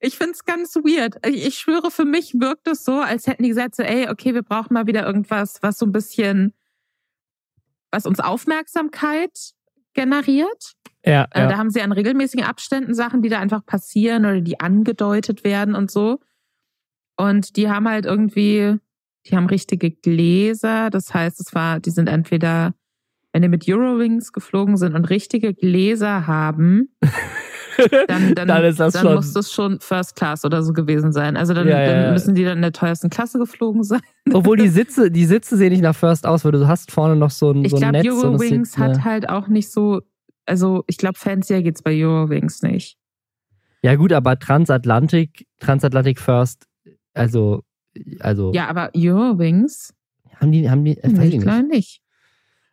Ich 0.00 0.16
find's 0.16 0.44
ganz 0.44 0.76
weird. 0.76 1.16
Ich 1.26 1.46
ich 1.46 1.58
schwöre, 1.58 1.90
für 1.90 2.04
mich 2.04 2.34
wirkt 2.34 2.68
es 2.68 2.84
so, 2.84 3.00
als 3.00 3.26
hätten 3.26 3.42
die 3.42 3.48
gesagt 3.48 3.74
so, 3.74 3.82
ey, 3.82 4.08
okay, 4.08 4.34
wir 4.34 4.42
brauchen 4.42 4.74
mal 4.74 4.86
wieder 4.86 5.06
irgendwas, 5.06 5.62
was 5.62 5.78
so 5.78 5.86
ein 5.86 5.92
bisschen, 5.92 6.54
was 7.90 8.06
uns 8.06 8.20
Aufmerksamkeit 8.20 9.54
generiert. 9.94 10.74
ja, 11.04 11.26
Äh, 11.32 11.40
ja. 11.40 11.48
Da 11.48 11.56
haben 11.56 11.70
sie 11.70 11.80
an 11.80 11.92
regelmäßigen 11.92 12.44
Abständen 12.44 12.94
Sachen, 12.94 13.22
die 13.22 13.28
da 13.28 13.40
einfach 13.40 13.64
passieren 13.64 14.24
oder 14.24 14.40
die 14.40 14.60
angedeutet 14.60 15.44
werden 15.44 15.74
und 15.74 15.90
so. 15.90 16.20
Und 17.16 17.56
die 17.56 17.68
haben 17.68 17.88
halt 17.88 18.06
irgendwie, 18.06 18.76
die 19.26 19.36
haben 19.36 19.46
richtige 19.46 19.90
Gläser. 19.90 20.90
Das 20.90 21.12
heißt, 21.12 21.40
es 21.40 21.54
war, 21.54 21.80
die 21.80 21.90
sind 21.90 22.08
entweder, 22.08 22.74
wenn 23.32 23.42
die 23.42 23.48
mit 23.48 23.68
Eurowings 23.68 24.32
geflogen 24.32 24.76
sind 24.76 24.94
und 24.94 25.06
richtige 25.06 25.52
Gläser 25.52 26.28
haben, 26.28 26.94
dann, 28.08 28.34
dann, 28.34 28.48
Dann 28.48 28.64
ist 28.64 28.80
das 28.80 28.92
dann 28.94 29.02
schon- 29.02 29.14
muss 29.14 29.32
das 29.32 29.52
schon 29.52 29.80
First 29.80 30.16
Class 30.16 30.44
oder 30.44 30.62
so 30.62 30.72
gewesen 30.72 31.12
sein. 31.12 31.36
Also 31.36 31.54
dann, 31.54 31.68
Ja, 31.68 31.80
ja, 31.80 32.02
dann 32.02 32.12
müssen 32.12 32.34
die 32.34 32.44
dann 32.44 32.56
in 32.58 32.62
der 32.62 32.72
teuersten 32.72 33.10
Klasse 33.10 33.38
geflogen 33.38 33.82
sein. 33.84 34.00
Obwohl 34.32 34.56
die 34.56 34.68
Sitze, 34.68 35.10
die 35.10 35.24
Sitze 35.24 35.56
sehen 35.56 35.70
nicht 35.72 35.82
nach 35.82 35.96
First 35.96 36.26
aus, 36.26 36.44
weil 36.44 36.52
du 36.52 36.66
hast 36.66 36.90
vorne 36.90 37.16
noch 37.16 37.30
so 37.30 37.50
ein, 37.52 37.64
Ich 37.64 37.70
so 37.70 37.76
ein 37.76 37.80
glaube, 37.80 37.92
Netz. 37.98 38.06
und 38.06 38.14
das 38.16 38.24
Eurowings 38.24 38.70
sieht, 38.72 38.78
ne- 38.78 38.84
hat 38.84 39.04
halt 39.04 39.28
auch 39.28 39.48
nicht 39.48 39.70
so, 39.70 40.00
also 40.46 40.84
ich 40.86 40.98
glaube, 40.98 41.18
fancier 41.18 41.62
geht's 41.62 41.82
bei 41.82 41.92
Eurowings 42.04 42.62
nicht. 42.62 42.96
Ja 43.82 43.94
gut, 43.94 44.12
aber 44.12 44.38
Transatlantik, 44.38 45.46
Transatlantic 45.60 46.18
First, 46.18 46.66
also, 47.14 47.62
also 48.20 48.52
Ja, 48.54 48.66
aber 48.68 48.90
Eurowings? 48.96 49.94
haben 50.40 50.52
die, 50.52 50.68
haben 50.70 50.84
die, 50.84 50.98
äh, 50.98 51.04
weiß 51.04 51.12
ich 51.18 51.24
ich 51.26 51.34
nicht. 51.34 51.42
glaube 51.42 51.62
nicht. 51.68 52.00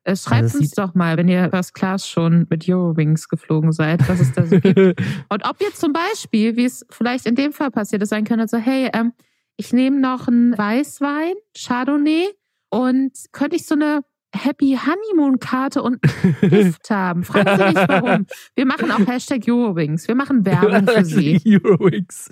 Äh, 0.06 0.16
Schreibt 0.16 0.44
Also 0.44 0.60
uns 0.60 0.72
doch 0.72 0.94
mal, 0.94 1.18
wenn 1.18 1.28
ihr 1.28 1.50
First 1.50 1.74
Class 1.74 2.08
schon 2.08 2.46
mit 2.50 2.70
Eurowings 2.70 3.28
geflogen 3.28 3.72
seid, 3.72 4.08
was 4.08 4.20
es 4.20 4.32
da 4.34 4.46
so 4.46 4.60
gibt. 4.60 4.78
Und 5.30 5.46
ob 5.50 5.60
ihr 5.62 5.74
zum 5.74 5.94
Beispiel, 5.94 6.56
wie 6.56 6.66
es 6.66 6.86
vielleicht 6.92 7.26
in 7.26 7.36
dem 7.36 7.52
Fall 7.52 7.72
passiert 7.72 8.04
ist, 8.04 8.10
sein 8.10 8.24
könnte, 8.24 8.48
so, 8.48 8.58
hey, 8.58 8.90
ähm, 8.94 9.14
ich 9.58 9.74
nehme 9.74 10.00
noch 10.00 10.28
einen 10.28 10.58
Weißwein, 10.58 11.34
Chardonnay, 11.58 12.28
und 12.70 13.12
könnte 13.32 13.56
ich 13.56 13.66
so 13.66 13.74
eine 13.76 14.02
Happy 14.36 14.78
Honeymoon 14.78 15.40
Karte 15.40 15.82
und 15.82 16.00
Gift 16.42 16.90
haben? 16.90 17.24
Fragen 17.24 17.58
Sie 17.58 17.80
nicht 17.80 17.88
warum. 17.90 18.26
Wir 18.54 18.66
machen 18.66 18.92
auch 18.92 19.08
Hashtag 19.08 19.44
Eurowings. 19.48 20.08
Wir 20.08 20.16
machen 20.16 20.46
Werbung 20.46 20.86
für 20.88 21.06
Sie. 21.06 21.42
Eurowings. 21.64 22.30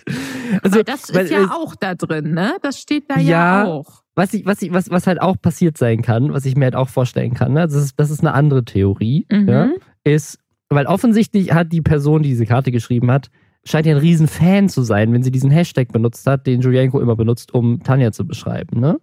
Also, 0.61 0.77
Weil 0.77 0.83
das 0.83 1.13
weil 1.13 1.25
ist 1.25 1.31
ja 1.31 1.51
auch 1.51 1.75
da 1.75 1.95
drin, 1.95 2.33
ne? 2.33 2.57
Das 2.61 2.79
steht 2.79 3.09
da 3.09 3.17
ja, 3.19 3.63
Ja. 3.63 3.65
auch. 3.65 4.02
Was, 4.15 4.33
ich, 4.33 4.45
was, 4.45 4.61
ich, 4.61 4.71
was, 4.71 4.89
was 4.89 5.07
halt 5.07 5.21
auch 5.21 5.35
passiert 5.41 5.77
sein 5.77 6.01
kann, 6.01 6.33
was 6.33 6.45
ich 6.45 6.55
mir 6.55 6.65
halt 6.65 6.75
auch 6.75 6.89
vorstellen 6.89 7.33
kann, 7.33 7.53
ne? 7.53 7.61
das, 7.61 7.73
ist, 7.73 7.99
das 7.99 8.11
ist 8.11 8.19
eine 8.21 8.33
andere 8.33 8.63
Theorie, 8.63 9.25
Mhm. 9.31 9.47
ja? 9.49 9.69
ist, 10.03 10.39
weil 10.69 10.85
offensichtlich 10.85 11.53
hat 11.53 11.71
die 11.71 11.81
Person, 11.81 12.23
die 12.23 12.29
diese 12.29 12.45
Karte 12.45 12.71
geschrieben 12.71 13.09
hat, 13.11 13.29
scheint 13.65 13.85
ja 13.85 13.93
ein 13.95 13.99
riesen 14.01 14.27
Fan 14.27 14.69
zu 14.69 14.81
sein, 14.83 15.13
wenn 15.13 15.23
sie 15.23 15.31
diesen 15.31 15.49
Hashtag 15.51 15.91
benutzt 15.91 16.27
hat, 16.27 16.45
den 16.47 16.61
Julienko 16.61 16.99
immer 16.99 17.15
benutzt, 17.15 17.53
um 17.53 17.81
Tanja 17.81 18.11
zu 18.11 18.25
beschreiben. 18.27 18.79
Ne? 18.79 18.99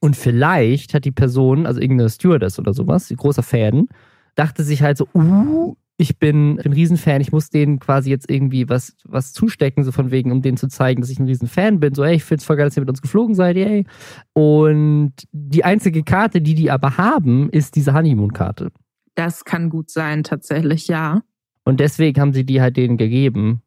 Und 0.00 0.16
vielleicht 0.16 0.94
hat 0.94 1.04
die 1.04 1.10
Person, 1.10 1.66
also 1.66 1.80
irgendeine 1.80 2.08
Stewardess 2.08 2.58
oder 2.58 2.72
sowas, 2.72 3.12
großer 3.14 3.42
Fan, 3.42 3.88
dachte 4.36 4.64
sich 4.64 4.82
halt 4.82 4.96
so, 4.96 5.06
uh, 5.14 5.74
ich 6.00 6.18
bin 6.18 6.58
ein 6.64 6.72
Riesenfan, 6.72 7.20
ich 7.20 7.30
muss 7.30 7.50
denen 7.50 7.78
quasi 7.78 8.08
jetzt 8.08 8.30
irgendwie 8.30 8.70
was, 8.70 8.96
was 9.04 9.34
zustecken, 9.34 9.84
so 9.84 9.92
von 9.92 10.10
wegen, 10.10 10.32
um 10.32 10.40
denen 10.40 10.56
zu 10.56 10.66
zeigen, 10.66 11.02
dass 11.02 11.10
ich 11.10 11.18
ein 11.18 11.26
Riesenfan 11.26 11.78
bin. 11.78 11.94
So, 11.94 12.02
ey, 12.02 12.14
ich 12.14 12.24
find's 12.24 12.44
voll 12.44 12.56
geil, 12.56 12.66
dass 12.66 12.76
ihr 12.76 12.80
mit 12.80 12.88
uns 12.88 13.02
geflogen 13.02 13.34
seid, 13.34 13.56
yay. 13.56 13.84
Und 14.32 15.12
die 15.32 15.62
einzige 15.62 16.02
Karte, 16.02 16.40
die 16.40 16.54
die 16.54 16.70
aber 16.70 16.96
haben, 16.96 17.50
ist 17.50 17.76
diese 17.76 17.92
Honeymoon-Karte. 17.92 18.70
Das 19.14 19.44
kann 19.44 19.68
gut 19.68 19.90
sein, 19.90 20.24
tatsächlich, 20.24 20.88
ja. 20.88 21.20
Und 21.64 21.80
deswegen 21.80 22.18
haben 22.18 22.32
sie 22.32 22.44
die 22.44 22.62
halt 22.62 22.78
denen 22.78 22.96
gegeben. 22.96 23.60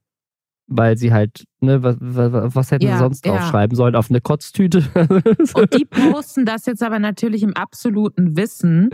Weil 0.65 0.97
sie 0.97 1.13
halt, 1.13 1.43
ne, 1.59 1.83
was, 1.83 1.97
was, 1.99 2.55
was 2.55 2.71
hätten 2.71 2.85
Ja, 2.85 2.93
sie 2.93 2.99
sonst 2.99 3.25
ja. 3.25 3.33
draufschreiben 3.33 3.75
sollen? 3.75 3.95
Auf 3.95 4.09
eine 4.09 4.21
Kotztüte? 4.21 4.79
Und 5.53 5.73
die 5.77 5.85
posten 5.85 6.45
das 6.45 6.65
jetzt 6.65 6.81
aber 6.81 6.97
natürlich 6.97 7.43
im 7.43 7.53
absoluten 7.53 8.37
Wissen, 8.37 8.89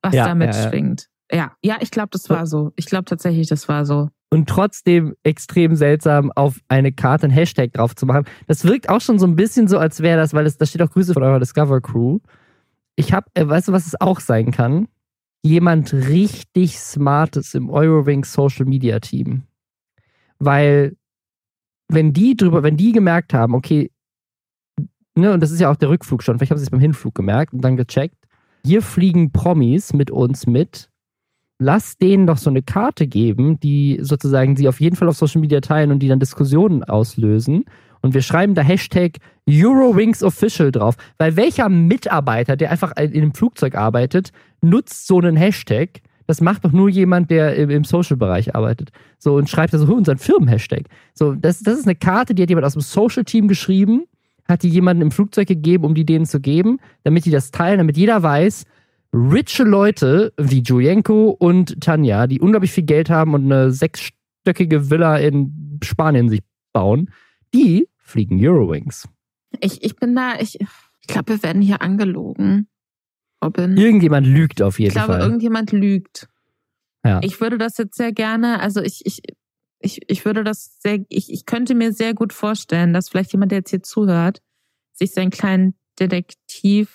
was 0.00 0.14
Ja, 0.14 0.24
damit 0.24 0.54
schwingt. 0.54 1.10
Ja, 1.32 1.52
ja, 1.62 1.76
ich 1.80 1.90
glaube, 1.90 2.08
das 2.12 2.28
war 2.28 2.46
so. 2.46 2.72
Ich 2.76 2.86
glaube 2.86 3.04
tatsächlich, 3.04 3.48
das 3.48 3.68
war 3.68 3.86
so. 3.86 4.08
und 4.30 4.48
trotzdem 4.48 5.14
extrem 5.22 5.74
seltsam 5.74 6.30
auf 6.32 6.60
eine 6.68 6.92
Karte 6.92 7.26
ein 7.26 7.30
Hashtag 7.30 7.72
drauf 7.72 7.94
zu 7.96 8.06
machen. 8.06 8.24
Das 8.46 8.64
wirkt 8.64 8.88
auch 8.88 9.00
schon 9.00 9.18
so 9.18 9.26
ein 9.26 9.36
bisschen 9.36 9.68
so, 9.68 9.78
als 9.78 10.00
wäre 10.00 10.18
das, 10.18 10.34
weil 10.34 10.46
es, 10.46 10.56
da 10.56 10.66
steht 10.66 10.82
auch 10.82 10.90
Grüße 10.90 11.14
von 11.14 11.22
eurer 11.22 11.40
Discover 11.40 11.80
Crew. 11.80 12.20
Ich 12.96 13.12
habe, 13.12 13.26
äh, 13.34 13.46
weißt 13.46 13.68
du, 13.68 13.72
was 13.72 13.86
es 13.86 14.00
auch 14.00 14.20
sein 14.20 14.50
kann? 14.52 14.88
Jemand 15.42 15.92
richtig 15.92 16.78
Smartes 16.78 17.54
im 17.54 17.70
Eurowings 17.70 18.32
Social 18.32 18.66
Media 18.66 19.00
Team. 19.00 19.44
Weil, 20.38 20.96
wenn 21.88 22.12
die 22.12 22.36
drüber, 22.36 22.62
wenn 22.62 22.76
die 22.76 22.92
gemerkt 22.92 23.34
haben, 23.34 23.54
okay, 23.54 23.90
ne, 25.14 25.32
und 25.32 25.40
das 25.40 25.50
ist 25.50 25.60
ja 25.60 25.70
auch 25.70 25.76
der 25.76 25.88
Rückflug 25.90 26.22
schon, 26.22 26.38
vielleicht 26.38 26.50
haben 26.50 26.58
sie 26.58 26.64
es 26.64 26.70
beim 26.70 26.80
Hinflug 26.80 27.14
gemerkt 27.14 27.52
und 27.52 27.62
dann 27.62 27.76
gecheckt, 27.76 28.16
hier 28.64 28.82
fliegen 28.82 29.32
Promis 29.32 29.92
mit 29.92 30.10
uns 30.10 30.46
mit, 30.46 30.89
lass 31.60 31.98
denen 31.98 32.26
doch 32.26 32.38
so 32.38 32.50
eine 32.50 32.62
Karte 32.62 33.06
geben, 33.06 33.60
die 33.60 33.98
sozusagen 34.00 34.56
sie 34.56 34.66
auf 34.66 34.80
jeden 34.80 34.96
Fall 34.96 35.08
auf 35.08 35.16
Social 35.16 35.40
Media 35.40 35.60
teilen 35.60 35.92
und 35.92 36.00
die 36.00 36.08
dann 36.08 36.18
Diskussionen 36.18 36.82
auslösen. 36.82 37.66
Und 38.00 38.14
wir 38.14 38.22
schreiben 38.22 38.54
da 38.54 38.62
Hashtag 38.62 39.18
EuroWingsOfficial 39.48 40.72
drauf. 40.72 40.96
Weil 41.18 41.36
welcher 41.36 41.68
Mitarbeiter, 41.68 42.56
der 42.56 42.70
einfach 42.70 42.96
in 42.96 43.12
einem 43.12 43.34
Flugzeug 43.34 43.74
arbeitet, 43.74 44.32
nutzt 44.62 45.06
so 45.06 45.18
einen 45.18 45.36
Hashtag? 45.36 46.00
Das 46.26 46.40
macht 46.40 46.64
doch 46.64 46.72
nur 46.72 46.88
jemand, 46.88 47.30
der 47.30 47.54
im, 47.56 47.84
Social-Bereich 47.84 48.54
arbeitet. 48.54 48.90
So 49.18 49.34
und 49.34 49.50
schreibt 49.50 49.74
da 49.74 49.78
so 49.78 49.94
unseren 49.94 50.16
Firmen-Hashtag. 50.16 50.84
So, 51.12 51.34
das, 51.34 51.60
das 51.60 51.78
ist 51.78 51.86
eine 51.86 51.96
Karte, 51.96 52.34
die 52.34 52.42
hat 52.42 52.48
jemand 52.48 52.64
aus 52.64 52.72
dem 52.72 52.82
Social-Team 52.82 53.48
geschrieben, 53.48 54.04
hat 54.48 54.62
die 54.62 54.68
jemanden 54.68 55.02
im 55.02 55.10
Flugzeug 55.10 55.48
gegeben, 55.48 55.84
um 55.84 55.94
die 55.94 56.06
denen 56.06 56.24
zu 56.24 56.40
geben, 56.40 56.78
damit 57.04 57.26
die 57.26 57.30
das 57.30 57.50
teilen, 57.50 57.78
damit 57.78 57.98
jeder 57.98 58.22
weiß, 58.22 58.64
riche 59.12 59.64
Leute 59.64 60.32
wie 60.36 60.62
Julienko 60.62 61.30
und 61.30 61.80
Tanja, 61.80 62.26
die 62.26 62.40
unglaublich 62.40 62.72
viel 62.72 62.84
Geld 62.84 63.10
haben 63.10 63.34
und 63.34 63.44
eine 63.44 63.72
sechsstöckige 63.72 64.90
Villa 64.90 65.16
in 65.16 65.78
Spanien 65.82 66.28
sich 66.28 66.42
bauen, 66.72 67.10
die 67.54 67.88
fliegen 67.98 68.38
Eurowings. 68.40 69.08
Ich, 69.60 69.82
ich 69.82 69.96
bin 69.96 70.14
da, 70.14 70.38
ich, 70.38 70.60
ich 70.60 71.06
glaube, 71.08 71.34
wir 71.34 71.42
werden 71.42 71.62
hier 71.62 71.82
angelogen. 71.82 72.68
Robin. 73.42 73.76
Irgendjemand 73.76 74.26
lügt 74.26 74.62
auf 74.62 74.78
jeden 74.78 74.92
Fall. 74.92 75.02
Ich 75.02 75.06
glaube, 75.06 75.18
Fall. 75.18 75.28
irgendjemand 75.28 75.72
lügt. 75.72 76.28
Ja. 77.04 77.20
Ich 77.22 77.40
würde 77.40 77.58
das 77.58 77.78
jetzt 77.78 77.96
sehr 77.96 78.12
gerne, 78.12 78.60
also 78.60 78.82
ich, 78.82 79.04
ich, 79.06 79.22
ich, 79.80 80.00
ich 80.06 80.24
würde 80.24 80.44
das 80.44 80.78
sehr, 80.80 80.98
ich, 81.08 81.32
ich 81.32 81.46
könnte 81.46 81.74
mir 81.74 81.92
sehr 81.92 82.14
gut 82.14 82.32
vorstellen, 82.32 82.92
dass 82.92 83.08
vielleicht 83.08 83.32
jemand, 83.32 83.52
der 83.52 83.60
jetzt 83.60 83.70
hier 83.70 83.82
zuhört, 83.82 84.42
sich 84.92 85.12
seinen 85.12 85.30
kleinen 85.30 85.74
Detektivhut 85.98 86.90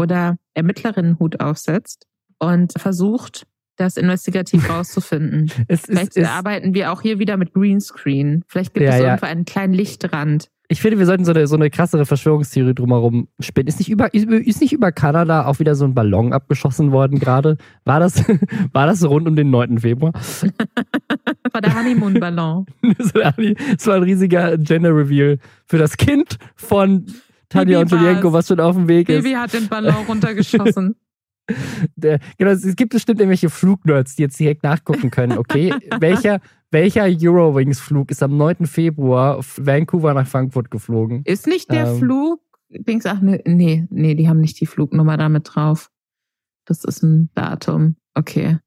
oder 0.00 0.36
Ermittlerinnenhut 0.54 1.40
aufsetzt 1.40 2.06
und 2.38 2.72
versucht, 2.76 3.46
das 3.76 3.96
investigativ 3.96 4.68
rauszufinden. 4.70 5.50
es 5.68 5.82
Vielleicht 5.82 6.16
ist, 6.16 6.28
arbeiten 6.28 6.74
wir 6.74 6.92
auch 6.92 7.02
hier 7.02 7.18
wieder 7.18 7.36
mit 7.36 7.52
Greenscreen. 7.52 8.44
Vielleicht 8.48 8.74
gibt 8.74 8.86
ja, 8.86 8.94
es 8.94 9.00
irgendwo 9.00 9.26
einen 9.26 9.44
kleinen 9.44 9.74
Lichtrand. 9.74 10.48
Ich 10.68 10.80
finde, 10.80 11.00
wir 11.00 11.06
sollten 11.06 11.24
so 11.24 11.32
eine, 11.32 11.48
so 11.48 11.56
eine 11.56 11.68
krassere 11.68 12.06
Verschwörungstheorie 12.06 12.74
drumherum 12.74 13.26
spinnen. 13.40 13.66
Ist 13.66 13.80
nicht, 13.80 13.90
über, 13.90 14.14
ist 14.14 14.60
nicht 14.60 14.72
über 14.72 14.92
Kanada 14.92 15.46
auch 15.46 15.58
wieder 15.58 15.74
so 15.74 15.84
ein 15.84 15.94
Ballon 15.94 16.32
abgeschossen 16.32 16.92
worden 16.92 17.18
gerade? 17.18 17.56
War 17.84 17.98
das, 17.98 18.22
war 18.72 18.86
das 18.86 19.04
rund 19.04 19.26
um 19.26 19.34
den 19.34 19.50
9. 19.50 19.78
Februar? 19.78 20.12
war 21.52 21.60
der 21.60 21.74
Honeymoon-Ballon. 21.74 22.66
das 22.98 23.86
war 23.86 23.96
ein 23.96 24.02
riesiger 24.04 24.56
Gender-Reveal 24.58 25.38
für 25.66 25.78
das 25.78 25.96
Kind 25.96 26.36
von 26.54 27.06
Tanja 27.50 27.80
und 27.80 27.90
Julienko, 27.90 28.32
was 28.32 28.48
schon 28.48 28.60
auf 28.60 28.76
dem 28.76 28.88
Weg 28.88 29.08
ist. 29.08 29.22
Baby 29.22 29.34
hat 29.34 29.52
den 29.52 29.68
Ballon 29.68 29.94
runtergeschossen. 30.08 30.96
Der, 31.96 32.20
genau, 32.38 32.52
es 32.52 32.76
gibt 32.76 32.92
bestimmt 32.92 33.18
irgendwelche 33.18 33.50
Flugnerds, 33.50 34.14
die 34.14 34.22
jetzt 34.22 34.38
direkt 34.38 34.62
nachgucken 34.62 35.10
können, 35.10 35.36
okay? 35.36 35.74
welcher, 36.00 36.40
welcher 36.70 37.04
Eurowings-Flug 37.04 38.12
ist 38.12 38.22
am 38.22 38.36
9. 38.36 38.66
Februar 38.66 39.40
Vancouver 39.56 40.14
nach 40.14 40.28
Frankfurt 40.28 40.70
geflogen? 40.70 41.22
Ist 41.24 41.48
nicht 41.48 41.72
der 41.72 41.88
ähm, 41.88 41.98
Flug, 41.98 42.40
denkst 42.70 43.06
ach 43.06 43.20
ne, 43.20 43.42
nee, 43.46 43.88
nee, 43.90 44.14
die 44.14 44.28
haben 44.28 44.40
nicht 44.40 44.60
die 44.60 44.66
Flugnummer 44.66 45.16
damit 45.16 45.50
drauf. 45.52 45.90
Das 46.66 46.84
ist 46.84 47.02
ein 47.02 47.30
Datum. 47.34 47.96
Okay. 48.14 48.58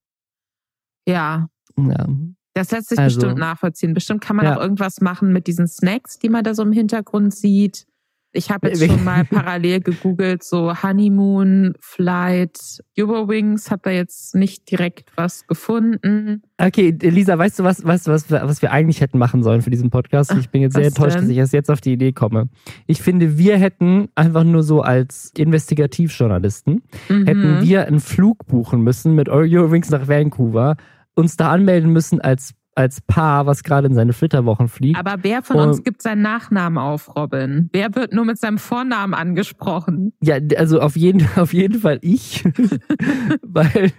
Ja. 1.07 1.47
Ja. 1.77 2.07
Das 2.53 2.71
lässt 2.71 2.89
sich 2.89 2.99
also, 2.99 3.19
bestimmt 3.19 3.39
nachvollziehen. 3.39 3.93
Bestimmt 3.93 4.21
kann 4.21 4.36
man 4.36 4.45
ja. 4.45 4.57
auch 4.57 4.61
irgendwas 4.61 5.01
machen 5.01 5.31
mit 5.31 5.47
diesen 5.47 5.67
Snacks, 5.67 6.19
die 6.19 6.29
man 6.29 6.43
da 6.43 6.53
so 6.53 6.63
im 6.63 6.71
Hintergrund 6.71 7.34
sieht. 7.34 7.88
Ich 8.36 8.49
habe 8.49 8.69
jetzt 8.69 8.84
schon 8.84 9.03
mal 9.03 9.23
parallel 9.29 9.81
gegoogelt, 9.81 10.43
so 10.43 10.81
Honeymoon, 10.81 11.75
Flight, 11.79 12.57
Eurowings, 12.97 13.69
habe 13.69 13.81
da 13.84 13.91
jetzt 13.91 14.34
nicht 14.34 14.69
direkt 14.71 15.11
was 15.15 15.45
gefunden. 15.45 16.41
Okay, 16.57 16.97
Lisa, 16.99 17.38
weißt 17.38 17.59
du 17.59 17.63
was, 17.63 17.86
weißt 17.86 18.07
du 18.07 18.11
was, 18.11 18.31
was 18.31 18.61
wir 18.63 18.71
eigentlich 18.71 19.01
hätten 19.01 19.19
machen 19.19 19.43
sollen 19.43 19.61
für 19.61 19.69
diesen 19.69 19.91
Podcast? 19.91 20.34
Ich 20.39 20.49
bin 20.49 20.63
jetzt 20.63 20.73
sehr 20.73 20.86
was 20.86 20.93
enttäuscht, 20.93 21.15
denn? 21.15 21.23
dass 21.23 21.29
ich 21.29 21.38
erst 21.38 21.53
jetzt 21.53 21.69
auf 21.69 21.79
die 21.79 21.93
Idee 21.93 22.11
komme. 22.11 22.49
Ich 22.88 23.01
finde, 23.01 23.38
wir 23.38 23.57
hätten 23.57 24.09
einfach 24.15 24.43
nur 24.43 24.63
so 24.63 24.81
als 24.81 25.31
Investigativjournalisten, 25.38 26.81
mhm. 27.09 27.25
hätten 27.27 27.61
wir 27.61 27.86
einen 27.86 27.99
Flug 27.99 28.47
buchen 28.47 28.81
müssen 28.81 29.13
mit 29.13 29.29
Eurowings 29.29 29.91
nach 29.91 30.07
Vancouver, 30.07 30.75
uns 31.13 31.38
da 31.38 31.51
anmelden 31.51 31.91
müssen 31.91 32.19
als 32.19 32.55
als 32.76 33.01
Paar, 33.01 33.45
was 33.45 33.63
gerade 33.63 33.88
in 33.88 33.93
seine 33.93 34.13
Flitterwochen 34.13 34.67
fliegt. 34.67 34.97
Aber 34.97 35.24
wer 35.24 35.41
von 35.41 35.57
und, 35.57 35.67
uns 35.69 35.84
gibt 35.84 36.01
seinen 36.01 36.21
Nachnamen 36.21 36.78
auf, 36.78 37.15
Robin? 37.15 37.69
Wer 37.71 37.95
wird 37.95 38.13
nur 38.13 38.26
mit 38.26 38.39
seinem 38.39 38.57
Vornamen 38.57 39.13
angesprochen? 39.13 40.13
Ja, 40.21 40.38
also 40.57 40.80
auf 40.80 40.95
jeden, 40.95 41.28
auf 41.36 41.53
jeden 41.53 41.80
Fall 41.80 41.99
ich, 42.01 42.43
weil 43.41 43.91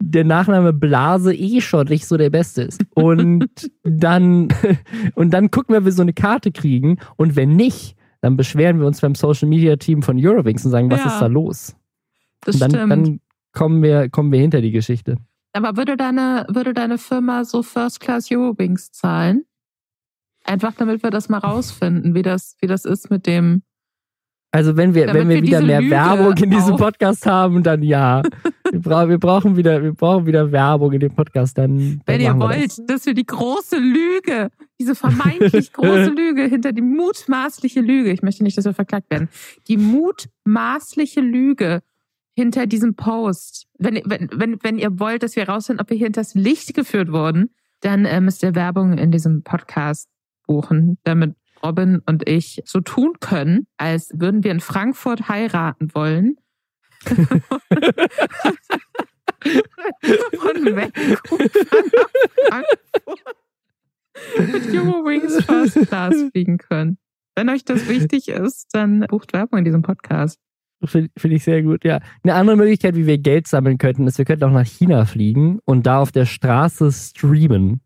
der 0.00 0.24
Nachname 0.24 0.72
Blase 0.72 1.34
eh 1.34 1.60
schon 1.60 1.86
nicht 1.88 2.06
so 2.06 2.16
der 2.16 2.30
beste 2.30 2.62
ist. 2.62 2.84
Und 2.94 3.70
dann, 3.82 4.48
und 5.14 5.32
dann 5.32 5.50
gucken 5.50 5.74
wir, 5.74 5.78
ob 5.78 5.84
wir 5.84 5.92
so 5.92 6.02
eine 6.02 6.14
Karte 6.14 6.52
kriegen. 6.52 6.98
Und 7.16 7.36
wenn 7.36 7.56
nicht, 7.56 7.96
dann 8.20 8.36
beschweren 8.36 8.78
wir 8.78 8.86
uns 8.86 9.00
beim 9.00 9.14
Social 9.14 9.48
Media 9.48 9.76
Team 9.76 10.02
von 10.02 10.16
Eurowings 10.18 10.64
und 10.64 10.70
sagen, 10.70 10.90
was 10.90 11.00
ja, 11.00 11.06
ist 11.06 11.20
da 11.20 11.26
los? 11.26 11.76
Das 12.44 12.56
und 12.56 12.60
dann, 12.62 12.70
stimmt. 12.70 12.90
dann 12.90 13.20
kommen 13.52 13.82
wir, 13.82 14.08
kommen 14.08 14.32
wir 14.32 14.40
hinter 14.40 14.60
die 14.60 14.70
Geschichte. 14.70 15.16
Aber 15.52 15.76
würde 15.76 15.96
deine, 15.96 16.46
würde 16.48 16.72
deine 16.72 16.98
Firma 16.98 17.44
so 17.44 17.62
First 17.62 18.00
Class 18.00 18.30
Eurowings 18.30 18.90
zahlen? 18.90 19.44
Einfach 20.44 20.72
damit 20.74 21.02
wir 21.02 21.10
das 21.10 21.28
mal 21.28 21.38
rausfinden, 21.38 22.14
wie 22.14 22.22
das, 22.22 22.56
wie 22.60 22.66
das 22.66 22.84
ist 22.84 23.10
mit 23.10 23.26
dem. 23.26 23.62
Also 24.50 24.76
wenn 24.76 24.94
wir, 24.94 25.06
wenn 25.14 25.28
wir, 25.28 25.36
wir 25.36 25.42
wieder 25.42 25.62
mehr 25.62 25.80
Lüge 25.80 25.92
Werbung 25.92 26.36
in 26.36 26.50
diesem 26.50 26.76
Podcast 26.76 27.24
haben, 27.26 27.62
dann 27.62 27.82
ja. 27.82 28.22
wir, 28.70 28.80
bra 28.80 29.08
wir, 29.08 29.18
brauchen 29.18 29.56
wieder, 29.56 29.82
wir 29.82 29.92
brauchen 29.92 30.26
wieder 30.26 30.50
Werbung 30.52 30.92
in 30.92 31.00
dem 31.00 31.14
Podcast. 31.14 31.56
Dann, 31.56 31.78
dann 31.78 32.02
wenn 32.06 32.20
ihr 32.20 32.38
wollt, 32.38 32.78
das. 32.78 32.86
dass 32.86 33.06
wir 33.06 33.14
die 33.14 33.24
große 33.24 33.78
Lüge, 33.78 34.50
diese 34.80 34.94
vermeintlich 34.94 35.72
große 35.72 36.10
Lüge 36.10 36.42
hinter 36.44 36.72
die 36.72 36.82
mutmaßliche 36.82 37.80
Lüge, 37.80 38.10
ich 38.10 38.22
möchte 38.22 38.42
nicht, 38.42 38.58
dass 38.58 38.64
wir 38.64 38.74
verklagt 38.74 39.10
werden, 39.10 39.28
die 39.68 39.76
mutmaßliche 39.76 41.20
Lüge 41.20 41.82
hinter 42.34 42.66
diesem 42.66 42.94
Post. 42.94 43.66
Wenn, 43.78 44.00
wenn, 44.04 44.28
wenn, 44.32 44.62
wenn 44.62 44.78
ihr 44.78 44.98
wollt, 44.98 45.22
dass 45.22 45.36
wir 45.36 45.48
rausfinden, 45.48 45.82
ob 45.82 45.90
wir 45.90 45.96
hier 45.96 46.06
hinters 46.06 46.34
Licht 46.34 46.74
geführt 46.74 47.12
wurden, 47.12 47.54
dann 47.80 48.04
äh, 48.04 48.20
müsst 48.20 48.42
ihr 48.42 48.54
Werbung 48.54 48.96
in 48.98 49.10
diesem 49.10 49.42
Podcast 49.42 50.08
buchen, 50.46 50.98
damit 51.04 51.34
Robin 51.62 52.00
und 52.06 52.28
ich 52.28 52.62
so 52.64 52.80
tun 52.80 53.14
können, 53.20 53.66
als 53.76 54.10
würden 54.14 54.42
wir 54.44 54.50
in 54.50 54.60
Frankfurt 54.60 55.28
heiraten 55.28 55.94
wollen. 55.94 56.36
Von 57.04 57.16
Vancouver 60.76 61.44
nach 62.50 62.62
Frankfurt 62.86 63.36
mit 64.38 64.72
Wings 64.72 65.44
First 65.44 65.88
Class 65.88 66.14
fliegen 66.30 66.58
können. 66.58 66.98
Wenn 67.34 67.48
euch 67.48 67.64
das 67.64 67.88
wichtig 67.88 68.28
ist, 68.28 68.68
dann 68.72 69.00
bucht 69.08 69.32
Werbung 69.32 69.60
in 69.60 69.64
diesem 69.64 69.82
Podcast. 69.82 70.38
Finde 70.84 71.10
find 71.16 71.34
ich 71.34 71.44
sehr 71.44 71.62
gut, 71.62 71.84
ja. 71.84 72.00
Eine 72.22 72.34
andere 72.34 72.56
Möglichkeit, 72.56 72.96
wie 72.96 73.06
wir 73.06 73.18
Geld 73.18 73.46
sammeln 73.46 73.78
könnten, 73.78 74.06
ist, 74.06 74.18
wir 74.18 74.24
könnten 74.24 74.44
auch 74.44 74.52
nach 74.52 74.66
China 74.66 75.04
fliegen 75.04 75.60
und 75.64 75.86
da 75.86 76.00
auf 76.00 76.12
der 76.12 76.26
Straße 76.26 76.90
streamen. 76.92 77.80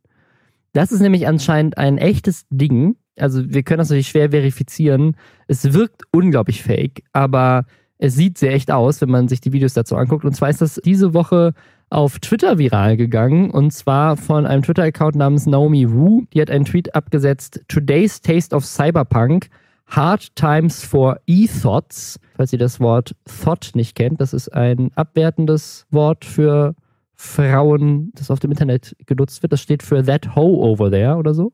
Das 0.72 0.92
ist 0.92 1.00
nämlich 1.00 1.26
anscheinend 1.26 1.78
ein 1.78 1.98
echtes 1.98 2.46
Ding. 2.50 2.96
Also 3.18 3.50
wir 3.50 3.62
können 3.62 3.78
das 3.78 3.88
natürlich 3.88 4.08
schwer 4.08 4.30
verifizieren. 4.30 5.16
Es 5.48 5.72
wirkt 5.72 6.02
unglaublich 6.10 6.62
fake, 6.62 7.02
aber 7.12 7.64
es 7.98 8.14
sieht 8.14 8.36
sehr 8.36 8.52
echt 8.52 8.70
aus, 8.70 9.00
wenn 9.00 9.10
man 9.10 9.28
sich 9.28 9.40
die 9.40 9.52
Videos 9.52 9.72
dazu 9.72 9.96
anguckt. 9.96 10.24
Und 10.24 10.34
zwar 10.34 10.50
ist 10.50 10.60
das 10.60 10.80
diese 10.84 11.14
Woche 11.14 11.54
auf 11.88 12.18
Twitter 12.18 12.58
viral 12.58 12.96
gegangen 12.96 13.50
und 13.50 13.72
zwar 13.72 14.16
von 14.16 14.44
einem 14.44 14.62
Twitter-Account 14.62 15.16
namens 15.16 15.46
Naomi 15.46 15.90
Wu. 15.90 16.24
Die 16.34 16.40
hat 16.40 16.50
einen 16.50 16.64
Tweet 16.64 16.94
abgesetzt: 16.94 17.62
Today's 17.68 18.20
Taste 18.20 18.54
of 18.54 18.66
Cyberpunk 18.66 19.48
Hard 19.86 20.34
Times 20.34 20.84
for 20.84 21.20
E-Thoughts, 21.26 22.18
falls 22.36 22.52
ihr 22.52 22.58
das 22.58 22.80
Wort 22.80 23.14
Thought 23.24 23.70
nicht 23.74 23.94
kennt. 23.94 24.20
Das 24.20 24.32
ist 24.32 24.48
ein 24.52 24.90
abwertendes 24.94 25.86
Wort 25.90 26.24
für 26.24 26.74
Frauen, 27.14 28.12
das 28.14 28.30
auf 28.30 28.40
dem 28.40 28.50
Internet 28.50 28.96
genutzt 29.06 29.42
wird. 29.42 29.52
Das 29.52 29.60
steht 29.60 29.82
für 29.82 30.04
That 30.04 30.36
Hoe 30.36 30.58
Over 30.58 30.90
There 30.90 31.16
oder 31.16 31.34
so. 31.34 31.52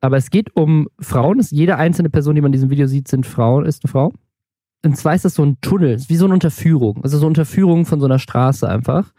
Aber 0.00 0.16
es 0.16 0.30
geht 0.30 0.54
um 0.56 0.88
Frauen. 1.00 1.40
Jede 1.50 1.76
einzelne 1.76 2.10
Person, 2.10 2.34
die 2.34 2.40
man 2.40 2.50
in 2.50 2.52
diesem 2.52 2.70
Video 2.70 2.86
sieht, 2.86 3.08
sind 3.08 3.26
Frauen, 3.26 3.66
ist 3.66 3.84
eine 3.84 3.90
Frau. 3.90 4.12
Und 4.84 4.96
zwar 4.96 5.14
ist 5.14 5.24
das 5.24 5.34
so 5.34 5.42
ein 5.42 5.58
Tunnel, 5.60 5.98
wie 6.08 6.16
so 6.16 6.26
eine 6.26 6.34
Unterführung. 6.34 7.02
Also 7.02 7.18
so 7.18 7.24
eine 7.24 7.30
Unterführung 7.30 7.86
von 7.86 8.00
so 8.00 8.06
einer 8.06 8.18
Straße 8.18 8.68
einfach. 8.68 9.12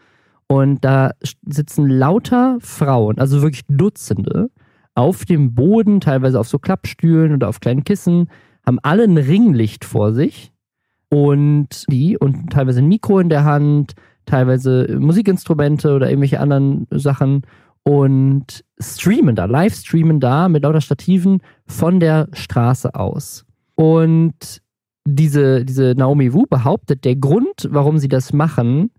Und 0.48 0.84
da 0.84 1.10
sitzen 1.44 1.88
lauter 1.88 2.58
Frauen, 2.60 3.18
also 3.18 3.42
wirklich 3.42 3.64
Dutzende, 3.68 4.50
auf 4.96 5.24
dem 5.24 5.54
Boden, 5.54 6.00
teilweise 6.00 6.40
auf 6.40 6.48
so 6.48 6.58
Klappstühlen 6.58 7.32
oder 7.32 7.48
auf 7.48 7.60
kleinen 7.60 7.84
Kissen, 7.84 8.28
haben 8.64 8.80
alle 8.82 9.04
ein 9.04 9.18
Ringlicht 9.18 9.84
vor 9.84 10.12
sich 10.12 10.52
und 11.08 11.84
die 11.88 12.18
und 12.18 12.50
teilweise 12.50 12.80
ein 12.80 12.88
Mikro 12.88 13.20
in 13.20 13.28
der 13.28 13.44
Hand, 13.44 13.92
teilweise 14.24 14.96
Musikinstrumente 14.98 15.94
oder 15.94 16.08
irgendwelche 16.08 16.40
anderen 16.40 16.86
Sachen 16.90 17.42
und 17.84 18.64
streamen 18.80 19.36
da, 19.36 19.44
live 19.44 19.74
streamen 19.74 20.18
da 20.18 20.48
mit 20.48 20.64
lauter 20.64 20.80
Stativen 20.80 21.40
von 21.66 22.00
der 22.00 22.28
Straße 22.32 22.94
aus. 22.94 23.44
Und 23.76 24.60
diese, 25.06 25.64
diese 25.64 25.94
Naomi 25.96 26.32
Wu 26.32 26.46
behauptet, 26.48 27.04
der 27.04 27.14
Grund, 27.14 27.68
warum 27.70 27.98
sie 27.98 28.08
das 28.08 28.32
machen, 28.32 28.90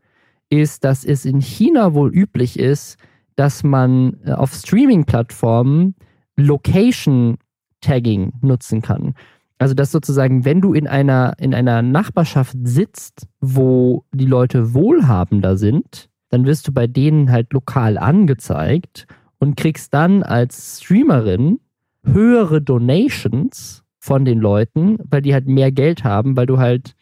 ist, 0.50 0.86
dass 0.86 1.04
es 1.04 1.26
in 1.26 1.42
China 1.42 1.94
wohl 1.94 2.14
üblich 2.14 2.58
ist, 2.58 2.98
dass 3.38 3.64
man 3.64 4.18
äh, 4.26 4.34
auf 4.34 4.54
Streaming-Plattformen 4.54 5.96
Location 6.36 7.38
Tagging 7.80 8.34
nutzen 8.42 8.82
kann. 8.82 9.14
Also 9.60 9.74
dass 9.74 9.92
sozusagen, 9.92 10.46
wenn 10.46 10.62
du 10.62 10.74
in 10.74 10.88
einer, 10.88 11.34
in 11.40 11.54
einer 11.54 11.82
Nachbarschaft 11.82 12.56
sitzt, 12.64 13.28
wo 13.40 14.04
die 14.12 14.26
Leute 14.26 14.74
wohlhabender 14.74 15.58
sind, 15.58 16.10
dann 16.30 16.46
wirst 16.46 16.68
du 16.68 16.74
bei 16.74 16.88
denen 16.88 17.32
halt 17.32 17.54
lokal 17.54 17.98
angezeigt 17.98 19.08
und 19.40 19.56
kriegst 19.56 19.94
dann 19.94 20.24
als 20.24 20.82
Streamerin 20.82 21.60
höhere 22.04 22.62
Donations 22.62 23.84
von 24.00 24.26
den 24.26 24.40
Leuten, 24.40 24.98
weil 25.10 25.22
die 25.22 25.34
halt 25.34 25.48
mehr 25.48 25.72
Geld 25.72 26.04
haben, 26.04 26.36
weil 26.38 26.46
du 26.46 26.58
halt 26.58 26.96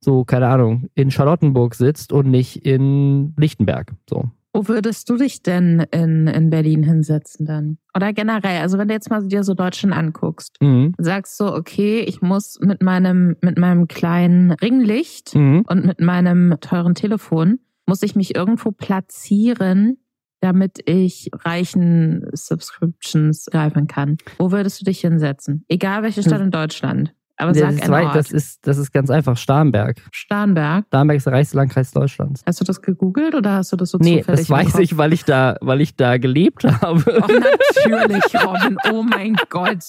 so, 0.00 0.24
keine 0.24 0.48
Ahnung, 0.48 0.88
in 0.94 1.10
Charlottenburg 1.10 1.74
sitzt 1.74 2.12
und 2.12 2.28
nicht 2.28 2.66
in 2.66 3.34
Lichtenberg. 3.36 3.92
So. 4.08 4.30
Wo 4.54 4.68
würdest 4.68 5.08
du 5.08 5.16
dich 5.16 5.42
denn 5.42 5.86
in, 5.92 6.26
in 6.26 6.50
Berlin 6.50 6.82
hinsetzen 6.82 7.46
dann? 7.46 7.78
Oder 7.96 8.12
generell, 8.12 8.60
also 8.60 8.76
wenn 8.76 8.88
du 8.88 8.94
jetzt 8.94 9.08
mal 9.08 9.26
dir 9.26 9.44
so 9.44 9.54
Deutschland 9.54 9.94
anguckst, 9.94 10.56
mhm. 10.60 10.94
sagst 10.98 11.40
du, 11.40 11.46
okay, 11.46 12.00
ich 12.00 12.20
muss 12.20 12.58
mit 12.60 12.82
meinem, 12.82 13.36
mit 13.40 13.58
meinem 13.58 13.88
kleinen 13.88 14.50
Ringlicht 14.50 15.34
mhm. 15.34 15.64
und 15.66 15.86
mit 15.86 16.00
meinem 16.00 16.56
teuren 16.60 16.94
Telefon, 16.94 17.60
muss 17.86 18.02
ich 18.02 18.14
mich 18.14 18.36
irgendwo 18.36 18.72
platzieren, 18.72 19.96
damit 20.40 20.80
ich 20.86 21.30
reichen 21.32 22.26
Subscriptions 22.32 23.46
greifen 23.46 23.86
kann. 23.86 24.18
Wo 24.38 24.50
würdest 24.50 24.80
du 24.80 24.84
dich 24.84 25.00
hinsetzen? 25.00 25.64
Egal 25.68 26.02
welche 26.02 26.22
Stadt 26.22 26.38
hm. 26.38 26.46
in 26.46 26.50
Deutschland. 26.50 27.14
Aber 27.36 27.54
sag 27.54 27.76
das, 27.76 27.88
ein 27.88 27.92
Ort. 27.92 28.14
das 28.14 28.30
ist 28.30 28.66
das 28.66 28.78
ist 28.78 28.92
ganz 28.92 29.10
einfach. 29.10 29.36
Starnberg. 29.36 30.00
Starnberg. 30.12 30.86
Starnberg 30.86 31.16
ist 31.16 31.26
der 31.26 31.32
reichste 31.32 31.56
Landkreis 31.56 31.90
Deutschlands. 31.90 32.42
Hast 32.46 32.60
du 32.60 32.64
das 32.64 32.80
gegoogelt 32.82 33.34
oder 33.34 33.54
hast 33.54 33.72
du 33.72 33.76
das 33.76 33.90
so 33.90 33.98
nee, 33.98 34.20
zufällig? 34.20 34.48
Nee, 34.48 34.56
das 34.56 34.74
weiß 34.74 34.78
ich, 34.80 34.96
weil 34.96 35.12
ich 35.12 35.24
da, 35.24 35.56
weil 35.60 35.80
ich 35.80 35.96
da 35.96 36.18
gelebt 36.18 36.64
habe. 36.64 37.02
Oh, 37.06 37.86
natürlich, 37.86 38.44
Robin. 38.44 38.76
Oh 38.92 39.02
mein 39.02 39.36
Gott. 39.48 39.84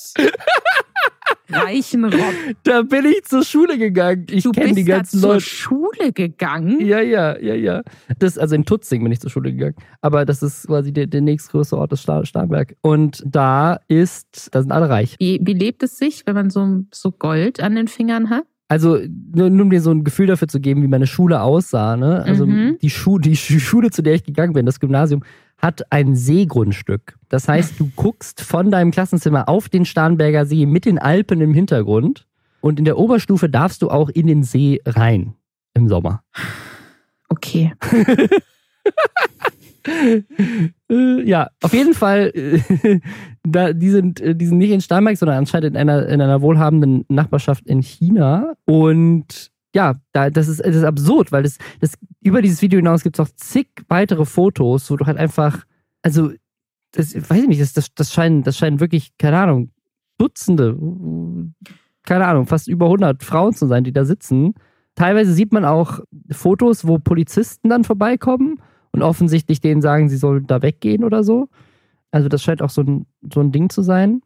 Reichen 1.49 2.05
Rob. 2.05 2.33
Da 2.63 2.81
bin 2.81 3.05
ich 3.05 3.23
zur 3.25 3.43
Schule 3.43 3.77
gegangen. 3.77 4.27
Ich 4.29 4.49
kenne 4.51 4.73
die 4.73 4.83
ganzen 4.83 5.21
Leute. 5.21 5.39
zur 5.39 5.41
Schule 5.41 6.11
gegangen? 6.13 6.85
Ja, 6.85 7.01
ja, 7.01 7.37
ja, 7.39 7.53
ja. 7.53 7.81
Das, 8.19 8.37
also 8.37 8.55
in 8.55 8.65
Tutzing 8.65 9.03
bin 9.03 9.11
ich 9.11 9.19
zur 9.19 9.29
Schule 9.29 9.51
gegangen. 9.51 9.75
Aber 10.01 10.25
das 10.25 10.43
ist 10.43 10.67
quasi 10.67 10.91
der, 10.91 11.07
der 11.07 11.21
nächstgrößte 11.21 11.77
Ort 11.77 11.91
des 11.91 12.01
Starnberg. 12.01 12.75
Und 12.81 13.23
da 13.25 13.79
ist, 13.87 14.49
da 14.51 14.61
sind 14.61 14.71
alle 14.71 14.89
reich. 14.89 15.15
Wie, 15.19 15.39
wie 15.41 15.53
lebt 15.53 15.83
es 15.83 15.97
sich, 15.97 16.23
wenn 16.25 16.35
man 16.35 16.49
so, 16.49 16.83
so 16.91 17.11
Gold 17.11 17.61
an 17.61 17.75
den 17.75 17.87
Fingern 17.87 18.29
hat? 18.29 18.43
Also, 18.69 18.97
nur, 19.35 19.49
nur 19.49 19.65
um 19.65 19.69
dir 19.69 19.81
so 19.81 19.91
ein 19.91 20.03
Gefühl 20.03 20.25
dafür 20.25 20.47
zu 20.47 20.59
geben, 20.59 20.81
wie 20.81 20.87
meine 20.87 21.05
Schule 21.05 21.41
aussah, 21.41 21.95
ne? 21.95 22.23
Also, 22.23 22.47
mhm. 22.47 22.77
die, 22.81 22.89
Schu 22.89 23.19
die 23.19 23.35
Schule, 23.35 23.91
zu 23.91 24.01
der 24.01 24.15
ich 24.15 24.23
gegangen 24.23 24.53
bin, 24.53 24.65
das 24.65 24.79
Gymnasium, 24.79 25.21
hat 25.63 25.91
ein 25.91 26.13
Seegrundstück. 26.13 27.17
Das 27.29 27.47
heißt, 27.47 27.79
du 27.79 27.89
guckst 27.95 28.41
von 28.41 28.69
deinem 28.69 28.91
Klassenzimmer 28.91 29.47
auf 29.47 29.69
den 29.69 29.85
Starnberger 29.85 30.45
See 30.45 30.65
mit 30.65 30.85
den 30.85 30.99
Alpen 30.99 31.39
im 31.39 31.53
Hintergrund 31.53 32.27
und 32.59 32.79
in 32.79 32.85
der 32.85 32.99
Oberstufe 32.99 33.49
darfst 33.49 33.81
du 33.81 33.89
auch 33.89 34.09
in 34.09 34.27
den 34.27 34.43
See 34.43 34.81
rein 34.85 35.35
im 35.73 35.87
Sommer. 35.87 36.23
Okay. 37.29 37.73
Äh, 39.85 40.23
ja, 41.23 41.49
auf 41.61 41.73
jeden 41.73 41.93
Fall, 41.93 42.31
äh, 42.33 42.99
da, 43.43 43.73
die, 43.73 43.89
sind, 43.89 44.21
äh, 44.21 44.33
die 44.33 44.45
sind 44.45 44.59
nicht 44.59 44.71
in 44.71 44.79
Starnberg, 44.79 45.17
sondern 45.17 45.39
anscheinend 45.39 45.71
in 45.71 45.77
einer, 45.77 46.07
in 46.07 46.21
einer 46.21 46.41
wohlhabenden 46.41 47.03
Nachbarschaft 47.09 47.67
in 47.67 47.81
China. 47.81 48.53
Und 48.63 49.51
ja, 49.75 49.95
da, 50.11 50.29
das, 50.29 50.47
ist, 50.47 50.63
das 50.63 50.75
ist 50.75 50.83
absurd, 50.83 51.31
weil 51.31 51.43
das, 51.43 51.57
das 51.79 51.93
über 52.21 52.41
dieses 52.41 52.61
Video 52.61 52.77
hinaus 52.77 53.03
gibt 53.03 53.19
es 53.19 53.25
auch 53.25 53.31
zig 53.35 53.67
weitere 53.87 54.25
Fotos, 54.25 54.89
wo 54.91 54.97
du 54.97 55.05
halt 55.05 55.17
einfach, 55.17 55.65
also, 56.01 56.31
das 56.91 57.15
weiß 57.15 57.43
ich 57.43 57.47
nicht, 57.47 57.61
das, 57.61 57.73
das, 57.73 57.93
das, 57.95 58.13
scheinen, 58.13 58.43
das 58.43 58.57
scheinen 58.57 58.79
wirklich, 58.79 59.17
keine 59.17 59.39
Ahnung, 59.39 59.71
Dutzende, 60.19 60.77
keine 62.05 62.27
Ahnung, 62.27 62.45
fast 62.45 62.67
über 62.67 62.85
100 62.85 63.23
Frauen 63.23 63.53
zu 63.53 63.65
sein, 63.65 63.83
die 63.83 63.93
da 63.93 64.05
sitzen. 64.05 64.53
Teilweise 64.95 65.33
sieht 65.33 65.51
man 65.51 65.65
auch 65.65 66.01
Fotos, 66.31 66.85
wo 66.87 66.99
Polizisten 66.99 67.69
dann 67.69 67.83
vorbeikommen 67.83 68.61
und 68.91 69.01
offensichtlich 69.01 69.59
denen 69.59 69.81
sagen, 69.81 70.07
sie 70.07 70.17
sollen 70.17 70.45
da 70.45 70.61
weggehen 70.61 71.03
oder 71.03 71.23
so. 71.23 71.49
Also 72.11 72.29
das 72.29 72.43
scheint 72.43 72.61
auch 72.61 72.69
so 72.69 72.81
ein, 72.81 73.07
so 73.33 73.39
ein 73.39 73.51
Ding 73.51 73.69
zu 73.69 73.81
sein. 73.81 74.21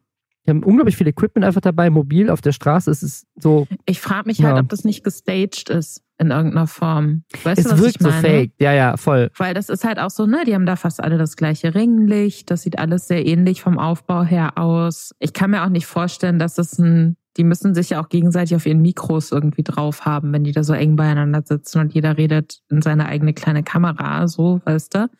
Die 0.48 0.50
haben 0.50 0.62
unglaublich 0.62 0.96
viel 0.96 1.06
Equipment 1.06 1.44
einfach 1.44 1.60
dabei, 1.60 1.90
mobil 1.90 2.30
auf 2.30 2.40
der 2.40 2.52
Straße. 2.52 2.90
Es 2.90 3.02
ist 3.02 3.26
so. 3.36 3.66
Ich 3.84 4.00
frage 4.00 4.26
mich 4.26 4.42
halt, 4.42 4.56
ja. 4.56 4.62
ob 4.62 4.70
das 4.70 4.82
nicht 4.82 5.04
gestaged 5.04 5.68
ist 5.68 6.02
in 6.16 6.30
irgendeiner 6.30 6.66
Form. 6.66 7.24
Weißt 7.44 7.58
es 7.58 7.66
du, 7.66 7.72
was 7.72 7.80
wirkt 7.82 7.96
ich 7.96 8.00
meine? 8.00 8.14
so 8.14 8.20
fake. 8.26 8.52
Ja, 8.58 8.72
ja, 8.72 8.96
voll. 8.96 9.30
Weil 9.36 9.52
das 9.52 9.68
ist 9.68 9.84
halt 9.84 9.98
auch 9.98 10.08
so, 10.08 10.24
ne, 10.24 10.44
die 10.46 10.54
haben 10.54 10.64
da 10.64 10.76
fast 10.76 11.02
alle 11.02 11.18
das 11.18 11.36
gleiche 11.36 11.74
Ringlicht. 11.74 12.50
Das 12.50 12.62
sieht 12.62 12.78
alles 12.78 13.08
sehr 13.08 13.26
ähnlich 13.26 13.60
vom 13.60 13.78
Aufbau 13.78 14.22
her 14.22 14.56
aus. 14.56 15.14
Ich 15.18 15.34
kann 15.34 15.50
mir 15.50 15.62
auch 15.64 15.68
nicht 15.68 15.84
vorstellen, 15.84 16.38
dass 16.38 16.56
es 16.56 16.78
ein, 16.78 17.18
die 17.36 17.44
müssen 17.44 17.74
sich 17.74 17.90
ja 17.90 18.02
auch 18.02 18.08
gegenseitig 18.08 18.56
auf 18.56 18.64
ihren 18.64 18.80
Mikros 18.80 19.32
irgendwie 19.32 19.64
drauf 19.64 20.06
haben, 20.06 20.32
wenn 20.32 20.44
die 20.44 20.52
da 20.52 20.64
so 20.64 20.72
eng 20.72 20.96
beieinander 20.96 21.42
sitzen 21.44 21.78
und 21.80 21.92
jeder 21.92 22.16
redet 22.16 22.60
in 22.70 22.80
seine 22.80 23.04
eigene 23.04 23.34
kleine 23.34 23.64
Kamera, 23.64 24.26
so, 24.28 24.62
weißt 24.64 24.94
du? 24.94 25.10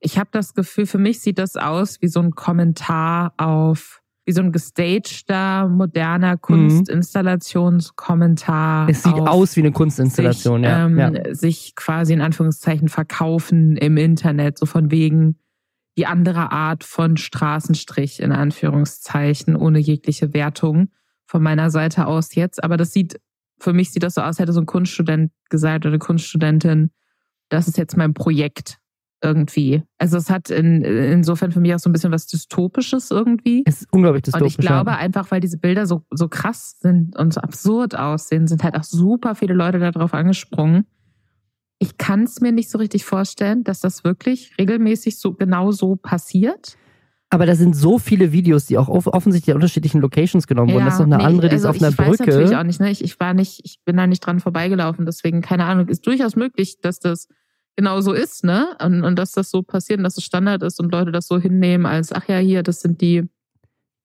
Ich 0.00 0.18
habe 0.18 0.30
das 0.32 0.54
Gefühl, 0.54 0.86
für 0.86 0.98
mich 0.98 1.20
sieht 1.20 1.38
das 1.38 1.56
aus 1.56 2.00
wie 2.00 2.08
so 2.08 2.20
ein 2.20 2.30
Kommentar 2.30 3.34
auf 3.36 4.00
wie 4.26 4.32
so 4.32 4.40
ein 4.40 4.52
gestagter, 4.52 5.68
moderner. 5.68 6.38
Kunstinstallationskommentar. 6.38 8.88
Es 8.88 9.02
sieht 9.02 9.12
aus 9.14 9.56
wie 9.56 9.60
eine 9.60 9.72
Kunstinstallation, 9.72 10.62
sich, 10.62 10.70
ja. 10.70 10.86
Ähm, 10.86 10.98
ja. 10.98 11.12
Sich 11.34 11.74
quasi 11.74 12.14
in 12.14 12.20
Anführungszeichen 12.20 12.88
verkaufen 12.88 13.76
im 13.76 13.96
Internet, 13.96 14.58
so 14.58 14.66
von 14.66 14.90
wegen 14.90 15.38
die 15.96 16.06
andere 16.06 16.50
Art 16.50 16.82
von 16.84 17.16
Straßenstrich 17.16 18.20
in 18.20 18.32
Anführungszeichen, 18.32 19.56
ohne 19.56 19.78
jegliche 19.78 20.34
Wertung 20.34 20.88
von 21.26 21.42
meiner 21.42 21.70
Seite 21.70 22.06
aus 22.06 22.34
jetzt. 22.34 22.64
Aber 22.64 22.76
das 22.76 22.92
sieht, 22.92 23.20
für 23.60 23.72
mich 23.72 23.92
sieht 23.92 24.02
das 24.02 24.14
so 24.14 24.22
aus, 24.22 24.38
hätte 24.38 24.52
so 24.52 24.60
ein 24.60 24.66
Kunststudent 24.66 25.32
gesagt 25.50 25.84
oder 25.84 25.92
eine 25.92 25.98
Kunststudentin, 25.98 26.90
das 27.48 27.68
ist 27.68 27.78
jetzt 27.78 27.96
mein 27.96 28.14
Projekt 28.14 28.78
irgendwie. 29.24 29.82
Also 29.98 30.16
es 30.16 30.30
hat 30.30 30.50
in, 30.50 30.82
insofern 30.82 31.50
für 31.52 31.60
mich 31.60 31.74
auch 31.74 31.78
so 31.78 31.88
ein 31.88 31.92
bisschen 31.92 32.12
was 32.12 32.26
Dystopisches 32.26 33.10
irgendwie. 33.10 33.62
Es 33.66 33.82
ist 33.82 33.92
unglaublich 33.92 34.22
dystopisch. 34.22 34.56
Und 34.56 34.60
ich 34.60 34.66
glaube 34.66 34.92
einfach, 34.92 35.30
weil 35.30 35.40
diese 35.40 35.58
Bilder 35.58 35.86
so, 35.86 36.02
so 36.10 36.28
krass 36.28 36.76
sind 36.80 37.16
und 37.16 37.34
so 37.34 37.40
absurd 37.40 37.96
aussehen, 37.96 38.46
sind 38.46 38.62
halt 38.62 38.76
auch 38.76 38.84
super 38.84 39.34
viele 39.34 39.54
Leute 39.54 39.78
darauf 39.78 40.14
angesprungen. 40.14 40.86
Ich 41.78 41.98
kann 41.98 42.22
es 42.22 42.40
mir 42.40 42.52
nicht 42.52 42.70
so 42.70 42.78
richtig 42.78 43.04
vorstellen, 43.04 43.64
dass 43.64 43.80
das 43.80 44.04
wirklich 44.04 44.52
regelmäßig 44.58 45.18
so 45.18 45.32
genau 45.34 45.72
so 45.72 45.96
passiert. 45.96 46.76
Aber 47.30 47.46
da 47.46 47.56
sind 47.56 47.74
so 47.74 47.98
viele 47.98 48.30
Videos, 48.30 48.66
die 48.66 48.78
auch 48.78 48.88
offensichtlich 48.88 49.52
an 49.52 49.56
unterschiedlichen 49.56 50.00
Locations 50.00 50.46
genommen 50.46 50.72
wurden. 50.72 50.84
das 50.84 50.94
ist 50.94 51.00
noch 51.00 51.06
eine 51.06 51.16
nee, 51.16 51.24
andere, 51.24 51.48
die 51.48 51.54
also 51.54 51.68
ist 51.68 51.76
auf 51.76 51.82
einer 51.82 51.90
ich 51.90 51.96
Brücke. 51.96 52.12
Ich 52.12 52.20
weiß 52.20 52.26
natürlich 52.26 52.56
auch 52.56 52.62
nicht, 52.62 52.80
ne? 52.80 52.90
Ich, 52.92 53.02
ich 53.02 53.18
war 53.18 53.34
nicht, 53.34 53.60
ich 53.64 53.80
bin 53.84 53.96
da 53.96 54.06
nicht 54.06 54.20
dran 54.20 54.38
vorbeigelaufen, 54.38 55.04
deswegen 55.04 55.40
keine 55.40 55.64
Ahnung. 55.64 55.88
Ist 55.88 56.06
durchaus 56.06 56.36
möglich, 56.36 56.80
dass 56.80 57.00
das 57.00 57.26
genau 57.76 58.00
so 58.00 58.12
ist, 58.12 58.44
ne? 58.44 58.76
Und, 58.82 59.04
und 59.04 59.18
dass 59.18 59.32
das 59.32 59.50
so 59.50 59.62
passiert 59.62 59.98
und 59.98 60.04
dass 60.04 60.16
es 60.16 60.24
Standard 60.24 60.62
ist 60.62 60.80
und 60.80 60.92
Leute 60.92 61.12
das 61.12 61.26
so 61.26 61.38
hinnehmen 61.38 61.86
als, 61.86 62.12
ach 62.12 62.28
ja, 62.28 62.38
hier, 62.38 62.62
das 62.62 62.80
sind 62.80 63.00
die 63.00 63.28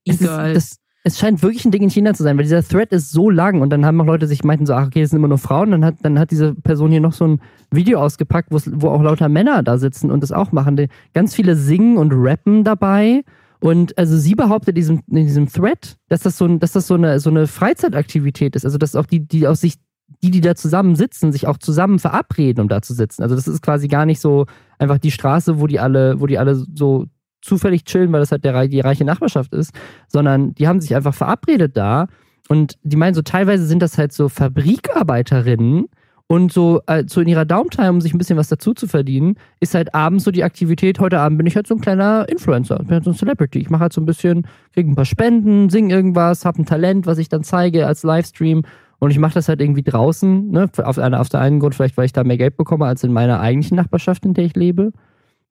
E-Girls. 0.06 0.78
Es 1.04 1.18
scheint 1.18 1.42
wirklich 1.42 1.64
ein 1.64 1.72
Ding 1.72 1.84
in 1.84 1.90
China 1.90 2.14
zu 2.14 2.24
sein, 2.24 2.38
weil 2.38 2.44
dieser 2.44 2.62
Thread 2.62 2.92
ist 2.92 3.12
so 3.12 3.30
lang 3.30 3.62
und 3.62 3.70
dann 3.70 3.86
haben 3.86 4.00
auch 4.02 4.06
Leute 4.06 4.28
sich 4.28 4.44
meinten 4.44 4.66
so, 4.66 4.74
ach 4.74 4.88
okay, 4.88 5.02
das 5.02 5.12
sind 5.12 5.20
immer 5.20 5.30
nur 5.30 5.38
Frauen. 5.38 5.72
Dann 5.72 5.86
hat, 5.86 5.96
dann 6.02 6.20
hat 6.20 6.30
diese 6.30 6.54
Person 6.54 6.92
hier 6.92 7.00
noch 7.00 7.14
so 7.14 7.26
ein 7.26 7.42
Video 7.72 8.02
ausgepackt, 8.02 8.50
wo 8.52 8.90
auch 8.90 9.02
lauter 9.02 9.30
Männer 9.30 9.64
da 9.64 9.78
sitzen 9.78 10.12
und 10.12 10.22
das 10.22 10.34
auch 10.34 10.52
machen. 10.52 10.76
Die, 10.76 10.90
ganz 11.14 11.34
viele 11.34 11.56
singen 11.56 11.98
und 11.98 12.12
rappen 12.14 12.66
dabei. 12.66 13.24
Und 13.62 13.98
also 13.98 14.18
sie 14.18 14.36
behauptet 14.36 14.70
in 14.70 14.76
diesem, 14.76 15.04
in 15.08 15.26
diesem 15.26 15.48
Thread, 15.48 15.96
dass 16.10 16.22
das 16.22 16.38
so, 16.38 16.46
ein, 16.46 16.60
dass 16.60 16.74
das 16.74 16.88
so 16.88 16.96
eine, 16.96 17.20
so 17.20 17.30
eine 17.30 17.48
Freizeitaktivität 17.48 18.56
ist. 18.56 18.66
Also 18.66 18.78
dass 18.78 18.96
auch 18.96 19.06
die, 19.06 19.22
die 19.22 19.48
aus 19.48 19.62
sich 19.62 19.76
die, 20.24 20.32
die 20.32 20.42
da 20.42 20.56
zusammen 20.56 20.96
sitzen, 20.96 21.32
sich 21.32 21.48
auch 21.48 21.58
zusammen 21.58 22.00
verabreden, 22.00 22.62
um 22.62 22.68
da 22.68 22.82
zu 22.82 22.94
sitzen. 22.94 23.24
Also 23.24 23.36
das 23.36 23.48
ist 23.48 23.62
quasi 23.62 23.88
gar 23.88 24.06
nicht 24.06 24.20
so 24.20 24.46
einfach 24.78 24.98
die 24.98 25.12
Straße, 25.12 25.60
wo 25.60 25.68
die 25.68 25.80
alle, 25.80 26.20
wo 26.20 26.28
die 26.28 26.38
alle 26.38 26.56
so 26.56 27.06
zufällig 27.42 27.86
chillen, 27.86 28.12
weil 28.12 28.20
das 28.20 28.32
halt 28.32 28.44
der, 28.44 28.68
die 28.68 28.82
reiche 28.82 29.06
Nachbarschaft 29.06 29.54
ist, 29.54 29.72
sondern 30.08 30.54
die 30.56 30.68
haben 30.68 30.82
sich 30.82 30.96
einfach 30.96 31.14
verabredet 31.14 31.78
da 31.78 32.08
und 32.50 32.78
die 32.84 32.98
meinen 32.98 33.14
so 33.14 33.22
teilweise 33.22 33.66
sind 33.66 33.82
das 33.82 33.98
halt 33.98 34.12
so 34.12 34.28
Fabrikarbeiterinnen 34.28 35.86
und 36.28 36.52
so, 36.52 36.82
äh, 36.86 37.06
so 37.08 37.22
in 37.22 37.28
ihrer 37.28 37.46
Downtime, 37.46 37.90
um 37.90 38.02
sich 38.02 38.14
ein 38.14 38.18
bisschen 38.18 38.38
was 38.38 38.50
dazu 38.50 38.74
zu 38.74 38.88
verdienen, 38.88 39.36
ist 39.60 39.74
halt 39.74 39.96
abends 39.96 40.26
so 40.26 40.32
die 40.32 40.44
Aktivität, 40.44 41.00
heute 41.00 41.20
Abend 41.20 41.38
bin 41.38 41.48
ich 41.48 41.56
halt 41.56 41.66
so 41.66 41.76
ein 41.76 41.82
kleiner 41.82 42.28
Influencer, 42.30 42.78
bin 42.78 42.92
halt 42.92 43.04
so 43.04 43.12
ein 43.12 43.16
Celebrity. 43.16 43.60
Ich 43.60 43.70
mache 43.70 43.82
halt 43.82 43.94
so 43.94 44.02
ein 44.02 44.06
bisschen, 44.06 44.46
kriege 44.74 44.92
ein 44.92 44.96
paar 44.96 45.06
Spenden, 45.06 45.70
singe 45.70 45.94
irgendwas, 45.94 46.46
habe 46.46 46.62
ein 46.62 46.66
Talent, 46.66 47.08
was 47.08 47.18
ich 47.18 47.30
dann 47.30 47.44
zeige 47.44 47.88
als 47.88 48.04
Livestream 48.04 48.64
und 49.00 49.12
ich 49.12 49.20
mache 49.20 49.34
das 49.34 49.48
halt 49.48 49.62
irgendwie 49.62 49.84
draußen, 49.84 50.52
ne? 50.52 50.70
Auf, 50.78 51.00
eine, 51.00 51.20
auf 51.20 51.30
der 51.30 51.40
einen 51.40 51.60
Grund 51.60 51.76
vielleicht, 51.76 51.98
weil 51.98 52.06
ich 52.06 52.14
da 52.14 52.24
mehr 52.24 52.38
Geld 52.38 52.58
bekomme 52.58 52.86
als 52.86 53.04
in 53.04 53.14
meiner 53.14 53.40
eigentlichen 53.40 53.78
Nachbarschaft, 53.78 54.26
in 54.26 54.34
der 54.34 54.46
ich 54.46 54.56
lebe. 54.56 54.92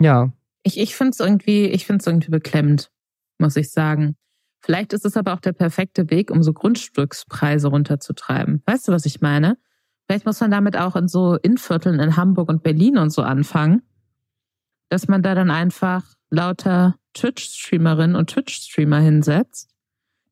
Ja. 0.01 0.32
Ich, 0.62 0.78
ich 0.78 0.94
finde 0.94 1.12
es 1.12 1.20
irgendwie, 1.20 1.66
ich 1.66 1.86
finde 1.86 2.03
es 2.03 2.07
irgendwie 2.07 2.30
beklemmend, 2.30 2.90
muss 3.38 3.57
ich 3.57 3.70
sagen. 3.70 4.16
Vielleicht 4.61 4.92
ist 4.92 5.07
es 5.07 5.16
aber 5.16 5.32
auch 5.32 5.40
der 5.40 5.53
perfekte 5.53 6.11
Weg, 6.11 6.30
um 6.30 6.42
so 6.42 6.53
Grundstückspreise 6.53 7.68
runterzutreiben. 7.68 8.62
Weißt 8.66 8.88
du, 8.88 8.92
was 8.92 9.07
ich 9.07 9.20
meine? 9.20 9.57
Vielleicht 10.07 10.26
muss 10.26 10.40
man 10.40 10.51
damit 10.51 10.76
auch 10.76 10.96
in 10.96 11.09
so 11.09 11.36
Innenvierteln 11.36 12.01
in 12.01 12.16
Hamburg 12.16 12.49
und 12.49 12.62
Berlin 12.62 12.99
und 12.99 13.11
so 13.11 13.22
anfangen, 13.22 13.82
dass 14.88 15.09
man 15.09 15.22
da 15.22 15.34
dann 15.34 15.51
einfach 15.51 16.05
lauter 16.30 16.96
Twitch-Streamerinnen 17.14 18.16
und 18.16 18.30
Twitch-Streamer 18.30 19.01
hinsetzt, 19.01 19.70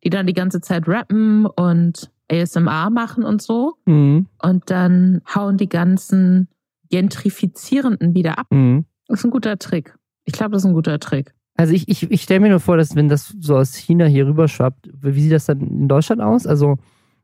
die 0.05 0.11
dann 0.11 0.27
die 0.27 0.35
ganze 0.35 0.61
Zeit 0.61 0.89
rappen 0.89 1.47
und 1.47 2.11
ASMR 2.31 2.91
machen 2.91 3.24
und 3.24 3.43
so. 3.43 3.74
Mhm. 3.87 4.27
Und 4.43 4.70
dann 4.70 5.22
hauen 5.35 5.57
die 5.57 5.68
ganzen 5.68 6.49
Gentrifizierenden 6.91 8.14
wieder 8.14 8.39
ab. 8.39 8.47
Mhm. 8.51 8.85
Das 9.09 9.20
ist 9.20 9.24
ein 9.24 9.31
guter 9.31 9.59
Trick. 9.59 9.95
Ich 10.24 10.33
glaube, 10.33 10.53
das 10.53 10.62
ist 10.62 10.68
ein 10.68 10.74
guter 10.74 10.99
Trick. 10.99 11.33
Also 11.57 11.72
ich, 11.72 11.89
ich, 11.89 12.11
ich 12.11 12.22
stelle 12.22 12.41
mir 12.41 12.51
nur 12.51 12.61
vor, 12.61 12.77
dass 12.77 12.97
wenn 12.97 13.09
das 13.09 13.35
so 13.41 13.57
aus 13.57 13.74
China 13.74 14.05
hier 14.07 14.27
rüberschwappt, 14.27 14.91
wie 15.01 15.20
sieht 15.20 15.33
das 15.33 15.47
dann 15.47 15.61
in 15.61 15.89
Deutschland 15.89 16.20
aus? 16.20 16.47
Also 16.47 16.77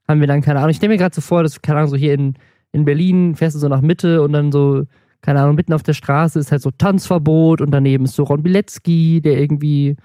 haben 0.09 0.20
wir 0.20 0.26
dann, 0.26 0.40
keine 0.40 0.59
Ahnung, 0.59 0.70
ich 0.70 0.76
stelle 0.76 0.92
mir 0.92 0.98
gerade 0.98 1.14
so 1.14 1.20
vor, 1.20 1.42
dass, 1.42 1.61
keine 1.61 1.80
Ahnung, 1.80 1.90
so 1.90 1.96
hier 1.96 2.14
in, 2.14 2.34
in 2.72 2.84
Berlin 2.84 3.34
fährst 3.34 3.57
du 3.57 3.61
so 3.61 3.68
nach 3.68 3.82
Mitte 3.82 4.22
und 4.22 4.32
dann 4.32 4.50
so, 4.50 4.84
keine 5.20 5.42
Ahnung, 5.42 5.57
mitten 5.57 5.72
auf 5.72 5.82
der 5.82 5.92
Straße 5.92 6.38
ist 6.38 6.50
halt 6.50 6.62
so 6.62 6.70
Tanzverbot 6.70 7.61
und 7.61 7.70
daneben 7.70 8.05
ist 8.05 8.14
so 8.14 8.24
Ron 8.24 8.42
Bilecki, 8.42 9.20
der 9.20 9.38
irgendwie 9.38 9.96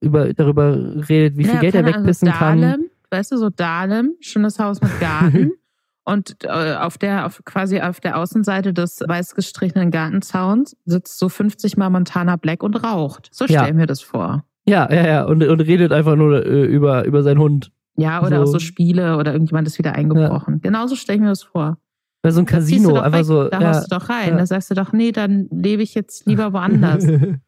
über, 0.00 0.34
darüber 0.34 1.08
redet, 1.08 1.36
wie 1.36 1.44
viel 1.44 1.54
Ja, 1.54 1.60
Geld 1.60 1.74
er 1.74 1.82
keine 1.82 1.94
Ahnung, 1.94 2.06
wegpissen 2.06 2.28
kann. 2.30 2.89
Weißt 3.10 3.32
du, 3.32 3.36
so 3.36 3.50
Dahlem, 3.50 4.14
schönes 4.20 4.58
Haus 4.58 4.80
mit 4.80 4.98
Garten. 5.00 5.52
Und 6.04 6.44
äh, 6.44 6.74
auf 6.76 6.96
der, 6.98 7.26
auf, 7.26 7.42
quasi 7.44 7.80
auf 7.80 8.00
der 8.00 8.16
Außenseite 8.16 8.72
des 8.72 9.00
weiß 9.06 9.34
gestrichenen 9.34 9.90
Gartenzauns 9.90 10.76
sitzt 10.84 11.18
so 11.18 11.28
50 11.28 11.76
Mal 11.76 11.90
Montana 11.90 12.36
Black 12.36 12.62
und 12.62 12.82
raucht. 12.82 13.28
So 13.32 13.44
Ja. 13.44 13.60
stell 13.60 13.70
ich 13.70 13.76
mir 13.76 13.86
das 13.86 14.00
vor. 14.00 14.44
Ja, 14.66 14.90
ja, 14.92 15.06
ja, 15.06 15.24
und, 15.24 15.42
und 15.44 15.60
redet 15.60 15.92
einfach 15.92 16.16
nur 16.16 16.44
äh, 16.44 16.64
über, 16.64 17.04
über 17.04 17.22
seinen 17.22 17.38
Hund. 17.38 17.70
Ja, 17.96 18.22
oder 18.22 18.38
So. 18.38 18.42
auch 18.42 18.46
so 18.46 18.58
Spiele 18.58 19.18
oder 19.18 19.32
irgendjemand 19.32 19.68
ist 19.68 19.78
wieder 19.78 19.94
eingebrochen. 19.94 20.60
Genauso 20.62 20.96
stelle 20.96 21.16
ich 21.16 21.22
mir 21.22 21.28
das 21.28 21.42
vor. 21.42 21.76
Bei 22.22 22.30
so 22.30 22.40
ein 22.40 22.46
Casino, 22.46 22.98
einfach 22.98 23.18
weg, 23.18 23.24
so. 23.26 23.48
Da 23.48 23.60
ja. 23.60 23.68
haust 23.68 23.92
du 23.92 23.96
doch 23.98 24.08
rein. 24.08 24.30
ja. 24.30 24.36
Da 24.38 24.46
sagst 24.46 24.70
du 24.70 24.74
doch, 24.74 24.92
nee, 24.92 25.12
dann 25.12 25.48
lebe 25.52 25.82
ich 25.82 25.94
jetzt 25.94 26.26
lieber 26.26 26.52
woanders. 26.52 27.06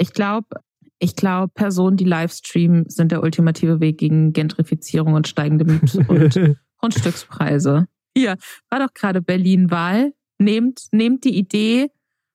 Ich 0.00 0.12
glaube, 0.12 0.46
ich 0.98 1.16
glaube, 1.16 1.52
Personen, 1.54 1.96
die 1.96 2.04
Livestreamen, 2.04 2.88
sind 2.88 3.12
der 3.12 3.22
ultimative 3.22 3.80
Weg 3.80 3.98
gegen 3.98 4.32
Gentrifizierung 4.32 5.14
und 5.14 5.28
steigende 5.28 5.64
Miet- 5.64 5.96
und 6.08 6.56
Grundstückspreise. 6.78 7.86
Hier, 8.16 8.36
war 8.70 8.80
doch 8.80 8.92
gerade 8.94 9.22
Berlin-Wahl. 9.22 10.12
Nehmt, 10.38 10.86
nehmt 10.92 11.24
die 11.24 11.36
Idee, 11.36 11.90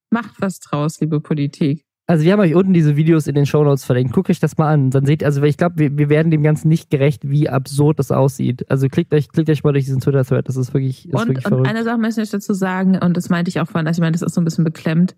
macht 0.09 0.35
was 0.39 0.59
draus, 0.59 0.99
liebe 0.99 1.19
Politik. 1.21 1.85
Also 2.05 2.25
wir 2.25 2.33
haben 2.33 2.41
euch 2.41 2.53
unten 2.53 2.73
diese 2.73 2.97
Videos 2.97 3.27
in 3.27 3.35
den 3.35 3.45
Shownotes 3.45 3.85
verlinkt. 3.85 4.13
Guckt 4.13 4.29
euch 4.29 4.41
das 4.41 4.57
mal 4.57 4.73
an. 4.73 4.91
Dann 4.91 5.05
seht 5.05 5.21
ihr, 5.21 5.25
also 5.25 5.41
ich 5.43 5.55
glaube, 5.55 5.77
wir, 5.77 5.97
wir 5.97 6.09
werden 6.09 6.31
dem 6.31 6.43
Ganzen 6.43 6.67
nicht 6.67 6.89
gerecht, 6.89 7.29
wie 7.29 7.47
absurd 7.47 7.97
das 7.97 8.11
aussieht. 8.11 8.69
Also 8.69 8.89
klickt 8.89 9.13
euch, 9.13 9.29
klickt 9.29 9.49
euch 9.49 9.63
mal 9.63 9.71
durch 9.71 9.85
diesen 9.85 10.01
Twitter-Thread. 10.01 10.49
Das 10.49 10.57
ist 10.57 10.73
wirklich, 10.73 11.05
ist 11.07 11.13
wirklich 11.13 11.37
Und, 11.37 11.45
und 11.45 11.49
verrückt. 11.49 11.69
eine 11.69 11.83
Sache 11.85 11.97
möchte 11.97 12.21
ich 12.21 12.29
dazu 12.29 12.53
sagen, 12.53 12.97
und 12.97 13.15
das 13.15 13.29
meinte 13.29 13.47
ich 13.47 13.61
auch 13.61 13.67
vorhin, 13.69 13.87
also 13.87 13.99
ich 13.99 14.01
meine, 14.01 14.11
das 14.11 14.21
ist 14.21 14.33
so 14.35 14.41
ein 14.41 14.43
bisschen 14.43 14.65
beklemmt. 14.65 15.15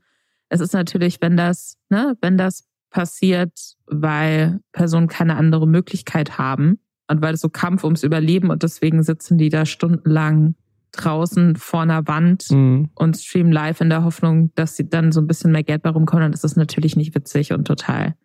Es 0.50 0.62
ist 0.62 0.74
natürlich, 0.74 1.20
wenn 1.22 1.36
das, 1.36 1.78
ne, 1.90 2.16
wenn 2.22 2.38
das 2.38 2.66
passiert, 2.96 3.52
weil 3.88 4.62
Personen 4.72 5.08
keine 5.10 5.36
andere 5.36 5.68
Möglichkeit 5.68 6.38
haben 6.38 6.80
und 7.10 7.22
weil 7.22 7.34
es 7.34 7.42
so 7.42 7.50
Kampf 7.50 7.84
ums 7.84 8.04
Überleben 8.04 8.50
und 8.50 8.64
deswegen 8.64 9.04
sitzen 9.04 9.38
die 9.38 9.50
da 9.50 9.66
stundenlang 9.66 10.56
draußen 10.94 11.58
vor 11.58 11.82
einer 11.82 12.08
Wand 12.08 12.50
Mhm. 12.50 12.90
und 12.96 13.18
streamen 13.18 13.52
live 13.52 13.82
in 13.82 13.90
der 13.90 14.06
Hoffnung, 14.06 14.52
dass 14.56 14.78
sie 14.78 14.88
dann 14.90 15.12
so 15.12 15.20
ein 15.20 15.28
bisschen 15.28 15.52
mehr 15.52 15.64
Geld 15.64 15.82
bei 15.84 15.90
rumkommen. 15.90 16.24
Und 16.28 16.32
das 16.34 16.46
ist 16.46 16.56
natürlich 16.56 16.96
nicht 16.96 17.14
witzig 17.16 17.52
und 17.52 17.68
total 17.68 18.16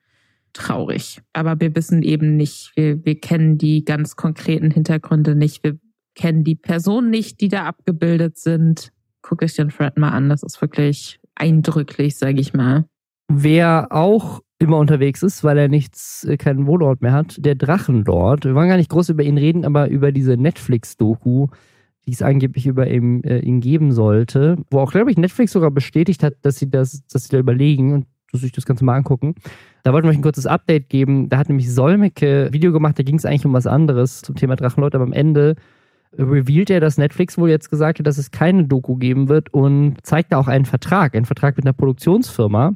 traurig. 0.53 1.21
Aber 1.33 1.59
wir 1.61 1.75
wissen 1.75 2.05
eben 2.05 2.37
nicht, 2.37 2.71
wir, 2.77 3.05
wir 3.05 3.19
kennen 3.19 3.59
die 3.59 3.85
ganz 3.85 4.15
konkreten 4.15 4.71
Hintergründe 4.71 5.35
nicht. 5.35 5.65
Wir 5.65 5.81
kennen 6.15 6.45
die 6.45 6.55
Personen 6.55 7.11
nicht, 7.11 7.41
die 7.41 7.49
da 7.49 7.65
abgebildet 7.65 8.39
sind. 8.39 8.93
Guckt 9.23 9.43
euch 9.43 9.57
den 9.57 9.71
Thread 9.71 9.99
mal 9.99 10.11
an. 10.11 10.29
Das 10.29 10.45
ist 10.45 10.61
wirklich 10.63 11.19
eindrücklich, 11.35 12.17
sage 12.17 12.41
ich 12.41 12.55
mal. 12.55 12.85
Wer 13.29 13.89
auch 13.91 14.43
immer 14.61 14.77
unterwegs 14.77 15.23
ist, 15.23 15.43
weil 15.43 15.59
er 15.59 15.69
nichts, 15.69 16.25
äh, 16.25 16.37
keinen 16.37 16.67
Wohnort 16.67 17.01
mehr 17.01 17.13
hat, 17.13 17.37
der 17.45 17.55
Drachenlord. 17.55 18.45
Wir 18.45 18.55
wollen 18.55 18.69
gar 18.69 18.77
nicht 18.77 18.91
groß 18.91 19.09
über 19.09 19.23
ihn 19.25 19.39
reden, 19.39 19.65
aber 19.65 19.89
über 19.89 20.13
diese 20.13 20.37
Netflix-Doku, 20.37 21.49
die 22.07 22.13
es 22.13 22.23
angeblich 22.23 22.67
über 22.67 22.87
ihn, 22.87 23.25
äh, 23.25 23.41
ihn 23.41 23.61
geben 23.61 23.91
sollte, 23.91 24.59
wo 24.71 24.81
auch, 24.81 24.93
glaube 24.93 25.11
ich, 25.11 25.17
Netflix 25.17 25.53
sogar 25.53 25.71
bestätigt 25.71 26.23
hat, 26.23 26.35
dass 26.43 26.57
sie 26.57 26.71
das, 26.71 27.07
dass 27.07 27.25
sie 27.25 27.31
da 27.31 27.39
überlegen 27.39 27.95
und 27.95 28.07
dass 28.33 28.43
sich 28.43 28.53
das 28.53 28.67
Ganze 28.67 28.85
mal 28.85 28.97
angucken. 28.97 29.35
Da 29.83 29.93
wollten 29.93 30.07
wir 30.07 30.11
euch 30.11 30.19
ein 30.19 30.23
kurzes 30.23 30.47
Update 30.47 30.91
geben. 30.91 31.31
Da 31.31 31.39
hat 31.39 31.49
nämlich 31.49 31.73
Solmecke 31.73 32.47
ein 32.47 32.53
Video 32.53 32.71
gemacht, 32.71 32.99
da 32.99 33.03
ging 33.03 33.17
es 33.17 33.25
eigentlich 33.25 33.47
um 33.47 33.55
was 33.55 33.67
anderes 33.67 34.21
zum 34.21 34.37
Thema 34.37 34.57
Drachenlord, 34.57 34.95
aber 34.95 35.05
am 35.05 35.15
Ende 35.15 35.57
revealed 36.19 36.69
er, 36.71 36.81
dass 36.81 36.99
Netflix 36.99 37.39
wohl 37.39 37.49
jetzt 37.49 37.71
gesagt 37.71 37.99
hat, 37.99 38.07
dass 38.07 38.19
es 38.19 38.31
keine 38.31 38.65
Doku 38.65 38.97
geben 38.97 39.29
wird 39.29 39.55
und 39.55 39.97
zeigt 40.03 40.33
da 40.33 40.39
auch 40.39 40.49
einen 40.49 40.67
Vertrag, 40.67 41.15
einen 41.15 41.25
Vertrag 41.25 41.57
mit 41.57 41.65
einer 41.65 41.73
Produktionsfirma, 41.73 42.75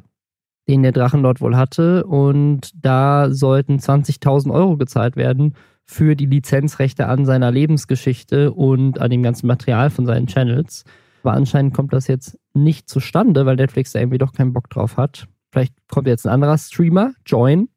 den 0.67 0.83
der 0.83 0.91
Drachenlord 0.91 1.41
wohl 1.41 1.55
hatte. 1.55 2.05
Und 2.05 2.71
da 2.75 3.31
sollten 3.31 3.77
20.000 3.77 4.51
Euro 4.51 4.77
gezahlt 4.77 5.15
werden 5.15 5.53
für 5.85 6.15
die 6.15 6.25
Lizenzrechte 6.25 7.07
an 7.07 7.25
seiner 7.25 7.51
Lebensgeschichte 7.51 8.51
und 8.51 8.99
an 8.99 9.11
dem 9.11 9.23
ganzen 9.23 9.47
Material 9.47 9.89
von 9.89 10.05
seinen 10.05 10.27
Channels. 10.27 10.83
Aber 11.23 11.33
anscheinend 11.33 11.73
kommt 11.73 11.93
das 11.93 12.07
jetzt 12.07 12.37
nicht 12.53 12.89
zustande, 12.89 13.45
weil 13.45 13.55
Netflix 13.55 13.91
da 13.91 13.99
irgendwie 13.99 14.17
doch 14.17 14.33
keinen 14.33 14.53
Bock 14.53 14.69
drauf 14.69 14.97
hat. 14.97 15.27
Vielleicht 15.51 15.73
kommt 15.87 16.07
jetzt 16.07 16.25
ein 16.25 16.33
anderer 16.33 16.57
Streamer, 16.57 17.13
Join, 17.25 17.69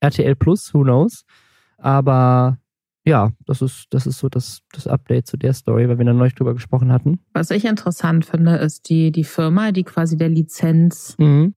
RTL 0.00 0.34
Plus, 0.36 0.72
who 0.72 0.82
knows. 0.82 1.24
Aber 1.78 2.58
ja, 3.04 3.32
das 3.46 3.62
ist, 3.62 3.86
das 3.90 4.06
ist 4.06 4.18
so 4.18 4.28
das, 4.28 4.60
das 4.72 4.86
Update 4.86 5.26
zu 5.26 5.36
der 5.36 5.54
Story, 5.54 5.88
weil 5.88 5.98
wir 5.98 6.04
da 6.04 6.12
neulich 6.12 6.34
drüber 6.34 6.54
gesprochen 6.54 6.92
hatten. 6.92 7.20
Was 7.32 7.50
ich 7.50 7.64
interessant 7.64 8.26
finde, 8.26 8.56
ist 8.56 8.88
die, 8.88 9.12
die 9.12 9.24
Firma, 9.24 9.72
die 9.72 9.84
quasi 9.84 10.16
der 10.16 10.28
Lizenz 10.28 11.16
Mhm. 11.18 11.54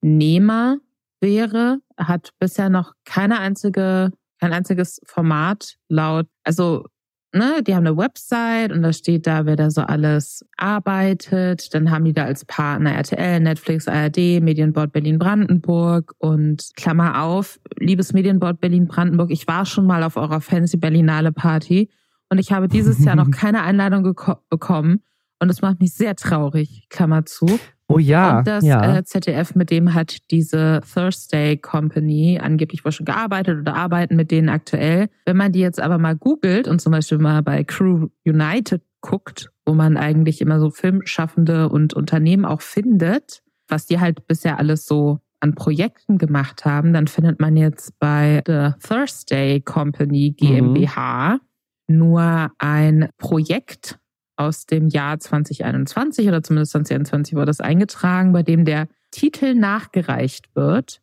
Wäre, 1.24 1.80
hat 1.98 2.32
bisher 2.40 2.70
noch 2.70 2.94
keine 3.06 3.40
einzige, 3.40 4.12
kein 4.40 4.54
einziges 4.54 5.02
Format 5.06 5.76
laut, 5.88 6.28
also, 6.44 6.86
ne, 7.34 7.64
die 7.66 7.76
haben 7.76 7.86
eine 7.86 7.98
Website 7.98 8.72
und 8.72 8.82
da 8.82 8.94
steht 8.94 9.28
da, 9.28 9.46
wer 9.46 9.56
da 9.56 9.72
so 9.72 9.82
alles 9.82 10.46
arbeitet. 10.58 11.74
Dann 11.74 11.92
haben 11.92 12.06
die 12.06 12.14
da 12.14 12.26
als 12.26 12.46
Partner 12.46 12.94
RTL, 12.94 13.40
Netflix, 13.40 13.88
ARD, 13.88 14.42
Medienboard 14.42 14.92
Berlin-Brandenburg 14.92 16.14
und 16.18 16.70
Klammer 16.76 17.24
auf, 17.24 17.60
liebes 17.80 18.14
Medienboard 18.14 18.60
Berlin-Brandenburg, 18.60 19.32
ich 19.32 19.48
war 19.48 19.66
schon 19.66 19.86
mal 19.86 20.04
auf 20.04 20.18
eurer 20.18 20.42
Fancy 20.42 20.78
Berlinale 20.78 21.32
Party 21.32 21.90
und 22.30 22.38
ich 22.40 22.52
habe 22.52 22.68
dieses 22.68 23.04
Jahr 23.04 23.16
noch 23.16 23.32
keine 23.32 23.64
Einladung 23.64 24.16
bekommen. 24.50 25.04
Und 25.40 25.48
das 25.48 25.62
macht 25.62 25.82
mich 25.82 25.94
sehr 25.94 26.16
traurig, 26.16 26.86
Klammer 26.90 27.26
zu. 27.26 27.48
Oh 27.92 28.00
ja, 28.00 28.40
Und 28.40 28.48
das 28.48 28.64
ja. 28.64 28.98
äh, 28.98 29.04
ZDF, 29.04 29.56
mit 29.56 29.70
dem 29.70 29.94
hat 29.94 30.18
diese 30.32 30.82
Thursday 30.94 31.58
Company 31.58 32.40
angeblich 32.42 32.86
wohl 32.86 32.92
schon 32.92 33.06
gearbeitet 33.06 33.60
oder 33.60 33.76
arbeiten 33.76 34.16
mit 34.16 34.32
denen 34.32 34.50
aktuell. 34.50 35.10
Wenn 35.26 35.38
man 35.38 35.52
die 35.52 35.60
jetzt 35.60 35.80
aber 35.80 35.98
mal 35.98 36.16
googelt 36.16 36.68
und 36.68 36.80
zum 36.80 36.92
Beispiel 36.92 37.18
mal 37.18 37.42
bei 37.42 37.64
Crew 37.64 38.08
United 38.26 38.82
guckt, 39.02 39.52
wo 39.66 39.74
man 39.74 39.98
eigentlich 39.98 40.42
immer 40.42 40.60
so 40.60 40.70
Filmschaffende 40.70 41.70
und 41.70 41.94
Unternehmen 41.94 42.46
auch 42.46 42.62
findet, 42.62 43.42
was 43.68 43.86
die 43.86 44.00
halt 44.00 44.28
bisher 44.28 44.60
alles 44.60 44.86
so 44.86 45.20
an 45.40 45.56
Projekten 45.56 46.18
gemacht 46.18 46.66
haben, 46.66 46.94
dann 46.94 47.08
findet 47.08 47.40
man 47.40 47.58
jetzt 47.58 47.98
bei 48.00 48.44
The 48.46 48.74
Thursday 48.88 49.60
Company 49.60 50.36
GmbH 50.38 51.40
nur 51.88 52.52
ein 52.60 53.10
Projekt 53.18 54.00
aus 54.42 54.66
dem 54.66 54.88
Jahr 54.88 55.20
2021 55.20 56.28
oder 56.28 56.44
zumindest 56.44 56.72
2021 56.74 57.36
wurde 57.36 57.48
das 57.48 57.62
eingetragen, 57.62 58.34
bei 58.34 58.44
dem 58.44 58.66
der 58.66 58.88
Titel 59.12 59.54
nachgereicht 59.56 60.56
wird 60.56 61.02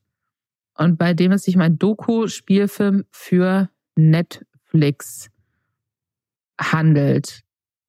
und 0.74 0.98
bei 0.98 1.14
dem 1.14 1.32
es 1.32 1.44
sich 1.44 1.56
um 1.56 1.62
einen 1.62 1.78
Doku-Spielfilm 1.78 3.04
für 3.10 3.68
Netflix 3.96 5.30
handelt. 6.60 7.40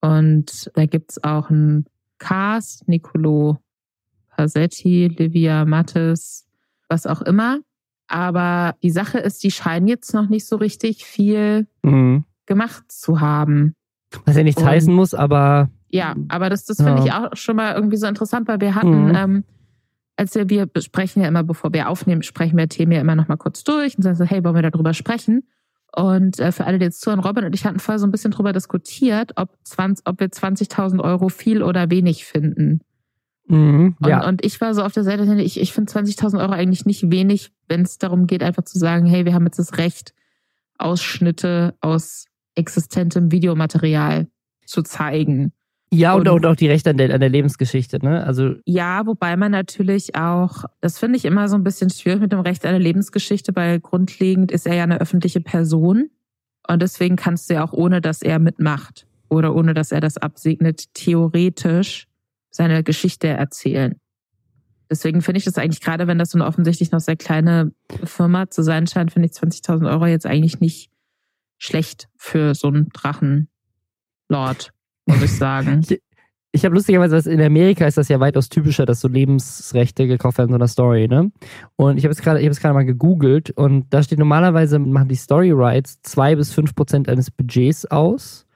Und 0.01 0.71
da 0.75 0.85
gibt's 0.85 1.23
auch 1.23 1.49
einen 1.49 1.85
Cast, 2.19 2.87
Nicolo 2.87 3.57
Pasetti, 4.29 5.07
Livia 5.07 5.65
Mattes, 5.65 6.47
was 6.87 7.05
auch 7.05 7.21
immer. 7.21 7.59
Aber 8.07 8.75
die 8.81 8.91
Sache 8.91 9.19
ist, 9.19 9.43
die 9.43 9.51
scheinen 9.51 9.87
jetzt 9.87 10.13
noch 10.13 10.29
nicht 10.29 10.45
so 10.47 10.55
richtig 10.55 11.05
viel 11.05 11.67
Mhm. 11.83 12.25
gemacht 12.45 12.91
zu 12.91 13.19
haben. 13.19 13.75
Was 14.25 14.35
ja 14.37 14.43
nichts 14.43 14.61
Und- 14.61 14.67
heißen 14.67 14.93
muss, 14.93 15.13
aber 15.13 15.69
Ja, 15.91 16.15
aber 16.27 16.49
das, 16.49 16.65
das 16.65 16.77
finde 16.77 16.99
Ja. 16.99 17.05
ich 17.05 17.11
auch 17.13 17.35
schon 17.35 17.55
mal 17.55 17.73
irgendwie 17.73 17.97
so 17.97 18.05
interessant, 18.07 18.47
weil 18.47 18.61
wir 18.61 18.75
hatten, 18.75 19.07
Mhm. 19.09 19.15
ähm, 19.15 19.43
als 20.17 20.35
wir, 20.35 20.49
wir 20.49 20.65
besprechen 20.67 21.21
ja 21.21 21.27
immer, 21.27 21.43
bevor 21.43 21.73
wir 21.73 21.89
aufnehmen, 21.89 22.21
sprechen 22.23 22.57
wir 22.57 22.67
Themen 22.69 22.91
ja 22.91 23.01
immer 23.01 23.15
noch 23.15 23.27
mal 23.27 23.37
kurz 23.37 23.63
durch 23.63 23.97
und 23.97 24.03
sagen 24.03 24.15
so, 24.15 24.23
hey, 24.25 24.43
wollen 24.43 24.55
wir 24.55 24.69
darüber 24.69 24.93
sprechen? 24.93 25.43
Und 25.95 26.39
äh, 26.39 26.51
für 26.51 26.65
alle, 26.65 26.77
die 26.77 26.85
jetzt 26.85 27.01
zuhören, 27.01 27.19
Robin 27.21 27.45
und 27.45 27.55
ich 27.55 27.65
hatten 27.65 27.79
vorher 27.79 27.97
so 27.97 28.05
ein 28.05 28.11
bisschen 28.11 28.29
drüber 28.31 28.53
diskutiert, 28.53 29.31
ob, 29.37 29.49
20, 29.63 30.05
ob 30.05 30.19
wir 30.19 30.29
20.000 30.31 31.01
Euro 31.01 31.29
viel 31.29 31.63
oder 31.63 31.89
wenig 31.89 32.25
finden. 32.25 32.81
mhm, 33.47 33.95
Und, 33.99 34.07
ja. 34.07 34.27
und 34.27 34.45
ich 34.45 34.61
war 34.61 34.75
so 34.75 34.83
auf 34.83 34.91
der 34.93 35.03
Seite, 35.03 35.23
ich, 35.41 35.59
ich 35.59 35.73
finde 35.73 35.91
20.000 35.91 36.39
Euro 36.39 36.51
eigentlich 36.51 36.85
nicht 36.85 37.09
wenig, 37.11 37.51
wenn 37.67 37.81
es 37.81 37.97
darum 37.97 38.27
geht, 38.27 38.43
einfach 38.43 38.63
zu 38.65 38.77
sagen, 38.77 39.07
hey, 39.07 39.25
wir 39.25 39.33
haben 39.33 39.45
jetzt 39.45 39.57
das 39.57 39.77
Recht, 39.79 40.13
Ausschnitte 40.77 41.73
aus 41.81 42.25
existentem 42.55 43.31
Videomaterial 43.31 44.27
zu 44.65 44.83
zeigen. 44.83 45.53
Ja, 45.91 46.13
und, 46.13 46.27
und, 46.27 46.45
auch 46.45 46.55
die 46.55 46.67
Rechte 46.67 46.91
an 46.91 46.97
der, 46.97 47.13
an 47.13 47.19
der 47.19 47.29
Lebensgeschichte, 47.29 47.97
ne? 48.03 48.23
Also 48.23 48.53
ja, 48.65 49.07
wobei 49.07 49.35
man 49.35 49.51
natürlich 49.51 50.15
auch, 50.15 50.65
das 50.81 50.99
finde 50.99 51.17
ich 51.17 51.25
immer 51.25 51.49
so 51.49 51.55
ein 51.55 51.63
bisschen 51.63 51.89
schwierig 51.89 52.19
mit 52.19 52.31
dem 52.31 52.41
Recht 52.41 52.63
an 52.65 52.73
der 52.73 52.79
Lebensgeschichte, 52.79 53.55
weil 53.55 53.79
grundlegend 53.79 54.51
ist 54.51 54.67
er 54.67 54.75
ja 54.75 54.83
eine 54.83 55.01
öffentliche 55.01 55.41
Person 55.41 56.11
und 56.67 56.81
deswegen 56.83 57.15
kannst 57.15 57.49
du 57.49 57.55
ja 57.55 57.63
auch 57.63 57.73
ohne, 57.73 58.01
dass 58.01 58.21
er 58.21 58.37
mitmacht 58.37 59.07
oder 59.29 59.55
ohne, 59.55 59.73
dass 59.73 59.91
er 59.91 59.99
das 59.99 60.17
absegnet, 60.17 60.93
theoretisch 60.93 62.07
seine 62.51 62.83
Geschichte 62.83 63.27
erzählen. 63.27 63.95
Deswegen 64.91 65.21
finde 65.21 65.39
ich 65.39 65.45
das 65.45 65.57
eigentlich 65.57 65.81
gerade, 65.81 66.07
wenn 66.07 66.19
das 66.19 66.31
so 66.31 66.37
eine 66.37 66.47
offensichtlich 66.47 66.91
noch 66.91 66.99
sehr 66.99 67.15
kleine 67.15 67.71
Firma 68.03 68.49
zu 68.49 68.63
sein 68.63 68.85
scheint, 68.85 69.11
finde 69.11 69.27
ich 69.27 69.33
20.000 69.33 69.89
Euro 69.89 70.05
jetzt 70.05 70.25
eigentlich 70.27 70.59
nicht 70.59 70.91
schlecht 71.59 72.09
für 72.17 72.55
so 72.55 72.69
einen 72.69 72.89
Drachenlord, 72.89 74.71
muss 75.05 75.21
ich 75.21 75.37
sagen. 75.37 75.85
ich, 76.51 76.65
habe 76.65 76.73
lustigerweise, 76.73 77.29
in 77.29 77.41
Amerika 77.41 77.85
ist 77.85 77.97
das 77.97 78.07
ja 78.07 78.19
weitaus 78.19 78.49
typischer, 78.49 78.85
dass 78.85 79.01
so 79.01 79.07
Lebensrechte 79.07 80.07
gekauft 80.07 80.39
werden 80.39 80.49
in 80.49 80.53
so 80.53 80.55
einer 80.55 80.67
Story, 80.67 81.07
ne? 81.07 81.31
Und 81.75 81.97
ich 81.97 82.05
habe 82.05 82.13
es 82.13 82.21
gerade, 82.21 82.73
mal 82.73 82.85
gegoogelt 82.85 83.51
und 83.51 83.93
da 83.93 84.01
steht 84.01 84.17
normalerweise 84.17 84.79
machen 84.79 85.09
die 85.09 85.15
Story 85.15 85.51
Rights 85.51 86.01
zwei 86.01 86.35
bis 86.35 86.51
fünf 86.51 86.73
Prozent 86.73 87.07
eines 87.07 87.29
Budgets 87.29 87.85
aus. 87.85 88.47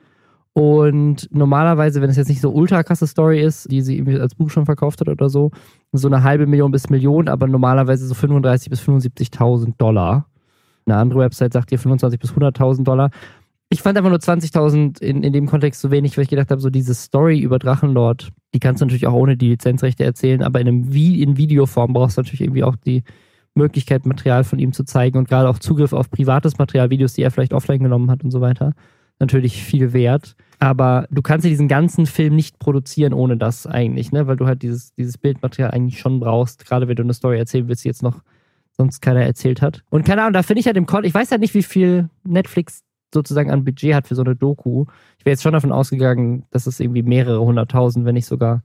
Und 0.55 1.27
normalerweise, 1.31 1.99
wenn 2.01 2.11
es 2.11 2.17
jetzt 2.17 2.29
nicht 2.29 2.41
so 2.41 2.51
ultra 2.51 2.83
krasse 2.83 3.07
Story 3.07 3.41
ist, 3.41 3.71
die 3.71 3.81
sie 3.81 3.97
irgendwie 3.97 4.19
als 4.19 4.35
Buch 4.35 4.51
schon 4.51 4.65
verkauft 4.65 5.01
hat 5.01 5.09
oder 5.09 5.27
so, 5.27 5.49
so 5.91 6.07
eine 6.07 6.21
halbe 6.21 6.45
Million 6.45 6.71
bis 6.71 6.91
Million, 6.91 7.27
aber 7.27 7.47
normalerweise 7.47 8.05
so 8.05 8.13
35 8.13 8.69
bis 8.69 8.79
75.000 8.81 9.73
Dollar. 9.79 10.27
Eine 10.85 10.97
andere 10.97 11.19
Website 11.19 11.53
sagt 11.53 11.69
hier 11.69 11.79
25 11.79 12.19
bis 12.19 12.31
100.000 12.31 12.83
Dollar. 12.83 13.09
Ich 13.69 13.81
fand 13.81 13.97
einfach 13.97 14.09
nur 14.09 14.19
20.000 14.19 15.01
in, 15.01 15.23
in 15.23 15.33
dem 15.33 15.47
Kontext 15.47 15.81
so 15.81 15.89
wenig, 15.89 16.15
weil 16.15 16.23
ich 16.23 16.29
gedacht 16.29 16.51
habe, 16.51 16.61
so 16.61 16.69
diese 16.69 16.93
Story 16.93 17.39
über 17.39 17.57
Drachenlord, 17.57 18.29
die 18.53 18.59
kannst 18.59 18.81
du 18.81 18.85
natürlich 18.85 19.07
auch 19.07 19.13
ohne 19.13 19.35
die 19.35 19.49
Lizenzrechte 19.49 20.03
erzählen, 20.03 20.43
aber 20.43 20.61
in, 20.61 20.67
einem 20.67 20.93
Vi 20.93 21.23
in 21.23 21.37
Videoform 21.37 21.93
brauchst 21.93 22.17
du 22.17 22.21
natürlich 22.21 22.41
irgendwie 22.41 22.63
auch 22.63 22.75
die 22.75 23.03
Möglichkeit, 23.55 24.05
Material 24.05 24.43
von 24.43 24.59
ihm 24.59 24.73
zu 24.73 24.83
zeigen 24.83 25.17
und 25.17 25.27
gerade 25.27 25.49
auch 25.49 25.59
Zugriff 25.59 25.93
auf 25.93 26.11
privates 26.11 26.57
Material, 26.57 26.89
Videos, 26.89 27.13
die 27.13 27.23
er 27.23 27.31
vielleicht 27.31 27.53
offline 27.53 27.81
genommen 27.81 28.11
hat 28.11 28.23
und 28.23 28.31
so 28.31 28.41
weiter 28.41 28.73
natürlich 29.19 29.63
viel 29.63 29.93
wert. 29.93 30.35
Aber 30.59 31.07
du 31.11 31.21
kannst 31.21 31.45
ja 31.45 31.49
diesen 31.49 31.67
ganzen 31.67 32.05
Film 32.05 32.35
nicht 32.35 32.59
produzieren 32.59 33.13
ohne 33.13 33.37
das 33.37 33.67
eigentlich, 33.67 34.11
ne? 34.11 34.27
Weil 34.27 34.37
du 34.37 34.45
halt 34.45 34.61
dieses, 34.61 34.93
dieses 34.93 35.17
Bildmaterial 35.17 35.71
eigentlich 35.71 35.99
schon 35.99 36.19
brauchst, 36.19 36.65
gerade 36.65 36.87
wenn 36.87 36.95
du 36.95 37.03
eine 37.03 37.13
Story 37.13 37.37
erzählen 37.37 37.67
willst, 37.67 37.83
die 37.83 37.89
jetzt 37.89 38.03
noch 38.03 38.21
sonst 38.75 39.01
keiner 39.01 39.21
erzählt 39.21 39.61
hat. 39.61 39.83
Und 39.89 40.05
keine 40.05 40.21
Ahnung, 40.21 40.33
da 40.33 40.43
finde 40.43 40.59
ich 40.59 40.65
halt 40.65 40.77
im 40.77 40.85
Call, 40.85 41.05
ich 41.05 41.13
weiß 41.13 41.31
halt 41.31 41.41
nicht, 41.41 41.53
wie 41.53 41.63
viel 41.63 42.09
Netflix 42.23 42.83
sozusagen 43.13 43.51
an 43.51 43.63
Budget 43.63 43.93
hat 43.93 44.07
für 44.07 44.15
so 44.15 44.23
eine 44.23 44.35
Doku. 44.35 44.85
Ich 45.19 45.25
wäre 45.25 45.33
jetzt 45.33 45.43
schon 45.43 45.53
davon 45.53 45.71
ausgegangen, 45.71 46.45
dass 46.49 46.67
es 46.67 46.79
irgendwie 46.79 47.03
mehrere 47.03 47.41
hunderttausend, 47.41 48.05
wenn 48.05 48.15
nicht 48.15 48.25
sogar 48.25 48.63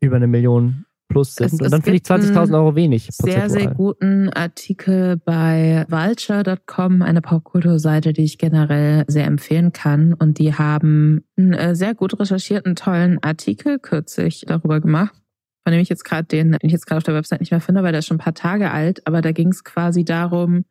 über 0.00 0.16
eine 0.16 0.26
Million 0.26 0.86
plus 1.08 1.34
sind. 1.34 1.52
Es, 1.52 1.60
und 1.60 1.70
dann 1.70 1.82
finde 1.82 1.98
ich 1.98 2.02
20.000 2.02 2.54
Euro 2.54 2.74
wenig. 2.74 3.08
Sehr, 3.10 3.50
sehr 3.50 3.72
guten 3.72 4.30
Artikel 4.30 5.16
bei 5.16 5.84
vulture.com, 5.88 7.02
eine 7.02 7.20
Popkulturseite, 7.20 8.12
die 8.12 8.24
ich 8.24 8.38
generell 8.38 9.04
sehr 9.06 9.26
empfehlen 9.26 9.72
kann. 9.72 10.14
Und 10.14 10.38
die 10.38 10.54
haben 10.54 11.24
einen 11.36 11.52
äh, 11.52 11.74
sehr 11.74 11.94
gut 11.94 12.18
recherchierten, 12.18 12.74
tollen 12.74 13.22
Artikel 13.22 13.78
kürzlich 13.78 14.44
darüber 14.46 14.80
gemacht. 14.80 15.14
Von 15.64 15.72
dem 15.72 15.80
ich 15.80 15.88
jetzt 15.88 16.04
gerade 16.04 16.24
den, 16.24 16.52
den 16.52 16.60
ich 16.62 16.72
jetzt 16.72 16.86
gerade 16.86 16.98
auf 16.98 17.04
der 17.04 17.14
Website 17.14 17.40
nicht 17.40 17.50
mehr 17.50 17.60
finde, 17.60 17.82
weil 17.82 17.92
der 17.92 17.98
ist 17.98 18.06
schon 18.06 18.16
ein 18.16 18.24
paar 18.24 18.34
Tage 18.34 18.70
alt. 18.70 19.06
Aber 19.06 19.22
da 19.22 19.32
ging 19.32 19.48
es 19.48 19.64
quasi 19.64 20.04
darum, 20.04 20.64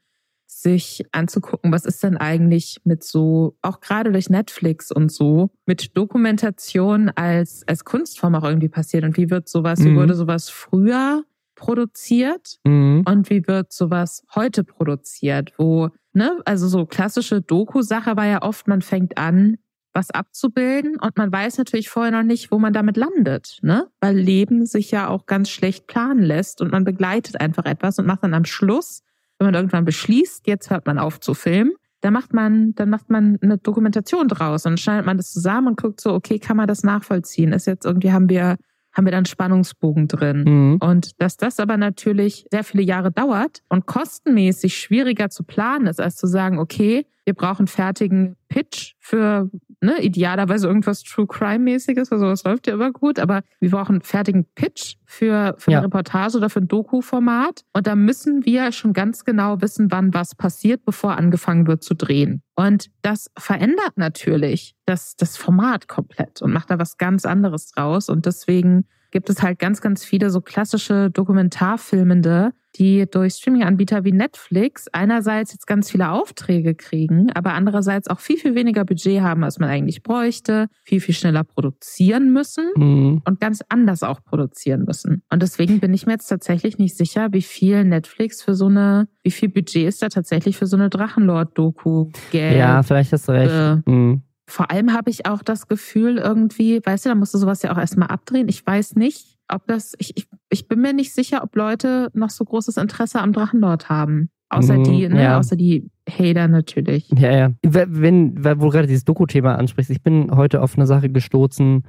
sich 0.61 1.05
anzugucken, 1.11 1.71
was 1.71 1.85
ist 1.85 2.03
denn 2.03 2.17
eigentlich 2.17 2.79
mit 2.83 3.03
so, 3.03 3.57
auch 3.61 3.79
gerade 3.79 4.11
durch 4.11 4.29
Netflix 4.29 4.91
und 4.91 5.11
so, 5.11 5.49
mit 5.65 5.97
Dokumentation 5.97 7.09
als, 7.09 7.67
als 7.67 7.85
Kunstform 7.85 8.35
auch 8.35 8.43
irgendwie 8.43 8.69
passiert 8.69 9.03
und 9.03 9.17
wie 9.17 9.29
wird 9.29 9.49
sowas, 9.49 9.79
mhm. 9.79 9.85
wie 9.85 9.95
wurde 9.95 10.13
sowas 10.13 10.49
früher 10.49 11.23
produziert 11.55 12.59
mhm. 12.63 13.03
und 13.07 13.29
wie 13.29 13.47
wird 13.47 13.71
sowas 13.71 14.23
heute 14.35 14.63
produziert, 14.63 15.53
wo, 15.57 15.89
ne, 16.13 16.39
also 16.45 16.67
so 16.67 16.85
klassische 16.85 17.41
Doku-Sache 17.41 18.15
war 18.15 18.27
ja 18.27 18.41
oft, 18.41 18.67
man 18.67 18.81
fängt 18.81 19.17
an, 19.17 19.57
was 19.93 20.09
abzubilden 20.09 20.99
und 20.99 21.17
man 21.17 21.31
weiß 21.31 21.57
natürlich 21.59 21.89
vorher 21.89 22.11
noch 22.11 22.23
nicht, 22.23 22.51
wo 22.51 22.59
man 22.59 22.73
damit 22.73 22.97
landet, 22.97 23.59
ne? 23.61 23.87
Weil 24.01 24.17
Leben 24.17 24.65
sich 24.65 24.91
ja 24.91 25.07
auch 25.07 25.25
ganz 25.25 25.49
schlecht 25.49 25.87
planen 25.87 26.23
lässt 26.23 26.61
und 26.61 26.71
man 26.71 26.83
begleitet 26.83 27.39
einfach 27.39 27.65
etwas 27.65 27.99
und 27.99 28.07
macht 28.07 28.23
dann 28.23 28.33
am 28.33 28.45
Schluss 28.45 29.03
wenn 29.43 29.47
man 29.47 29.55
irgendwann 29.55 29.85
beschließt, 29.85 30.47
jetzt 30.47 30.69
hört 30.69 30.85
man 30.85 30.99
auf 30.99 31.19
zu 31.19 31.33
filmen, 31.33 31.73
dann 32.01 32.13
macht 32.13 32.33
man, 32.33 32.73
dann 32.75 32.89
macht 32.89 33.09
man 33.09 33.37
eine 33.41 33.57
Dokumentation 33.57 34.27
draus 34.27 34.65
und 34.65 34.79
schneidet 34.79 35.05
man 35.05 35.17
das 35.17 35.31
zusammen 35.31 35.69
und 35.69 35.81
guckt 35.81 36.01
so, 36.01 36.13
okay, 36.13 36.39
kann 36.39 36.57
man 36.57 36.67
das 36.67 36.83
nachvollziehen? 36.83 37.53
Ist 37.53 37.67
jetzt 37.67 37.85
irgendwie 37.85 38.11
haben 38.11 38.29
wir 38.29 38.57
haben 38.95 39.05
wir 39.05 39.11
dann 39.11 39.25
Spannungsbogen 39.25 40.07
drin. 40.07 40.43
Mhm. 40.43 40.77
Und 40.79 41.19
dass 41.19 41.35
das 41.35 41.59
aber 41.59 41.77
natürlich 41.77 42.45
sehr 42.51 42.63
viele 42.63 42.83
Jahre 42.83 43.11
dauert 43.11 43.63
und 43.67 43.87
kostenmäßig 43.87 44.77
schwieriger 44.77 45.31
zu 45.31 45.43
planen 45.43 45.87
ist, 45.87 45.99
als 45.99 46.15
zu 46.15 46.27
sagen, 46.27 46.59
okay, 46.59 47.07
wir 47.25 47.33
brauchen 47.33 47.65
fertigen 47.65 48.35
Pitch 48.49 48.93
für 48.99 49.49
ne, 49.83 50.01
idealerweise 50.01 50.67
irgendwas 50.67 51.03
True 51.03 51.27
Crime-mäßiges, 51.27 52.11
also 52.11 52.25
das 52.27 52.43
läuft 52.43 52.67
ja 52.67 52.73
immer 52.73 52.91
gut, 52.91 53.19
aber 53.19 53.41
wir 53.59 53.69
brauchen 53.69 54.01
fertigen 54.01 54.45
Pitch 54.55 54.95
für, 55.05 55.55
für 55.57 55.71
ja. 55.71 55.77
eine 55.77 55.87
Reportage 55.87 56.37
oder 56.37 56.49
für 56.49 56.61
ein 56.61 56.67
Doku-Format. 56.67 57.63
Und 57.73 57.85
da 57.85 57.95
müssen 57.95 58.45
wir 58.45 58.71
schon 58.71 58.93
ganz 58.93 59.25
genau 59.25 59.61
wissen, 59.61 59.91
wann 59.91 60.13
was 60.13 60.35
passiert, 60.35 60.85
bevor 60.85 61.17
angefangen 61.17 61.67
wird 61.67 61.83
zu 61.83 61.93
drehen. 61.93 62.41
Und 62.55 62.89
das 63.01 63.29
verändert 63.37 63.93
natürlich 63.95 64.75
das, 64.85 65.15
das 65.15 65.37
Format 65.37 65.87
komplett 65.87 66.41
und 66.41 66.53
macht 66.53 66.71
da 66.71 66.79
was 66.79 66.97
ganz 66.97 67.25
anderes 67.25 67.71
draus. 67.71 68.09
Und 68.09 68.25
deswegen 68.25 68.87
gibt 69.13 69.29
es 69.29 69.41
halt 69.43 69.59
ganz, 69.59 69.79
ganz 69.79 70.03
viele 70.03 70.31
so 70.31 70.41
klassische 70.41 71.11
Dokumentarfilmende, 71.11 72.51
die 72.75 73.05
durch 73.09 73.35
Streaming-Anbieter 73.35 74.03
wie 74.03 74.11
Netflix 74.11 74.87
einerseits 74.91 75.53
jetzt 75.53 75.67
ganz 75.67 75.91
viele 75.91 76.09
Aufträge 76.09 76.73
kriegen, 76.73 77.31
aber 77.33 77.53
andererseits 77.53 78.07
auch 78.07 78.19
viel, 78.19 78.37
viel 78.37 78.55
weniger 78.55 78.83
Budget 78.83 79.21
haben, 79.21 79.43
als 79.43 79.59
man 79.59 79.69
eigentlich 79.69 80.01
bräuchte, 80.01 80.67
viel, 80.83 80.99
viel 80.99 81.13
schneller 81.13 81.43
produzieren 81.43 82.33
müssen 82.33 82.71
mhm. 82.75 83.21
und 83.23 83.39
ganz 83.39 83.61
anders 83.69 84.01
auch 84.01 84.23
produzieren 84.23 84.85
müssen. 84.85 85.21
Und 85.29 85.43
deswegen 85.43 85.79
bin 85.79 85.93
ich 85.93 86.07
mir 86.07 86.13
jetzt 86.13 86.27
tatsächlich 86.27 86.79
nicht 86.79 86.97
sicher, 86.97 87.27
wie 87.31 87.43
viel 87.43 87.83
Netflix 87.83 88.41
für 88.41 88.55
so 88.55 88.65
eine, 88.65 89.07
wie 89.21 89.31
viel 89.31 89.49
Budget 89.49 89.87
ist 89.87 90.01
da 90.01 90.09
tatsächlich 90.09 90.57
für 90.57 90.65
so 90.65 90.75
eine 90.75 90.89
Drachenlord-Doku 90.89 92.09
gäbe. 92.31 92.57
Ja, 92.57 92.81
vielleicht 92.81 93.13
hast 93.13 93.27
du 93.27 93.33
recht. 93.33 93.87
Mhm. 93.87 94.23
Vor 94.45 94.71
allem 94.71 94.93
habe 94.93 95.09
ich 95.09 95.25
auch 95.25 95.41
das 95.41 95.67
Gefühl 95.67 96.17
irgendwie, 96.17 96.81
weißt 96.83 97.05
du, 97.05 97.09
da 97.09 97.15
musst 97.15 97.33
du 97.33 97.37
sowas 97.37 97.61
ja 97.63 97.71
auch 97.71 97.77
erstmal 97.77 98.09
abdrehen. 98.09 98.49
Ich 98.49 98.65
weiß 98.65 98.95
nicht, 98.95 99.37
ob 99.47 99.65
das, 99.67 99.93
ich, 99.99 100.17
ich, 100.17 100.27
ich 100.49 100.67
bin 100.67 100.81
mir 100.81 100.93
nicht 100.93 101.13
sicher, 101.13 101.43
ob 101.43 101.55
Leute 101.55 102.09
noch 102.13 102.29
so 102.29 102.43
großes 102.43 102.77
Interesse 102.77 103.21
am 103.21 103.31
Drachenlord 103.31 103.89
haben. 103.89 104.29
Außer 104.49 104.77
mhm, 104.77 104.83
die, 104.83 105.09
ne, 105.09 105.23
ja. 105.23 105.39
außer 105.39 105.55
die 105.55 105.89
Hater 106.07 106.47
natürlich. 106.47 107.09
Ja, 107.15 107.31
ja. 107.31 107.51
Wenn, 107.63 108.43
wo 108.43 108.65
du 108.65 108.69
gerade 108.69 108.87
dieses 108.87 109.05
Doku-Thema 109.05 109.55
ansprichst, 109.55 109.89
ich 109.89 110.03
bin 110.03 110.29
heute 110.35 110.61
auf 110.61 110.75
eine 110.75 110.85
Sache 110.85 111.09
gestoßen, 111.09 111.83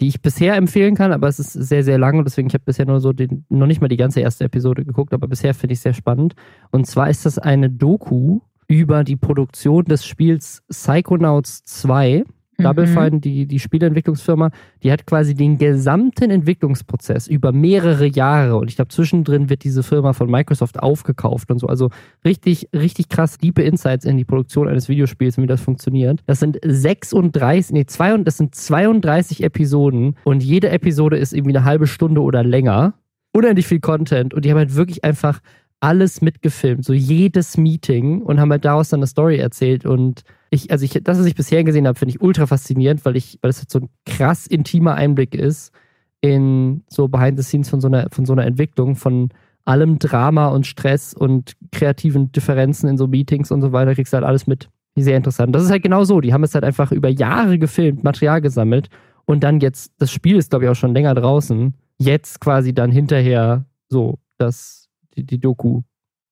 die 0.00 0.08
ich 0.08 0.20
bisher 0.20 0.56
empfehlen 0.56 0.94
kann, 0.94 1.12
aber 1.12 1.28
es 1.28 1.38
ist 1.38 1.52
sehr, 1.52 1.84
sehr 1.84 1.98
lang 1.98 2.18
und 2.18 2.24
deswegen 2.24 2.48
ich 2.48 2.54
habe 2.54 2.64
bisher 2.64 2.86
nur 2.86 3.00
so 3.00 3.12
den, 3.12 3.44
noch 3.48 3.66
nicht 3.66 3.80
mal 3.80 3.88
die 3.88 3.96
ganze 3.96 4.20
erste 4.20 4.44
Episode 4.44 4.84
geguckt, 4.84 5.12
aber 5.12 5.28
bisher 5.28 5.54
finde 5.54 5.74
ich 5.74 5.78
es 5.78 5.82
sehr 5.82 5.92
spannend. 5.92 6.34
Und 6.70 6.86
zwar 6.86 7.10
ist 7.10 7.26
das 7.26 7.38
eine 7.38 7.70
Doku 7.70 8.40
über 8.70 9.02
die 9.02 9.16
Produktion 9.16 9.84
des 9.84 10.06
Spiels 10.06 10.62
Psychonauts 10.70 11.64
2. 11.64 12.24
Mhm. 12.56 12.62
Double 12.62 12.86
Fine, 12.86 13.18
die, 13.18 13.46
die 13.46 13.58
Spieleentwicklungsfirma, 13.58 14.50
die 14.84 14.92
hat 14.92 15.06
quasi 15.06 15.34
den 15.34 15.58
gesamten 15.58 16.30
Entwicklungsprozess 16.30 17.26
über 17.26 17.50
mehrere 17.50 18.06
Jahre 18.06 18.56
und 18.56 18.70
ich 18.70 18.76
glaube, 18.76 18.90
zwischendrin 18.90 19.50
wird 19.50 19.64
diese 19.64 19.82
Firma 19.82 20.12
von 20.12 20.30
Microsoft 20.30 20.78
aufgekauft 20.78 21.50
und 21.50 21.58
so. 21.58 21.66
Also 21.66 21.90
richtig, 22.24 22.68
richtig 22.72 23.08
krass 23.08 23.38
diepe 23.38 23.62
Insights 23.62 24.04
in 24.04 24.16
die 24.16 24.24
Produktion 24.24 24.68
eines 24.68 24.88
Videospiels 24.88 25.36
und 25.36 25.44
wie 25.44 25.48
das 25.48 25.60
funktioniert. 25.60 26.20
Das 26.26 26.38
sind 26.38 26.56
36, 26.62 27.72
nee, 27.72 27.86
zwei, 27.86 28.16
das 28.18 28.36
sind 28.36 28.54
32 28.54 29.42
Episoden 29.42 30.14
und 30.22 30.44
jede 30.44 30.70
Episode 30.70 31.16
ist 31.16 31.32
irgendwie 31.32 31.56
eine 31.56 31.64
halbe 31.64 31.88
Stunde 31.88 32.22
oder 32.22 32.44
länger. 32.44 32.94
Unendlich 33.32 33.66
viel 33.66 33.80
Content 33.80 34.32
und 34.32 34.44
die 34.44 34.50
haben 34.50 34.58
halt 34.58 34.76
wirklich 34.76 35.02
einfach 35.02 35.40
alles 35.80 36.20
mitgefilmt, 36.20 36.84
so 36.84 36.92
jedes 36.92 37.56
Meeting 37.56 38.20
und 38.22 38.38
haben 38.38 38.50
halt 38.50 38.64
daraus 38.64 38.90
dann 38.90 39.00
eine 39.00 39.06
Story 39.06 39.38
erzählt. 39.38 39.86
Und 39.86 40.22
ich, 40.50 40.70
also 40.70 40.84
ich, 40.84 40.92
das, 41.02 41.18
was 41.18 41.26
ich 41.26 41.34
bisher 41.34 41.64
gesehen 41.64 41.86
habe, 41.86 41.98
finde 41.98 42.14
ich 42.14 42.20
ultra 42.20 42.46
faszinierend, 42.46 43.04
weil 43.04 43.16
ich, 43.16 43.38
weil 43.40 43.50
es 43.50 43.58
halt 43.58 43.70
so 43.70 43.80
ein 43.80 43.88
krass 44.04 44.46
intimer 44.46 44.94
Einblick 44.94 45.34
ist 45.34 45.72
in 46.20 46.82
so 46.88 47.08
Behind 47.08 47.38
the 47.38 47.42
Scenes 47.42 47.70
von 47.70 47.80
so 47.80 47.88
einer, 47.88 48.08
von 48.10 48.26
so 48.26 48.34
einer 48.34 48.44
Entwicklung, 48.44 48.94
von 48.94 49.30
allem 49.64 49.98
Drama 49.98 50.48
und 50.48 50.66
Stress 50.66 51.14
und 51.14 51.52
kreativen 51.72 52.30
Differenzen 52.32 52.88
in 52.88 52.98
so 52.98 53.06
Meetings 53.06 53.50
und 53.50 53.62
so 53.62 53.72
weiter, 53.72 53.94
kriegst 53.94 54.12
du 54.12 54.16
halt 54.16 54.26
alles 54.26 54.46
mit. 54.46 54.68
Sehr 54.96 55.16
interessant. 55.16 55.54
Das 55.54 55.62
ist 55.62 55.70
halt 55.70 55.82
genau 55.82 56.04
so. 56.04 56.20
Die 56.20 56.34
haben 56.34 56.42
es 56.42 56.54
halt 56.54 56.64
einfach 56.64 56.92
über 56.92 57.08
Jahre 57.08 57.58
gefilmt, 57.58 58.04
Material 58.04 58.42
gesammelt 58.42 58.90
und 59.24 59.44
dann 59.44 59.60
jetzt, 59.60 59.92
das 59.98 60.10
Spiel 60.10 60.36
ist, 60.36 60.50
glaube 60.50 60.64
ich, 60.64 60.70
auch 60.70 60.74
schon 60.74 60.92
länger 60.92 61.14
draußen, 61.14 61.74
jetzt 61.98 62.40
quasi 62.40 62.74
dann 62.74 62.90
hinterher 62.90 63.64
so 63.88 64.18
das 64.38 64.79
die, 65.20 65.24
die 65.24 65.38
Doku 65.40 65.82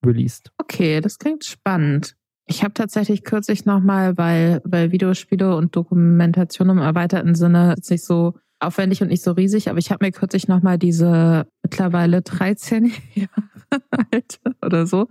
released. 0.05 0.53
Okay, 0.59 1.01
das 1.01 1.19
klingt 1.19 1.45
spannend. 1.45 2.15
Ich 2.47 2.63
habe 2.63 2.73
tatsächlich 2.73 3.25
kürzlich 3.25 3.67
nochmal, 3.67 4.17
weil, 4.17 4.63
weil 4.65 4.91
Videospiele 4.91 5.55
und 5.55 5.77
Dokumentation 5.77 6.71
im 6.71 6.79
erweiterten 6.79 7.35
Sinne 7.35 7.75
sich 7.81 8.05
so 8.05 8.35
aufwendig 8.59 9.03
und 9.03 9.09
nicht 9.09 9.23
so 9.23 9.33
riesig, 9.33 9.69
aber 9.69 9.79
ich 9.79 9.91
habe 9.91 10.05
mir 10.05 10.13
kürzlich 10.13 10.49
nochmal 10.49 10.79
diese 10.79 11.47
mittlerweile 11.63 12.23
13 12.23 12.93
Jahre 13.15 13.29
alte 14.11 14.39
oder 14.65 14.87
so, 14.87 15.09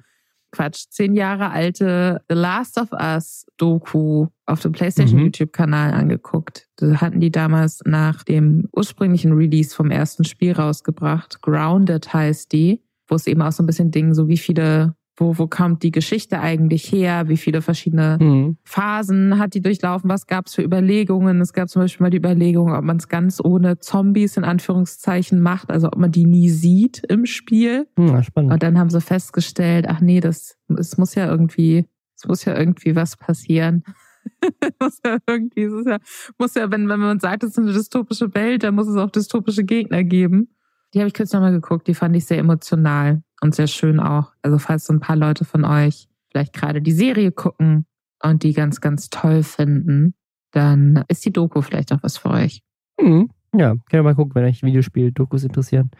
Quatsch, 0.51 0.85
10 0.89 1.13
Jahre 1.13 1.51
alte 1.51 2.21
The 2.29 2.35
Last 2.35 2.77
of 2.79 2.91
Us 2.91 3.45
Doku 3.57 4.27
auf 4.45 4.61
dem 4.61 4.71
PlayStation 4.71 5.19
Mhm. 5.19 5.25
YouTube-Kanal 5.25 5.93
angeguckt. 5.93 6.67
Da 6.77 6.99
hatten 7.01 7.19
die 7.19 7.31
damals 7.31 7.81
nach 7.85 8.23
dem 8.23 8.67
ursprünglichen 8.75 9.33
Release 9.33 9.75
vom 9.75 9.91
ersten 9.91 10.23
Spiel 10.23 10.53
rausgebracht. 10.53 11.41
Grounded 11.41 12.13
heißt 12.13 12.51
die, 12.51 12.81
wo 13.07 13.15
es 13.15 13.27
eben 13.27 13.41
auch 13.41 13.51
so 13.51 13.63
ein 13.63 13.65
bisschen 13.67 13.91
Ding, 13.91 14.13
so 14.13 14.27
wie 14.27 14.37
viele, 14.37 14.95
wo, 15.15 15.37
wo 15.37 15.47
kommt 15.47 15.81
die 15.83 15.91
Geschichte 15.91 16.39
eigentlich 16.39 16.91
her, 16.91 17.27
wie 17.27 17.37
viele 17.37 17.61
verschiedene 17.61 18.17
Hm. 18.19 18.57
Phasen 18.63 19.39
hat 19.39 19.53
die 19.53 19.61
durchlaufen? 19.61 20.09
Was 20.09 20.27
gab 20.27 20.47
es 20.47 20.55
für 20.55 20.61
Überlegungen? 20.61 21.41
Es 21.41 21.53
gab 21.53 21.69
zum 21.69 21.81
Beispiel 21.81 22.03
mal 22.03 22.09
die 22.09 22.17
Überlegung, 22.17 22.73
ob 22.73 22.83
man 22.83 22.97
es 22.97 23.07
ganz 23.07 23.39
ohne 23.43 23.79
Zombies 23.79 24.37
in 24.37 24.43
Anführungszeichen 24.43 25.39
macht, 25.41 25.71
also 25.71 25.87
ob 25.87 25.97
man 25.97 26.11
die 26.11 26.25
nie 26.25 26.49
sieht 26.49 27.03
im 27.09 27.25
Spiel. 27.25 27.87
Hm, 27.97 28.07
ja, 28.09 28.23
spannend. 28.23 28.53
Und 28.53 28.61
dann 28.63 28.77
haben 28.77 28.89
sie 28.89 29.01
festgestellt, 29.01 29.85
ach 29.87 30.01
nee, 30.01 30.19
das 30.19 30.57
es 30.77 30.97
muss 30.97 31.15
ja 31.15 31.27
irgendwie, 31.27 31.85
es 32.15 32.27
muss 32.27 32.45
ja 32.45 32.55
irgendwie 32.57 32.95
was 32.95 33.17
passieren. 33.17 33.83
Es 34.59 34.71
muss 34.81 34.99
ja 35.05 35.17
irgendwie, 35.25 35.63
es 35.63 35.73
ist 35.73 35.87
ja, 35.87 35.97
muss 36.37 36.53
ja, 36.55 36.69
wenn, 36.69 36.89
wenn 36.89 36.99
man 36.99 37.19
sagt, 37.19 37.43
es 37.43 37.51
ist 37.51 37.59
eine 37.59 37.71
dystopische 37.71 38.33
Welt, 38.35 38.63
dann 38.63 38.75
muss 38.75 38.87
es 38.87 38.97
auch 38.97 39.09
dystopische 39.09 39.63
Gegner 39.63 40.03
geben. 40.03 40.49
Die 40.93 40.99
habe 40.99 41.07
ich 41.07 41.13
kurz 41.13 41.33
nochmal 41.33 41.51
geguckt, 41.51 41.87
die 41.87 41.93
fand 41.93 42.15
ich 42.15 42.25
sehr 42.25 42.37
emotional 42.37 43.21
und 43.41 43.55
sehr 43.55 43.67
schön 43.67 43.99
auch. 43.99 44.31
Also 44.41 44.57
falls 44.57 44.85
so 44.85 44.93
ein 44.93 44.99
paar 44.99 45.15
Leute 45.15 45.45
von 45.45 45.65
euch 45.65 46.07
vielleicht 46.31 46.53
gerade 46.53 46.81
die 46.81 46.91
Serie 46.91 47.31
gucken 47.31 47.85
und 48.23 48.43
die 48.43 48.53
ganz, 48.53 48.81
ganz 48.81 49.09
toll 49.09 49.43
finden, 49.43 50.13
dann 50.51 51.03
ist 51.07 51.25
die 51.25 51.33
Doku 51.33 51.61
vielleicht 51.61 51.91
auch 51.91 52.03
was 52.03 52.17
für 52.17 52.29
euch. 52.29 52.61
Hm. 52.99 53.29
Ja, 53.55 53.69
könnt 53.69 53.93
ihr 53.93 54.03
mal 54.03 54.15
gucken, 54.15 54.35
wenn 54.35 54.45
euch 54.45 54.63
Videospiel-Dokus 54.63 55.43
interessieren. 55.43 55.91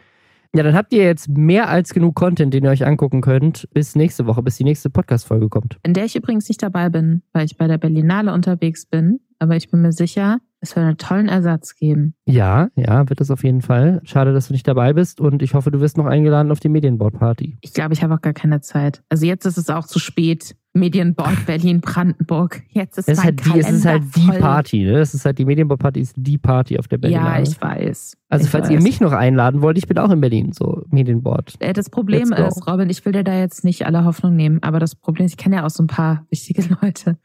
Ja, 0.55 0.63
dann 0.63 0.75
habt 0.75 0.93
ihr 0.93 1.03
jetzt 1.03 1.29
mehr 1.29 1.69
als 1.69 1.93
genug 1.93 2.15
Content, 2.15 2.53
den 2.53 2.63
ihr 2.63 2.69
euch 2.69 2.85
angucken 2.85 3.21
könnt, 3.21 3.67
bis 3.73 3.95
nächste 3.95 4.25
Woche, 4.25 4.41
bis 4.41 4.57
die 4.57 4.63
nächste 4.63 4.89
Podcast-Folge 4.89 5.49
kommt. 5.49 5.77
In 5.83 5.93
der 5.93 6.05
ich 6.05 6.15
übrigens 6.15 6.47
nicht 6.47 6.63
dabei 6.63 6.89
bin, 6.89 7.21
weil 7.33 7.45
ich 7.45 7.57
bei 7.57 7.67
der 7.67 7.77
Berlinale 7.77 8.33
unterwegs 8.33 8.85
bin, 8.85 9.19
aber 9.39 9.55
ich 9.55 9.69
bin 9.69 9.81
mir 9.81 9.91
sicher, 9.91 10.39
es 10.59 10.75
wird 10.75 10.85
einen 10.85 10.97
tollen 10.97 11.27
Ersatz 11.27 11.75
geben. 11.75 12.15
Ja, 12.25 12.69
ja, 12.75 13.07
wird 13.09 13.21
es 13.21 13.29
auf 13.29 13.43
jeden 13.43 13.61
Fall. 13.61 14.01
Schade, 14.03 14.33
dass 14.33 14.47
du 14.47 14.53
nicht 14.53 14.67
dabei 14.67 14.93
bist 14.93 15.21
und 15.21 15.41
ich 15.43 15.53
hoffe, 15.53 15.69
du 15.71 15.79
wirst 15.79 15.97
noch 15.97 16.05
eingeladen 16.05 16.51
auf 16.51 16.59
die 16.59 16.69
Medienbord-Party. 16.69 17.57
Ich 17.61 17.73
glaube, 17.73 17.93
ich 17.93 18.01
habe 18.03 18.15
auch 18.15 18.21
gar 18.21 18.33
keine 18.33 18.61
Zeit. 18.61 19.03
Also 19.09 19.25
jetzt 19.25 19.45
ist 19.45 19.57
es 19.57 19.69
auch 19.69 19.85
zu 19.85 19.99
spät. 19.99 20.55
Medienbord 20.73 21.45
Berlin 21.47 21.81
Brandenburg. 21.81 22.61
Jetzt 22.69 22.97
ist 22.99 23.07
Es 23.07 23.17
ist, 23.19 23.23
halt 23.23 23.45
die, 23.45 23.59
es 23.59 23.69
ist 23.71 23.85
halt 23.85 24.03
die. 24.15 24.27
Party, 24.27 24.83
ne? 24.83 24.99
Es 24.99 25.13
ist 25.13 25.25
halt 25.25 25.37
die 25.39 25.45
Medienbord-Party, 25.45 25.99
ist 25.99 26.13
die 26.17 26.37
Party 26.37 26.77
auf 26.77 26.87
der 26.87 26.97
Berlinale. 26.99 27.43
Ja, 27.45 27.51
ich 27.51 27.59
weiß. 27.61 28.17
also, 28.29 28.45
ich 28.45 28.51
falls 28.51 28.65
weiß. 28.65 28.71
ihr 28.73 28.81
mich 28.81 28.99
noch 28.99 29.11
einladen 29.13 29.61
wollt, 29.61 29.77
ich 29.77 29.87
bin 29.87 29.97
auch 29.97 30.11
in 30.11 30.21
Berlin, 30.21 30.51
so 30.53 30.83
Medienbord. 30.89 31.55
Äh, 31.59 31.73
Das 31.73 31.89
Problem 31.89 32.31
ist, 32.31 32.67
Robin, 32.67 32.89
ich 32.89 33.03
will 33.05 33.13
dir 33.13 33.23
da 33.23 33.33
jetzt 33.39 33.63
nicht 33.63 33.85
alle 33.85 34.05
Hoffnung 34.05 34.35
nehmen, 34.35 34.61
aber 34.61 34.79
das 34.79 34.95
Problem 34.95 35.25
ist, 35.25 35.31
ich 35.33 35.37
kenne 35.37 35.55
ja 35.57 35.65
auch 35.65 35.69
so 35.71 35.81
ein 35.83 35.87
paar 35.87 36.25
wichtige 36.29 36.63
Leute. 36.81 37.17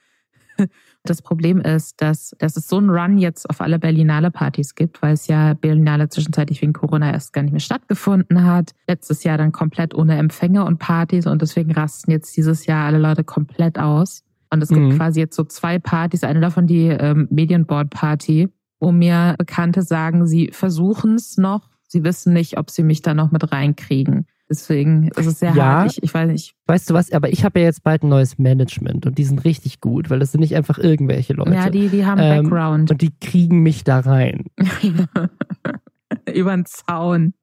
Das 1.05 1.21
Problem 1.21 1.61
ist, 1.61 2.01
dass, 2.01 2.35
dass 2.39 2.57
es 2.57 2.69
so 2.69 2.79
einen 2.79 2.91
Run 2.91 3.19
jetzt 3.19 3.51
auf 3.51 3.61
alle 3.61 3.79
Berlinale 3.81 4.31
Partys 4.31 4.75
gibt, 4.77 5.03
weil 5.03 5.15
es 5.15 5.27
ja 5.27 5.55
Berlinale 5.55 6.09
zwischenzeitlich 6.09 6.63
wegen 6.63 6.73
Corona 6.73 7.13
erst 7.13 7.33
gar 7.33 7.43
nicht 7.43 7.51
mehr 7.51 7.61
stattgefunden 7.61 8.45
hat. 8.45 8.71
Letztes 8.87 9.25
Jahr 9.25 9.37
dann 9.37 9.51
komplett 9.51 9.95
ohne 9.95 10.17
Empfänge 10.17 10.65
und 10.65 10.79
Partys 10.79 11.27
und 11.27 11.43
deswegen 11.43 11.73
rasten 11.73 12.13
jetzt 12.13 12.37
dieses 12.37 12.67
Jahr 12.67 12.87
alle 12.87 12.99
Leute 12.99 13.25
komplett 13.25 13.79
aus. 13.79 14.23
Und 14.51 14.63
es 14.63 14.69
gibt 14.69 14.81
Mhm. 14.83 14.97
quasi 14.97 15.21
jetzt 15.21 15.35
so 15.35 15.45
zwei 15.45 15.79
Partys, 15.79 16.25
eine 16.25 16.41
davon 16.41 16.67
die 16.67 16.87
ähm, 16.89 17.27
Medienboard 17.31 17.91
Party, 17.91 18.49
wo 18.79 18.93
mir 18.93 19.35
Bekannte 19.39 19.83
sagen, 19.83 20.27
sie 20.27 20.51
versuchen 20.53 21.15
es 21.15 21.37
noch, 21.37 21.69
sie 21.89 22.05
wissen 22.05 22.33
nicht, 22.33 22.59
ob 22.59 22.71
sie 22.71 22.83
mich 22.83 23.03
da 23.03 23.15
noch 23.15 23.33
mit 23.33 23.51
reinkriegen. 23.51 24.27
Deswegen 24.53 25.09
ist 25.17 25.25
es 25.27 25.39
sehr 25.39 25.55
Ja. 25.55 25.65
hart. 25.65 25.93
Ich, 25.93 26.03
ich 26.03 26.13
weiß 26.13 26.29
nicht. 26.31 26.55
Weißt 26.67 26.91
du 26.91 26.95
was? 26.95 27.11
Aber 27.11 27.31
ich 27.33 27.43
habe 27.43 27.59
ja 27.61 27.65
jetzt 27.65 27.83
bald 27.83 28.03
ein 28.03 28.11
neues 28.11 28.37
Management 28.39 29.07
und 29.07 29.17
die 29.17 29.25
sind 29.25 29.45
richtig 29.47 29.81
gut, 29.81 30.11
weil 30.11 30.19
das 30.19 30.33
sind 30.33 30.43
nicht 30.43 30.55
einfach 30.55 30.77
irgendwelche 30.79 31.33
Leute. 31.33 31.55
Ja, 31.55 31.71
die, 31.71 31.89
die 31.89 32.05
haben 32.05 32.21
Ähm, 32.21 32.43
Background. 32.51 32.91
und 32.91 33.01
die 33.01 33.11
kriegen 33.19 33.61
mich 33.63 33.83
da 33.83 34.01
rein. 34.01 34.45
Über 36.35 36.55
den 36.55 36.67
Zaun. 36.67 37.33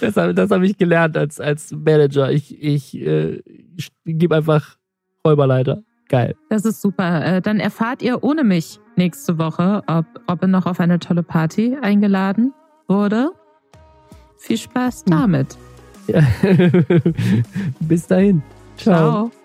das 0.00 0.16
habe 0.16 0.34
das 0.34 0.50
hab 0.50 0.62
ich 0.62 0.76
gelernt 0.78 1.16
als, 1.16 1.40
als 1.40 1.72
Manager. 1.72 2.30
Ich, 2.32 2.60
ich, 2.62 2.96
äh, 3.00 3.40
ich 3.76 3.92
gebe 4.04 4.34
einfach 4.36 4.76
Räuberleiter. 5.26 5.82
Geil. 6.08 6.34
Das 6.50 6.64
ist 6.64 6.80
super. 6.82 7.24
Äh, 7.24 7.42
Dann 7.42 7.60
erfahrt 7.60 8.02
ihr 8.02 8.22
ohne 8.24 8.44
mich 8.44 8.78
nächste 8.96 9.38
Woche, 9.38 9.82
ob 9.86 10.04
Robin 10.30 10.50
noch 10.50 10.66
auf 10.66 10.80
eine 10.80 10.98
tolle 10.98 11.22
Party 11.22 11.76
eingeladen 11.80 12.52
wurde. 12.88 13.30
Viel 14.38 14.58
Spaß 14.58 15.04
damit. 15.04 15.56
Ja. 16.06 16.22
Bis 17.80 18.06
dahin. 18.06 18.42
Ciao. 18.76 19.30
Ciao. 19.30 19.43